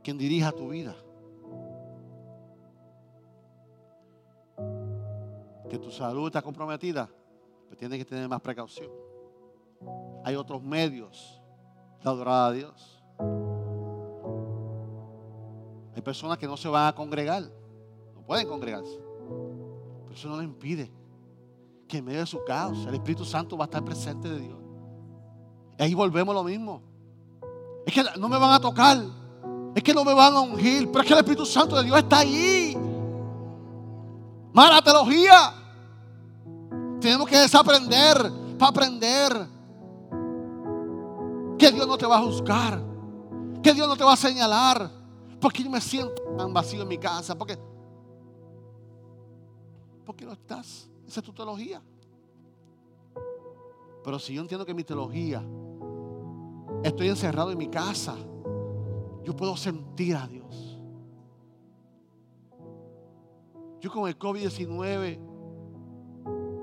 quien 0.03 0.18
dirija 0.18 0.53
tu 0.53 0.68
vida. 0.68 0.95
Que 5.73 5.79
tu 5.79 5.91
salud 5.91 6.27
está 6.27 6.43
comprometida, 6.43 7.09
pues 7.66 7.79
tienes 7.79 7.99
que 7.99 8.05
tener 8.05 8.29
más 8.29 8.43
precaución. 8.43 8.91
Hay 10.23 10.37
otros 10.37 10.62
medios 10.62 11.41
de 12.05 12.11
adorar 12.11 12.51
a 12.51 12.53
Dios. 12.53 13.03
Hay 15.97 16.03
personas 16.03 16.37
que 16.37 16.47
no 16.47 16.59
se 16.59 16.68
van 16.68 16.89
a 16.89 16.95
congregar, 16.95 17.45
no 18.14 18.20
pueden 18.20 18.47
congregarse. 18.47 19.01
Pero 20.03 20.14
eso 20.14 20.29
no 20.29 20.37
le 20.37 20.45
impide 20.45 20.93
que 21.89 21.97
en 21.97 22.05
medio 22.05 22.20
de 22.20 22.27
su 22.27 22.45
caos 22.45 22.85
el 22.87 22.93
Espíritu 22.93 23.25
Santo 23.25 23.57
va 23.57 23.64
a 23.64 23.68
estar 23.68 23.83
presente 23.83 24.29
de 24.29 24.41
Dios. 24.41 24.59
Y 25.79 25.83
ahí 25.85 25.95
volvemos 25.95 26.35
lo 26.35 26.45
mismo. 26.45 26.83
Es 27.87 27.95
que 27.95 28.05
no 28.18 28.29
me 28.29 28.37
van 28.37 28.53
a 28.53 28.61
tocar, 28.61 28.99
es 29.75 29.83
que 29.83 29.95
no 29.95 30.05
me 30.05 30.12
van 30.12 30.35
a 30.35 30.41
ungir, 30.43 30.91
pero 30.93 31.01
es 31.01 31.07
que 31.07 31.14
el 31.14 31.20
Espíritu 31.20 31.47
Santo 31.47 31.77
de 31.77 31.85
Dios 31.85 31.97
está 31.97 32.18
ahí. 32.18 32.77
Mala 34.53 34.83
teología. 34.83 35.61
Tenemos 37.03 37.28
que 37.28 37.36
desaprender 37.36 38.16
para 38.57 38.70
aprender 38.70 39.32
que 41.59 41.72
Dios 41.72 41.86
no 41.86 41.98
te 41.98 42.07
va 42.07 42.18
a 42.18 42.22
juzgar, 42.22 42.80
que 43.61 43.74
Dios 43.74 43.88
no 43.88 43.96
te 43.96 44.05
va 44.05 44.12
a 44.12 44.16
señalar 44.16 44.88
porque 45.40 45.64
yo 45.64 45.70
me 45.70 45.80
siento 45.80 46.22
tan 46.38 46.55
vacío 46.55 46.82
en 46.82 46.88
mi 46.88 46.98
casa? 46.98 47.36
Porque, 47.36 47.59
porque 50.07 50.24
no 50.24 50.32
estás. 50.32 50.88
Esa 51.05 51.18
es 51.18 51.26
tu 51.26 51.32
teología. 51.32 51.82
Pero 54.05 54.18
si 54.20 54.34
yo 54.34 54.40
entiendo 54.40 54.64
que 54.64 54.72
mi 54.72 54.84
teología, 54.84 55.42
estoy 56.84 57.09
encerrado 57.09 57.50
en 57.50 57.59
mi 57.59 57.66
casa, 57.66 58.14
yo 59.24 59.34
puedo 59.34 59.57
sentir 59.57 60.14
a 60.14 60.28
Dios. 60.28 60.78
Yo 63.80 63.90
con 63.90 64.09
el 64.09 64.16
COVID-19, 64.16 65.32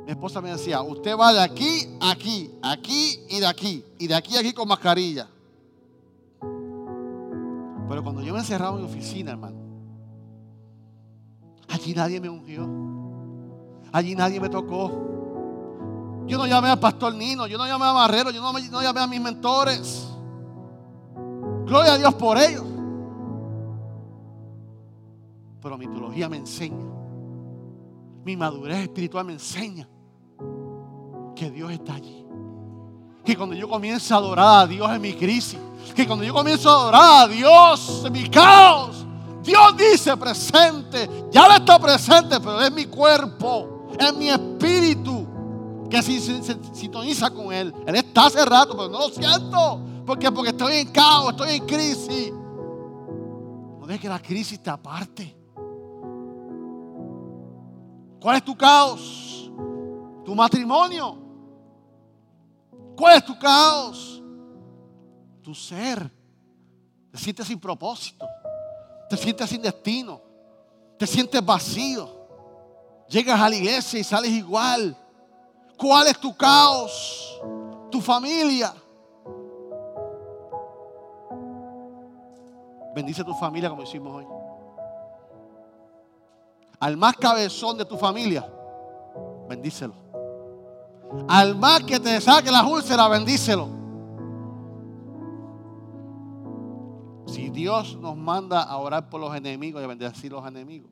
mi 0.10 0.14
esposa 0.14 0.42
me 0.42 0.50
decía, 0.50 0.82
usted 0.82 1.16
va 1.16 1.32
de 1.32 1.40
aquí, 1.40 1.88
aquí, 2.02 2.50
aquí 2.64 3.28
y 3.30 3.40
de 3.40 3.46
aquí, 3.46 3.86
y 4.00 4.08
de 4.08 4.16
aquí 4.16 4.36
a 4.36 4.40
aquí 4.40 4.54
con 4.54 4.68
mascarilla. 4.68 5.30
Pero 7.88 8.02
cuando 8.02 8.24
yo 8.24 8.34
me 8.34 8.40
encerraba 8.40 8.76
en 8.76 8.82
mi 8.82 8.90
oficina, 8.90 9.30
hermano, 9.34 9.58
allí 11.68 11.94
nadie 11.94 12.20
me 12.20 12.28
ungió. 12.28 12.68
Allí 13.92 14.16
nadie 14.16 14.40
me 14.40 14.50
tocó. 14.50 16.26
Yo 16.26 16.40
no 16.40 16.48
llamé 16.48 16.70
al 16.70 16.80
pastor 16.80 17.14
Nino, 17.14 17.46
yo 17.46 17.60
no 17.60 17.68
llamé 17.68 17.86
a 17.86 17.92
Barrero, 17.92 18.32
yo 18.32 18.42
no, 18.42 18.52
no 18.52 18.82
llamé 18.82 19.02
a 19.02 19.06
mis 19.06 19.22
mentores. 19.22 20.10
Gloria 21.68 21.94
a 21.94 21.98
Dios 22.00 22.16
por 22.16 22.40
ellos. 22.40 22.66
Pero 25.62 25.78
mi 25.78 25.88
teología 25.88 26.28
me 26.28 26.38
enseña, 26.38 26.84
mi 28.26 28.36
madurez 28.36 28.80
espiritual 28.80 29.24
me 29.24 29.34
enseña 29.34 29.88
que 31.40 31.50
Dios 31.50 31.72
está 31.72 31.94
allí. 31.94 32.26
Que 33.24 33.38
cuando 33.38 33.56
yo 33.56 33.70
comienzo 33.70 34.14
a 34.14 34.18
adorar 34.18 34.64
a 34.64 34.68
Dios 34.68 34.92
en 34.92 35.02
mi 35.02 35.14
crisis, 35.14 35.58
que 35.96 36.06
cuando 36.06 36.26
yo 36.26 36.34
comienzo 36.34 36.70
a 36.70 36.74
adorar 36.74 37.24
a 37.24 37.28
Dios 37.30 38.04
en 38.06 38.12
mi 38.12 38.30
caos, 38.30 39.06
Dios 39.42 39.78
dice 39.78 40.18
presente, 40.18 41.10
ya 41.32 41.48
le 41.48 41.56
está 41.56 41.80
presente, 41.80 42.42
pero 42.42 42.60
es 42.60 42.72
mi 42.74 42.86
cuerpo, 42.86 43.88
es 43.98 44.14
mi 44.16 44.28
espíritu 44.28 45.26
que 45.90 46.02
se, 46.02 46.20
sintoniza 46.74 47.30
con 47.30 47.54
Él. 47.54 47.74
Él 47.88 47.96
está 47.96 48.26
hace 48.26 48.44
rato, 48.44 48.76
pero 48.76 48.90
no 48.90 49.00
lo 49.00 49.10
siento. 49.10 49.82
Porque 50.06 50.30
Porque 50.32 50.50
estoy 50.50 50.76
en 50.76 50.92
caos, 50.92 51.30
estoy 51.30 51.56
en 51.56 51.66
crisis. 51.66 52.34
No 53.80 53.88
dejes 53.88 54.02
que 54.02 54.10
la 54.10 54.20
crisis 54.20 54.62
te 54.62 54.70
aparte. 54.70 55.38
¿Cuál 58.20 58.36
es 58.36 58.44
tu 58.44 58.58
caos? 58.58 59.50
Tu 60.26 60.36
matrimonio. 60.36 61.29
¿Cuál 63.00 63.18
es 63.18 63.26
tu 63.26 63.40
caos? 63.40 64.20
tu 65.50 65.56
ser. 65.56 66.12
Te 67.12 67.18
sientes 67.18 67.48
sin 67.48 67.60
propósito. 67.60 68.28
Te 69.10 69.18
sientes 69.18 69.50
sin 69.50 69.62
destino. 69.64 70.22
Te 70.96 71.08
sientes 71.08 71.44
vacío. 71.44 72.08
Llegas 73.08 73.42
a 73.42 73.50
la 73.50 73.56
iglesia 73.56 74.00
y 74.00 74.04
sales 74.04 74.30
igual. 74.30 74.96
¿Cuál 75.76 76.06
es 76.06 76.20
tu 76.20 76.36
caos? 76.38 77.42
Tu 77.90 78.00
familia. 78.00 78.76
Bendice 82.94 83.24
tu 83.24 83.34
familia 83.34 83.70
como 83.70 83.82
hicimos 83.82 84.14
hoy. 84.14 84.28
Al 86.80 86.96
más 86.96 87.16
cabezón 87.16 87.76
de 87.76 87.86
tu 87.86 87.98
familia, 87.98 88.48
bendícelo. 89.48 90.09
Al 91.28 91.56
más 91.56 91.84
que 91.84 92.00
te 92.00 92.22
saque 92.22 92.52
la 92.52 92.66
úlceras, 92.66 93.10
bendícelo. 93.10 93.68
Si 97.26 97.50
Dios 97.50 97.98
nos 98.00 98.16
manda 98.16 98.64
a 98.64 98.78
orar 98.78 99.10
por 99.10 99.22
los 99.22 99.36
enemigos 99.36 99.82
y 99.82 99.86
a 99.86 99.88
bendecir 99.88 100.32
los 100.32 100.46
enemigos. 100.46 100.92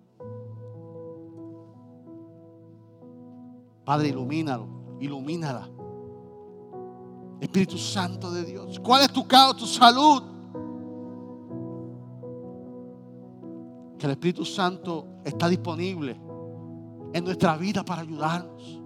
Padre, 3.86 4.10
ilumínalo, 4.10 4.68
ilumínala. 5.00 5.70
Espíritu 7.40 7.78
Santo 7.78 8.32
de 8.32 8.44
Dios. 8.44 8.80
¿Cuál 8.80 9.04
es 9.04 9.14
tu 9.14 9.28
caos, 9.28 9.58
tu 9.58 9.66
salud? 9.66 10.24
Que 13.98 14.06
el 14.06 14.12
Espíritu 14.12 14.44
Santo 14.44 15.08
está 15.24 15.48
disponible 15.48 16.20
en 17.14 17.24
nuestra 17.24 17.56
vida 17.58 17.86
para 17.86 18.02
ayudarnos. 18.02 18.77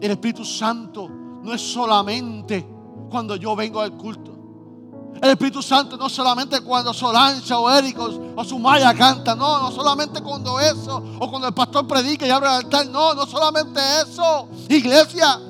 El 0.00 0.10
Espíritu 0.10 0.44
Santo 0.44 1.08
no 1.08 1.52
es 1.52 1.60
solamente 1.60 2.66
cuando 3.10 3.36
yo 3.36 3.54
vengo 3.54 3.80
al 3.80 3.92
culto. 3.92 4.32
El 5.22 5.30
Espíritu 5.30 5.62
Santo 5.62 5.96
no 5.96 6.08
solamente 6.08 6.60
cuando 6.60 6.92
Solancha 6.92 7.58
o 7.58 7.70
Éricos 7.70 8.18
o 8.36 8.44
Sumaya 8.44 8.92
canta, 8.94 9.34
no, 9.34 9.62
no 9.62 9.70
solamente 9.70 10.20
cuando 10.20 10.58
eso, 10.58 11.02
o 11.18 11.30
cuando 11.30 11.48
el 11.48 11.54
pastor 11.54 11.86
predica 11.86 12.26
y 12.26 12.30
abre 12.30 12.48
el 12.48 12.54
altar, 12.56 12.86
no, 12.88 13.14
no 13.14 13.24
solamente 13.26 13.80
eso. 14.02 14.48
Iglesia, 14.68 15.40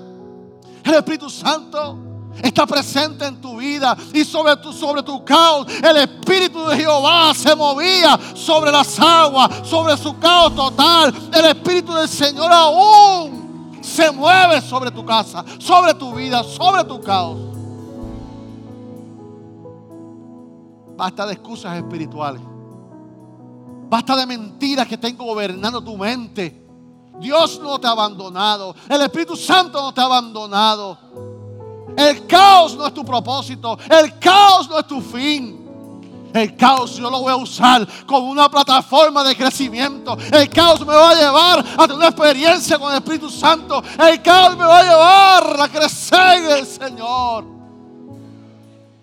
el 0.85 0.95
Espíritu 0.95 1.31
Santo 1.31 1.99
está 2.43 2.67
presente 2.67 3.25
en 3.27 3.41
tu 3.41 3.57
vida 3.57 3.97
y 4.13 4.25
sobre 4.25 4.57
tu, 4.57 4.73
sobre 4.73 5.03
tu 5.03 5.25
caos. 5.25 5.67
El 5.83 5.97
Espíritu 5.97 6.67
de 6.67 6.77
Jehová 6.77 7.33
se 7.35 7.57
movía 7.57 8.19
sobre 8.35 8.71
las 8.71 8.99
aguas, 9.01 9.67
sobre 9.67 9.97
su 9.97 10.19
caos 10.19 10.55
total. 10.55 11.13
El 11.33 11.45
Espíritu 11.47 11.95
del 11.95 12.09
Señor 12.09 12.53
aún 12.53 13.44
se 13.85 14.11
mueve 14.11 14.63
sobre 14.63 14.91
tu 14.91 15.05
casa, 15.05 15.45
sobre 15.59 15.93
tu 15.93 16.15
vida, 16.15 16.43
sobre 16.43 16.83
tu 16.85 17.01
caos. 17.01 17.39
Basta 20.97 21.27
de 21.27 21.35
excusas 21.35 21.77
espirituales. 21.77 22.41
Basta 23.91 24.17
de 24.17 24.27
mentiras 24.27 24.89
que 24.89 24.95
estén 24.95 25.17
gobernando 25.17 25.83
tu 25.83 25.99
mente. 25.99 26.65
Dios 27.21 27.61
no 27.63 27.79
te 27.79 27.87
ha 27.87 27.91
abandonado. 27.91 28.75
El 28.89 29.03
Espíritu 29.03 29.37
Santo 29.37 29.83
no 29.83 29.93
te 29.93 30.01
ha 30.01 30.05
abandonado. 30.05 30.99
El 31.95 32.27
caos 32.27 32.77
no 32.77 32.87
es 32.87 32.95
tu 32.95 33.05
propósito. 33.05 33.79
El 33.91 34.19
caos 34.19 34.69
no 34.69 34.79
es 34.79 34.87
tu 34.87 35.01
fin. 35.03 35.64
El 36.35 36.57
caos 36.57 36.97
yo 36.97 37.09
lo 37.09 37.21
voy 37.21 37.31
a 37.31 37.37
usar 37.37 37.87
como 38.07 38.29
una 38.29 38.49
plataforma 38.49 39.23
de 39.23 39.37
crecimiento. 39.37 40.19
El 40.33 40.51
caos 40.51 40.81
me 40.81 40.93
va 40.93 41.11
a 41.11 41.15
llevar 41.15 41.61
a 41.61 41.83
tener 41.83 41.97
una 41.97 42.09
experiencia 42.09 42.77
con 42.77 42.91
el 42.91 42.99
Espíritu 42.99 43.31
Santo. 43.31 43.81
El 44.05 44.21
caos 44.21 44.57
me 44.57 44.65
va 44.65 44.81
a 44.81 44.83
llevar 44.83 45.61
a 45.61 45.69
crecer 45.69 46.43
en 46.43 46.51
el 46.59 46.67
Señor. 46.67 47.45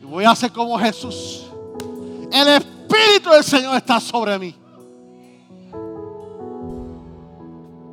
Y 0.02 0.06
voy 0.06 0.26
a 0.26 0.36
ser 0.36 0.52
como 0.52 0.78
Jesús. 0.78 1.46
El 2.34 2.48
Espíritu 2.50 3.30
del 3.30 3.46
Señor 3.46 3.78
está 3.78 4.02
sobre 4.02 4.38
mí. 4.38 4.54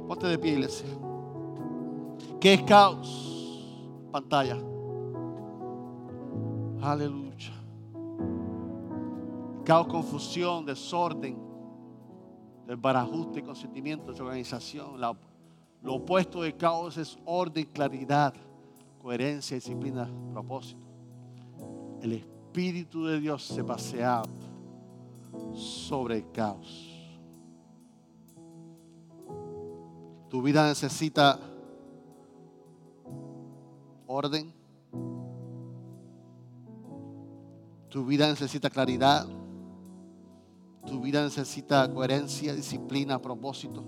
Ponte 0.09 0.27
de 0.27 0.37
pie, 0.37 0.53
iglesia. 0.55 0.87
¿Qué 2.41 2.55
es 2.55 2.63
caos? 2.65 3.63
Pantalla. 4.11 4.57
Aleluya. 6.83 7.28
Caos, 9.69 9.87
confusión, 9.87 10.65
desorden, 10.65 11.37
desbarajuste 12.67 13.43
consentimiento 13.43 14.15
de 14.15 14.23
organización. 14.23 14.99
lo 14.99 15.95
opuesto 15.95 16.41
de 16.41 16.57
caos 16.57 16.97
es 16.97 17.19
orden, 17.27 17.67
claridad, 17.67 18.33
coherencia, 18.99 19.57
disciplina, 19.57 20.11
propósito. 20.33 20.81
El 22.01 22.15
Espíritu 22.15 23.05
de 23.05 23.21
Dios 23.21 23.43
se 23.43 23.63
pasea 23.63 24.23
sobre 25.53 26.17
el 26.17 26.33
caos. 26.33 27.19
Tu 30.31 30.41
vida 30.41 30.67
necesita 30.67 31.39
orden. 34.07 34.51
Tu 37.91 38.07
vida 38.07 38.29
necesita 38.29 38.71
claridad. 38.71 39.38
Tu 40.87 41.01
vida 41.01 41.23
necesita 41.23 41.93
coherencia, 41.93 42.55
disciplina, 42.55 43.21
propósito. 43.21 43.85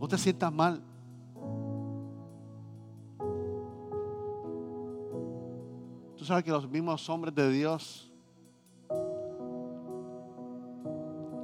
No 0.00 0.08
te 0.08 0.18
sientas 0.18 0.52
mal. 0.52 0.82
Tú 6.16 6.24
sabes 6.24 6.44
que 6.44 6.50
los 6.50 6.68
mismos 6.68 7.08
hombres 7.08 7.34
de 7.34 7.50
Dios, 7.50 8.12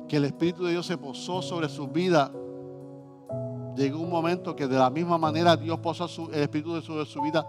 que 0.09 0.17
el 0.17 0.25
Espíritu 0.25 0.65
de 0.65 0.73
Dios 0.73 0.87
se 0.87 0.97
posó 0.97 1.43
sobre 1.43 1.69
su 1.69 1.89
vida 1.89 2.33
llegó 3.77 4.01
un 4.01 4.11
momento 4.11 4.55
que 4.55 4.67
de 4.67 4.79
la 4.79 4.91
misma 4.91 5.19
manera 5.19 5.57
Dios 5.57 5.79
posó 5.81 6.07
el 6.33 6.43
Espíritu 6.43 6.75
de 6.75 6.83
su, 6.83 7.05
su 7.05 7.21
vida, 7.23 7.47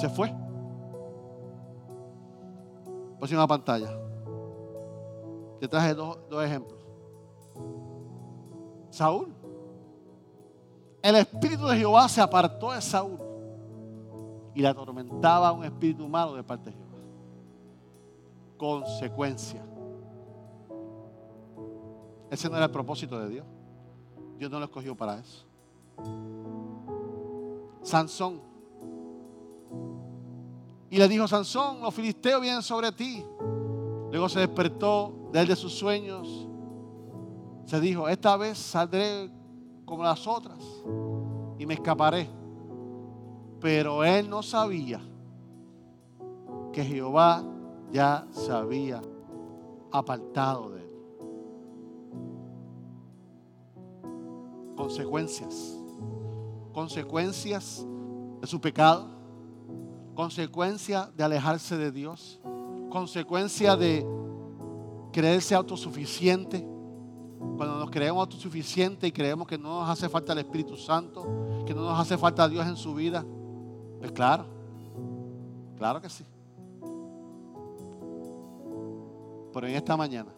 se 0.00 0.08
fue. 0.08 0.32
Próxima 3.18 3.46
pantalla. 3.46 3.90
Te 5.60 5.68
traje 5.68 5.94
dos, 5.94 6.18
dos 6.30 6.42
ejemplos. 6.42 6.80
Saúl. 8.88 9.32
El 11.02 11.16
Espíritu 11.16 11.66
de 11.66 11.76
Jehová 11.76 12.08
se 12.08 12.20
apartó 12.20 12.72
de 12.72 12.80
Saúl 12.80 13.18
y 14.54 14.60
le 14.60 14.68
atormentaba 14.68 15.52
un 15.52 15.64
espíritu 15.64 16.08
malo 16.08 16.34
de 16.34 16.42
parte 16.42 16.70
de 16.70 16.76
Jehová. 16.76 16.98
Consecuencia. 18.56 19.62
Ese 22.30 22.48
no 22.48 22.56
era 22.56 22.66
el 22.66 22.70
propósito 22.70 23.18
de 23.20 23.28
Dios. 23.28 23.46
Dios 24.38 24.50
no 24.50 24.58
lo 24.58 24.64
escogió 24.64 24.96
para 24.96 25.18
eso. 25.18 25.46
Sansón. 27.82 28.49
Y 30.90 30.98
le 30.98 31.08
dijo, 31.08 31.28
Sansón, 31.28 31.80
los 31.80 31.94
filisteos 31.94 32.40
vienen 32.40 32.62
sobre 32.62 32.92
ti. 32.92 33.24
Luego 34.10 34.28
se 34.28 34.40
despertó 34.40 35.28
de 35.32 35.40
él 35.40 35.48
de 35.48 35.56
sus 35.56 35.72
sueños. 35.72 36.48
Se 37.64 37.80
dijo, 37.80 38.08
esta 38.08 38.36
vez 38.36 38.58
saldré 38.58 39.30
como 39.84 40.02
las 40.02 40.26
otras 40.26 40.58
y 41.58 41.64
me 41.64 41.74
escaparé. 41.74 42.28
Pero 43.60 44.04
él 44.04 44.28
no 44.28 44.42
sabía 44.42 45.00
que 46.72 46.84
Jehová 46.84 47.44
ya 47.92 48.26
se 48.32 48.50
había 48.50 49.00
apartado 49.92 50.70
de 50.70 50.80
él. 50.80 50.90
consecuencias. 54.80 55.76
Consecuencias 56.72 57.86
de 58.40 58.46
su 58.46 58.60
pecado. 58.60 59.19
Consecuencia 60.20 61.10
de 61.16 61.24
alejarse 61.24 61.78
de 61.78 61.90
Dios. 61.90 62.38
Consecuencia 62.90 63.74
de 63.74 64.06
creerse 65.14 65.54
autosuficiente. 65.54 66.62
Cuando 67.56 67.78
nos 67.78 67.90
creemos 67.90 68.20
autosuficientes 68.20 69.08
y 69.08 69.12
creemos 69.12 69.48
que 69.48 69.56
no 69.56 69.80
nos 69.80 69.88
hace 69.88 70.10
falta 70.10 70.34
el 70.34 70.40
Espíritu 70.40 70.76
Santo, 70.76 71.64
que 71.64 71.72
no 71.72 71.80
nos 71.80 71.98
hace 71.98 72.18
falta 72.18 72.46
Dios 72.50 72.66
en 72.66 72.76
su 72.76 72.94
vida. 72.94 73.24
Pues 73.98 74.12
claro, 74.12 74.44
claro 75.78 76.02
que 76.02 76.10
sí. 76.10 76.24
Pero 79.54 79.66
en 79.68 79.74
esta 79.74 79.96
mañana 79.96 80.34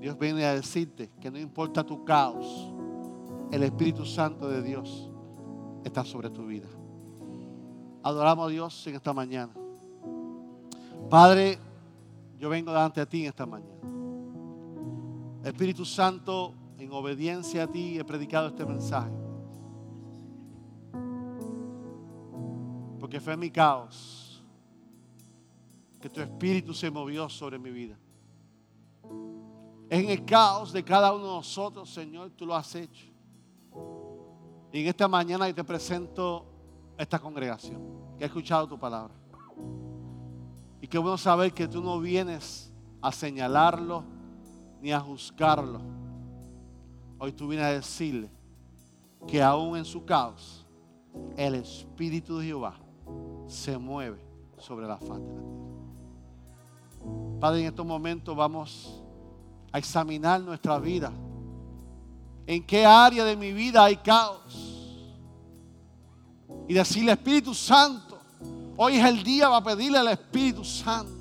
Dios 0.00 0.18
viene 0.18 0.44
a 0.44 0.56
decirte 0.56 1.08
que 1.20 1.30
no 1.30 1.38
importa 1.38 1.84
tu 1.84 2.04
caos, 2.04 2.74
el 3.52 3.62
Espíritu 3.62 4.04
Santo 4.04 4.48
de 4.48 4.60
Dios 4.60 5.08
está 5.84 6.04
sobre 6.04 6.30
tu 6.30 6.46
vida. 6.46 6.66
Adoramos 8.04 8.46
a 8.46 8.50
Dios 8.50 8.86
en 8.86 8.96
esta 8.96 9.14
mañana. 9.14 9.50
Padre, 11.08 11.58
yo 12.38 12.50
vengo 12.50 12.70
delante 12.70 13.00
de 13.00 13.06
ti 13.06 13.22
en 13.22 13.28
esta 13.28 13.46
mañana. 13.46 13.72
Espíritu 15.42 15.86
Santo, 15.86 16.52
en 16.78 16.92
obediencia 16.92 17.64
a 17.64 17.66
ti 17.66 17.98
he 17.98 18.04
predicado 18.04 18.48
este 18.48 18.66
mensaje. 18.66 19.10
Porque 23.00 23.20
fue 23.20 23.38
mi 23.38 23.50
caos 23.50 24.44
que 25.98 26.10
tu 26.10 26.20
espíritu 26.20 26.74
se 26.74 26.90
movió 26.90 27.30
sobre 27.30 27.58
mi 27.58 27.70
vida. 27.70 27.96
En 29.88 30.10
el 30.10 30.26
caos 30.26 30.74
de 30.74 30.84
cada 30.84 31.10
uno 31.14 31.24
de 31.24 31.32
nosotros, 31.36 31.88
Señor, 31.88 32.32
tú 32.36 32.44
lo 32.44 32.54
has 32.54 32.74
hecho. 32.74 33.06
Y 34.74 34.82
en 34.82 34.88
esta 34.88 35.08
mañana 35.08 35.50
te 35.54 35.64
presento 35.64 36.53
esta 36.98 37.18
congregación 37.18 37.80
que 38.16 38.24
ha 38.24 38.26
escuchado 38.26 38.68
tu 38.68 38.78
palabra. 38.78 39.14
Y 40.80 40.86
qué 40.86 40.98
bueno 40.98 41.16
saber 41.16 41.52
que 41.52 41.66
tú 41.66 41.82
no 41.82 41.98
vienes 42.00 42.72
a 43.00 43.10
señalarlo 43.10 44.04
ni 44.80 44.92
a 44.92 45.00
juzgarlo. 45.00 45.80
Hoy 47.18 47.32
tú 47.32 47.48
vienes 47.48 47.66
a 47.66 47.72
decirle 47.72 48.30
que 49.26 49.42
aún 49.42 49.76
en 49.76 49.84
su 49.84 50.04
caos, 50.04 50.66
el 51.36 51.54
Espíritu 51.54 52.38
de 52.38 52.46
Jehová 52.46 52.74
se 53.46 53.78
mueve 53.78 54.18
sobre 54.58 54.86
la 54.86 54.98
faz 54.98 55.20
de 55.20 55.26
la 55.26 55.40
tierra. 55.40 55.64
Padre, 57.40 57.60
en 57.60 57.66
estos 57.66 57.86
momentos 57.86 58.34
vamos 58.36 59.02
a 59.72 59.78
examinar 59.78 60.40
nuestra 60.40 60.78
vida. 60.78 61.12
¿En 62.46 62.64
qué 62.64 62.84
área 62.84 63.24
de 63.24 63.36
mi 63.36 63.52
vida 63.52 63.84
hay 63.84 63.96
caos? 63.96 64.63
Y 66.66 66.74
decirle, 66.74 67.12
Espíritu 67.12 67.54
Santo, 67.54 68.18
hoy 68.76 68.96
es 68.96 69.04
el 69.04 69.22
día 69.22 69.48
para 69.48 69.64
pedirle 69.64 69.98
al 69.98 70.08
Espíritu 70.08 70.64
Santo 70.64 71.12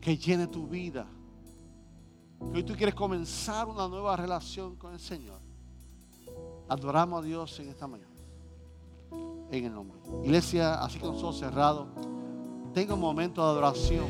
que 0.00 0.16
llene 0.16 0.46
tu 0.46 0.66
vida. 0.66 1.06
Que 2.52 2.58
hoy 2.58 2.62
tú 2.64 2.74
quieres 2.74 2.94
comenzar 2.94 3.68
una 3.68 3.86
nueva 3.86 4.16
relación 4.16 4.76
con 4.76 4.94
el 4.94 5.00
Señor. 5.00 5.38
Adoramos 6.68 7.22
a 7.22 7.26
Dios 7.26 7.60
en 7.60 7.68
esta 7.68 7.86
mañana. 7.86 8.08
En 9.50 9.64
el 9.64 9.72
nombre. 9.72 9.98
Iglesia, 10.24 10.82
así 10.82 10.98
los 10.98 11.22
ojos 11.22 11.38
cerrados, 11.38 11.88
tenga 12.72 12.94
un 12.94 13.00
momento 13.00 13.42
de 13.44 13.50
adoración. 13.50 14.06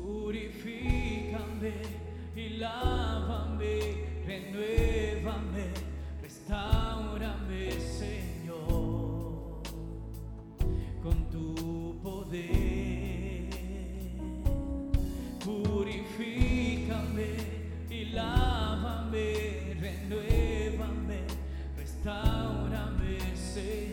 Purifícame 0.00 1.72
y 2.36 2.50
lávame, 2.50 3.80
renuévame, 4.24 5.72
restaurame, 6.22 7.72
Señor, 7.72 9.60
con 11.02 11.28
tu 11.30 11.98
poder. 12.00 13.50
Purifícame 15.44 17.28
y 17.90 18.04
lávame, 18.06 19.74
renuévame, 19.80 21.24
restaurame, 21.76 23.18
Señor. 23.36 23.87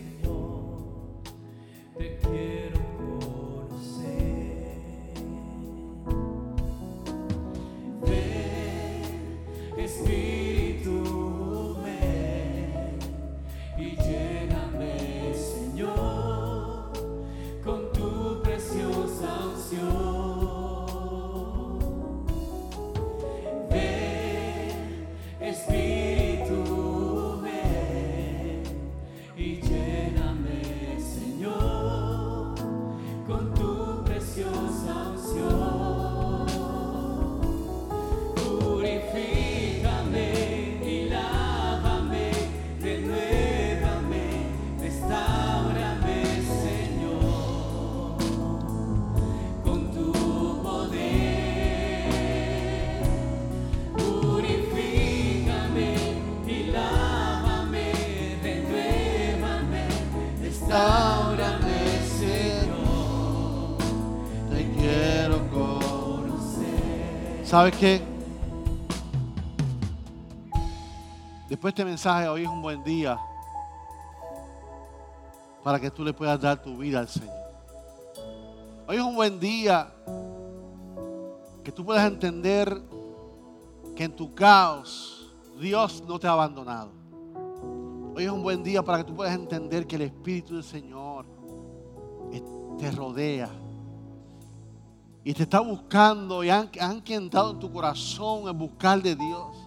¿Sabes 67.55 67.77
qué? 67.77 68.01
Después 71.47 71.73
de 71.73 71.81
este 71.81 71.85
mensaje, 71.85 72.27
hoy 72.27 72.41
es 72.41 72.49
un 72.49 72.61
buen 72.61 72.83
día 72.83 73.17
para 75.63 75.79
que 75.79 75.89
tú 75.89 76.03
le 76.03 76.11
puedas 76.11 76.37
dar 76.41 76.61
tu 76.61 76.77
vida 76.77 76.99
al 76.99 77.07
Señor. 77.07 77.33
Hoy 78.89 78.97
es 78.97 79.01
un 79.01 79.15
buen 79.15 79.39
día 79.39 79.89
que 81.63 81.71
tú 81.71 81.85
puedas 81.85 82.05
entender 82.05 82.77
que 83.95 84.03
en 84.03 84.13
tu 84.13 84.35
caos 84.35 85.33
Dios 85.57 86.03
no 86.05 86.19
te 86.19 86.27
ha 86.27 86.31
abandonado. 86.31 86.91
Hoy 88.17 88.25
es 88.25 88.31
un 88.31 88.43
buen 88.43 88.63
día 88.63 88.83
para 88.83 88.97
que 88.97 89.05
tú 89.05 89.15
puedas 89.15 89.33
entender 89.33 89.87
que 89.87 89.95
el 89.95 90.01
Espíritu 90.01 90.55
del 90.55 90.63
Señor 90.65 91.25
te 92.77 92.91
rodea 92.91 93.49
y 95.27 95.33
te 95.33 95.41
está 95.41 95.59
buscando 95.59 96.43
y 96.43 96.51
han, 96.51 96.69
han 96.79 97.01
entrado 97.03 97.49
en 97.49 97.59
tu 97.59 97.73
corazón 97.73 98.47
en 98.47 98.55
buscar 98.55 99.01
de 99.01 99.15
Dios. 99.15 99.57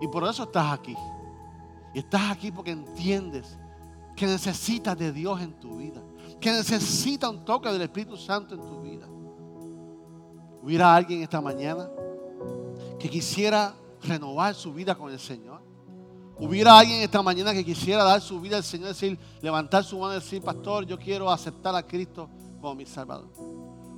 Y 0.00 0.08
por 0.08 0.28
eso 0.28 0.42
estás 0.42 0.72
aquí. 0.72 0.96
Y 1.94 2.00
estás 2.00 2.32
aquí 2.32 2.50
porque 2.50 2.72
entiendes 2.72 3.56
que 4.16 4.26
necesitas 4.26 4.98
de 4.98 5.12
Dios 5.12 5.40
en 5.40 5.52
tu 5.60 5.76
vida. 5.76 6.02
Que 6.40 6.50
necesitas 6.50 7.30
un 7.30 7.44
toque 7.44 7.70
del 7.70 7.82
Espíritu 7.82 8.16
Santo 8.16 8.56
en 8.56 8.60
tu 8.62 8.82
vida. 8.82 9.06
Hubiera 10.60 10.92
alguien 10.92 11.22
esta 11.22 11.40
mañana 11.40 11.88
que 12.98 13.08
quisiera 13.08 13.76
renovar 14.02 14.56
su 14.56 14.74
vida 14.74 14.96
con 14.96 15.12
el 15.12 15.20
Señor. 15.20 15.62
Hubiera 16.36 16.76
alguien 16.76 17.00
esta 17.00 17.22
mañana 17.22 17.52
que 17.52 17.64
quisiera 17.64 18.02
dar 18.02 18.20
su 18.20 18.40
vida 18.40 18.56
al 18.56 18.64
Señor, 18.64 18.88
decir, 18.88 19.16
levantar 19.40 19.84
su 19.84 19.96
mano 20.00 20.14
y 20.14 20.16
decir, 20.16 20.42
pastor, 20.42 20.84
yo 20.84 20.98
quiero 20.98 21.30
aceptar 21.30 21.76
a 21.76 21.86
Cristo 21.86 22.28
como 22.60 22.74
mi 22.74 22.84
Salvador. 22.84 23.55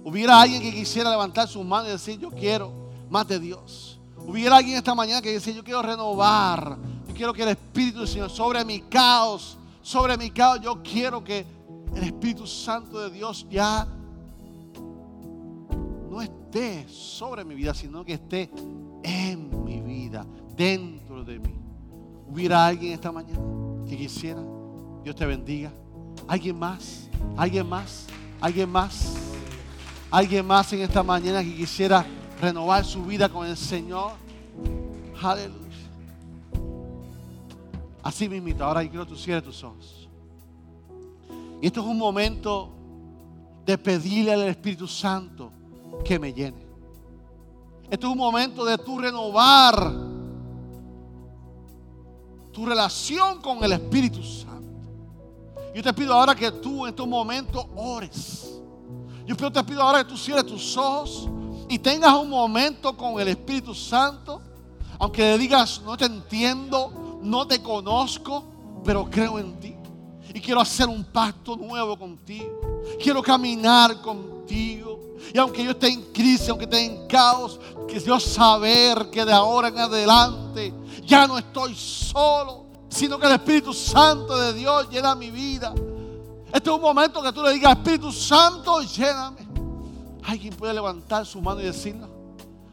Hubiera 0.09 0.41
alguien 0.41 0.63
que 0.63 0.73
quisiera 0.73 1.11
levantar 1.11 1.47
su 1.47 1.63
mano 1.63 1.87
y 1.87 1.91
decir, 1.91 2.19
yo 2.19 2.31
quiero 2.31 2.73
más 3.11 3.29
de 3.29 3.39
Dios. 3.39 4.01
Hubiera 4.27 4.57
alguien 4.57 4.79
esta 4.79 4.95
mañana 4.95 5.21
que 5.21 5.33
decía, 5.33 5.53
yo 5.53 5.63
quiero 5.63 5.83
renovar. 5.83 6.79
Yo 7.07 7.15
quiero 7.15 7.35
que 7.35 7.43
el 7.43 7.51
Espíritu 7.51 7.99
del 7.99 8.09
Señor 8.09 8.31
sobre 8.31 8.65
mi 8.65 8.81
caos, 8.81 9.59
sobre 9.83 10.17
mi 10.17 10.31
caos, 10.31 10.63
yo 10.63 10.83
quiero 10.83 11.23
que 11.23 11.45
el 11.95 12.05
Espíritu 12.05 12.47
Santo 12.47 13.01
de 13.01 13.11
Dios 13.11 13.47
ya 13.51 13.87
no 16.11 16.23
esté 16.23 16.89
sobre 16.89 17.45
mi 17.45 17.55
vida, 17.55 17.75
sino 17.75 18.03
que 18.03 18.15
esté 18.15 18.51
en 19.03 19.63
mi 19.63 19.83
vida, 19.83 20.25
dentro 20.57 21.23
de 21.23 21.39
mí. 21.39 21.55
Hubiera 22.31 22.67
alguien 22.67 22.95
esta 22.95 23.13
mañana 23.13 23.41
que 23.87 23.95
quisiera, 23.95 24.41
Dios 25.05 25.15
te 25.15 25.27
bendiga. 25.27 25.71
¿Alguien 26.27 26.59
más? 26.59 27.11
¿Alguien 27.37 27.69
más? 27.69 28.07
¿Alguien 28.41 28.71
más? 28.71 29.28
¿Alguien 30.11 30.47
más 30.47 30.73
en 30.73 30.81
esta 30.81 31.03
mañana 31.03 31.43
que 31.43 31.55
quisiera 31.55 32.05
renovar 32.41 32.85
su 32.85 33.05
vida 33.05 33.29
con 33.29 33.47
el 33.47 33.57
Señor? 33.57 34.13
Aleluya. 35.23 35.59
Así 38.03 38.29
mismito, 38.29 38.65
ahora 38.65 38.83
yo 38.83 38.91
quiero 38.91 39.05
que 39.05 39.13
tú 39.13 39.19
cierres 39.19 39.45
tus 39.45 39.63
ojos. 39.63 40.09
Y 41.61 41.67
esto 41.67 41.81
es 41.81 41.87
un 41.87 41.99
momento 41.99 42.71
de 43.67 43.77
pedirle 43.77 44.33
al 44.33 44.49
Espíritu 44.49 44.87
Santo 44.87 45.53
que 46.05 46.19
me 46.19 46.33
llene. 46.33 46.67
Esto 47.91 48.07
es 48.07 48.13
un 48.13 48.19
momento 48.19 48.65
de 48.65 48.79
tú 48.79 48.99
renovar 48.99 49.93
tu 52.53 52.65
relación 52.65 53.43
con 53.43 53.63
el 53.63 53.73
Espíritu 53.73 54.23
Santo. 54.23 54.49
Yo 55.75 55.83
te 55.83 55.93
pido 55.93 56.15
ahora 56.15 56.35
que 56.35 56.51
tú 56.51 56.87
en 56.87 56.91
estos 56.91 57.07
momentos 57.07 57.67
ores. 57.77 58.58
Yo 59.29 59.37
te 59.37 59.62
pido 59.62 59.83
ahora 59.83 60.03
que 60.03 60.09
tú 60.09 60.16
cierres 60.16 60.47
tus 60.47 60.74
ojos 60.79 61.29
y 61.68 61.79
tengas 61.79 62.14
un 62.14 62.31
momento 62.31 62.97
con 62.97 63.20
el 63.20 63.29
Espíritu 63.29 63.74
Santo. 63.74 64.41
Aunque 64.99 65.20
le 65.20 65.37
digas, 65.37 65.83
no 65.85 65.99
te 65.99 66.07
entiendo, 66.07 67.20
no 67.22 67.47
te 67.47 67.62
conozco, 67.62 68.43
pero 68.83 69.05
creo 69.11 69.39
en 69.39 69.61
ti. 69.61 69.76
Y 70.33 70.41
quiero 70.41 70.62
hacer 70.62 70.89
un 70.89 71.05
pacto 71.05 71.57
nuevo 71.57 71.99
contigo. 71.99 72.83
Quiero 73.03 73.22
caminar 73.22 74.01
contigo. 74.01 74.99
Y 75.35 75.37
aunque 75.37 75.62
yo 75.62 75.72
esté 75.72 75.89
en 75.89 76.11
crisis, 76.11 76.49
aunque 76.49 76.64
esté 76.64 76.87
en 76.87 77.07
caos, 77.07 77.61
que 77.87 78.01
saber 78.20 79.11
que 79.11 79.26
de 79.26 79.33
ahora 79.33 79.68
en 79.68 79.79
adelante 79.79 80.72
ya 81.05 81.26
no 81.26 81.37
estoy 81.37 81.74
solo, 81.74 82.64
sino 82.89 83.18
que 83.18 83.26
el 83.26 83.33
Espíritu 83.33 83.74
Santo 83.74 84.39
de 84.39 84.55
Dios 84.55 84.89
llena 84.91 85.14
mi 85.14 85.31
vida. 85.31 85.74
Este 86.53 86.70
es 86.70 86.76
un 86.76 86.80
momento 86.80 87.22
que 87.22 87.32
tú 87.32 87.42
le 87.42 87.53
digas, 87.53 87.76
Espíritu 87.76 88.11
Santo, 88.12 88.80
lléname. 88.82 89.46
Alguien 90.24 90.55
puede 90.55 90.74
levantar 90.74 91.24
su 91.26 91.40
mano 91.40 91.61
y 91.61 91.64
decirlo. 91.64 92.09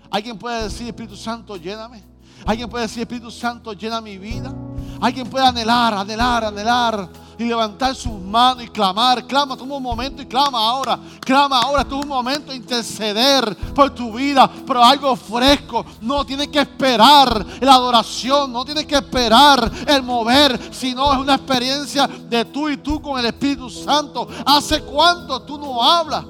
Alguien 0.09 0.37
puede 0.37 0.63
decir, 0.63 0.87
Espíritu 0.87 1.15
Santo, 1.15 1.57
lléname. 1.57 2.03
Alguien 2.45 2.69
puede 2.69 2.83
decir, 2.83 3.01
Espíritu 3.01 3.31
Santo, 3.31 3.73
llena 3.73 4.01
mi 4.01 4.17
vida. 4.17 4.53
Alguien 5.01 5.29
puede 5.29 5.45
anhelar, 5.45 5.93
anhelar, 5.93 6.45
anhelar 6.45 7.09
y 7.37 7.43
levantar 7.43 7.95
sus 7.95 8.13
manos 8.13 8.63
y 8.63 8.67
clamar. 8.67 9.25
Clama, 9.25 9.57
toma 9.57 9.75
un 9.75 9.83
momento 9.83 10.21
y 10.21 10.25
clama 10.25 10.59
ahora. 10.59 10.99
Clama 11.19 11.59
ahora, 11.59 11.83
toma 11.83 12.03
un 12.03 12.09
momento 12.09 12.51
de 12.51 12.57
interceder 12.57 13.55
por 13.73 13.89
tu 13.91 14.13
vida, 14.13 14.49
pero 14.65 14.83
algo 14.83 15.15
fresco. 15.15 15.85
No 16.01 16.25
tienes 16.25 16.47
que 16.47 16.59
esperar 16.59 17.45
la 17.61 17.73
adoración, 17.73 18.51
no 18.51 18.63
tienes 18.63 18.85
que 18.85 18.95
esperar 18.95 19.71
el 19.87 20.03
mover, 20.03 20.73
sino 20.73 21.11
es 21.13 21.19
una 21.19 21.35
experiencia 21.35 22.07
de 22.07 22.45
tú 22.45 22.69
y 22.69 22.77
tú 22.77 23.01
con 23.01 23.19
el 23.19 23.25
Espíritu 23.25 23.69
Santo. 23.69 24.27
¿Hace 24.45 24.81
cuánto 24.81 25.41
tú 25.41 25.57
no 25.57 25.83
hablas 25.83 26.25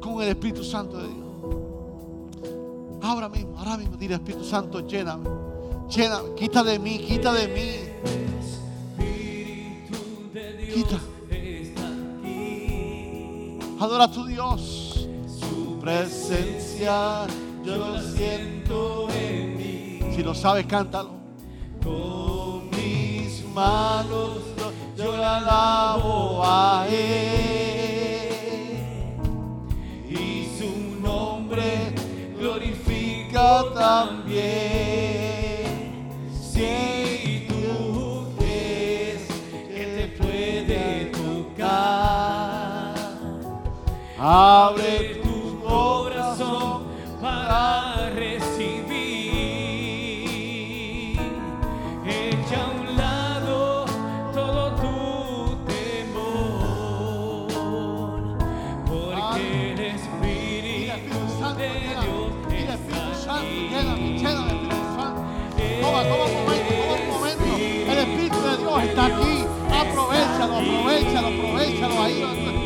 con 0.00 0.22
el 0.22 0.28
Espíritu 0.28 0.64
Santo 0.64 0.98
de 0.98 1.08
Dios? 1.08 1.18
Ahora 3.02 3.28
mismo, 3.28 3.58
ahora 3.58 3.76
mismo, 3.76 3.96
dile 3.96 4.14
Espíritu 4.14 4.44
Santo, 4.44 4.86
lléname. 4.86 5.28
Lléname, 5.88 6.34
quita 6.34 6.62
de 6.62 6.78
mí, 6.78 6.98
quita 6.98 7.32
de 7.32 7.48
mí. 7.48 8.37
Adora 13.80 14.04
a 14.04 14.10
tu 14.10 14.24
Dios. 14.26 15.08
Su 15.26 15.78
presencia 15.80 17.26
yo 17.64 17.76
lo 17.76 18.00
siento 18.00 19.08
en 19.10 19.56
mí. 19.56 20.00
Si 20.14 20.22
lo 20.22 20.34
sabes, 20.34 20.66
cántalo. 20.66 21.10
Con 21.82 22.70
mis 22.70 23.44
manos 23.54 24.38
yo 24.96 25.16
le 25.16 25.24
alabo 25.24 26.42
a 26.44 26.86
Él. 26.88 28.28
Y 30.08 30.48
su 30.58 31.00
nombre 31.00 31.94
glorifica 32.38 33.64
también. 33.74 35.17
Abre 44.20 45.22
tu 45.22 45.60
corazón 45.60 46.82
para 47.20 48.10
recibir. 48.10 48.98
Echa 52.04 52.64
a 52.64 52.66
un 52.66 52.96
lado 52.96 53.84
todo 54.34 54.72
tu 54.74 55.56
temor, 55.66 57.46
porque 58.88 59.72
el 59.72 59.78
Espíritu 59.78 61.06
de 61.06 61.06
Dios 61.06 61.22
está 61.22 61.46
aquí. 63.36 63.46
Toma, 65.80 66.02
toma 66.02 66.24
un 66.24 66.32
momento, 66.34 66.72
toma 66.74 66.94
un 66.94 67.08
momento. 67.08 67.50
El 67.56 67.98
Espíritu 67.98 68.38
de 68.40 68.56
Dios 68.56 68.82
está 68.82 69.06
aquí. 69.06 69.44
Aprovechalo, 69.70 70.56
aprovechalo, 70.56 71.28
aprovechalo 71.28 72.02
ahí 72.02 72.20
donde 72.20 72.57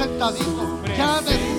sentadito. 0.00 0.80
Quédate 0.96 1.32
tú, 1.36 1.49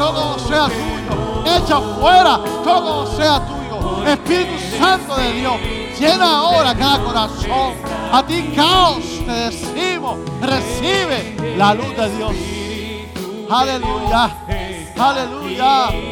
todo 0.00 0.38
sea 0.38 0.64
tuyo. 0.64 1.44
Echa 1.44 1.78
fuera 2.00 2.40
todo 2.64 3.06
sea 3.14 3.38
tuyo. 3.46 4.06
Espíritu 4.06 4.78
Santo 4.78 5.14
de 5.16 5.32
Dios, 5.34 5.56
llena 5.98 6.38
ahora 6.38 6.74
cada 6.74 6.98
corazón. 7.04 7.74
A 8.10 8.24
ti, 8.26 8.50
caos, 8.56 9.04
te 9.26 9.30
decimos, 9.30 10.16
recibe 10.40 11.54
la 11.56 11.74
luz 11.74 11.94
de 11.94 12.16
Dios. 12.16 12.32
Aleluya, 13.50 14.36
aleluya. 14.96 16.09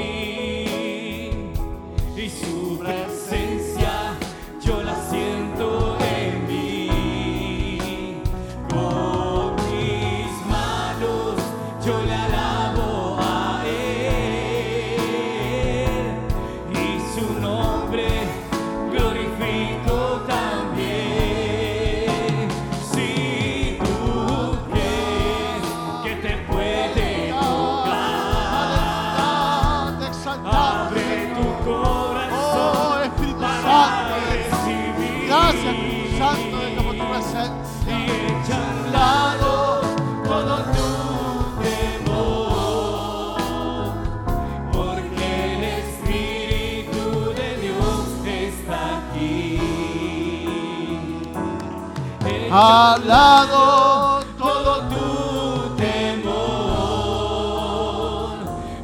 Al 52.51 53.07
lado 53.07 54.25
todo 54.39 54.83
tu 54.89 55.77
temor, 55.77 56.39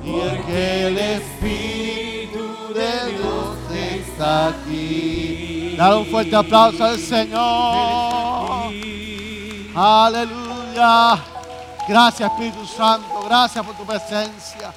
y 0.04 0.20
el 0.50 0.98
Espíritu 0.98 2.44
de 2.74 3.12
Dios 3.12 3.56
está 3.72 4.48
aquí. 4.48 5.74
Dale 5.78 5.96
un 5.96 6.06
fuerte 6.06 6.36
aplauso 6.36 6.84
al 6.84 6.98
Señor. 6.98 8.72
Aleluya. 9.74 11.18
Gracias, 11.88 12.30
Espíritu 12.30 12.66
Santo. 12.66 13.22
Gracias 13.24 13.64
por 13.64 13.74
tu 13.76 13.84
presencia. 13.84 14.72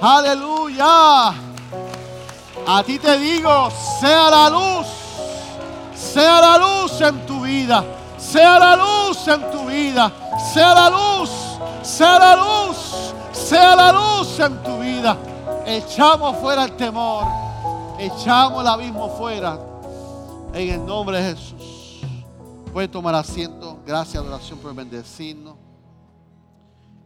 Aleluya. 0.00 1.32
A 2.68 2.82
ti 2.84 2.98
te 2.98 3.18
digo, 3.18 3.70
sea 4.00 4.30
la 4.30 4.50
luz. 4.50 4.86
Sea 5.94 6.40
la 6.40 6.58
luz 6.58 7.00
en 7.00 7.26
tu 7.26 7.35
vida. 7.46 7.84
Sea 8.18 8.58
la 8.58 8.76
luz 8.76 9.26
en 9.28 9.50
tu 9.50 9.66
vida. 9.66 10.12
Sea 10.52 10.74
la 10.74 10.90
luz. 10.90 11.30
Sea 11.82 12.18
la 12.18 12.36
luz. 12.36 13.14
Sea 13.32 13.76
la 13.76 13.92
luz 13.92 14.38
en 14.40 14.62
tu 14.62 14.78
vida. 14.78 15.16
Echamos 15.64 16.36
fuera 16.36 16.64
el 16.64 16.76
temor. 16.76 17.24
Echamos 17.98 18.60
el 18.60 18.66
abismo 18.66 19.08
fuera. 19.16 19.58
En 20.52 20.70
el 20.70 20.84
nombre 20.84 21.22
de 21.22 21.34
Jesús. 21.34 22.00
Puede 22.72 22.88
tomar 22.88 23.14
asiento. 23.14 23.78
Gracias, 23.86 24.22
adoración 24.22 24.58
por 24.58 24.74
bendecirnos. 24.74 25.56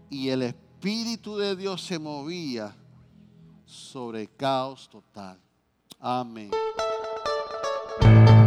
Y 0.08 0.28
el 0.28 0.42
Espíritu 0.42 1.36
de 1.36 1.54
Dios 1.54 1.82
se 1.82 1.98
movía 1.98 2.74
sobre 3.64 4.22
el 4.22 4.34
caos 4.34 4.88
total. 4.88 5.38
Amén. 6.00 6.50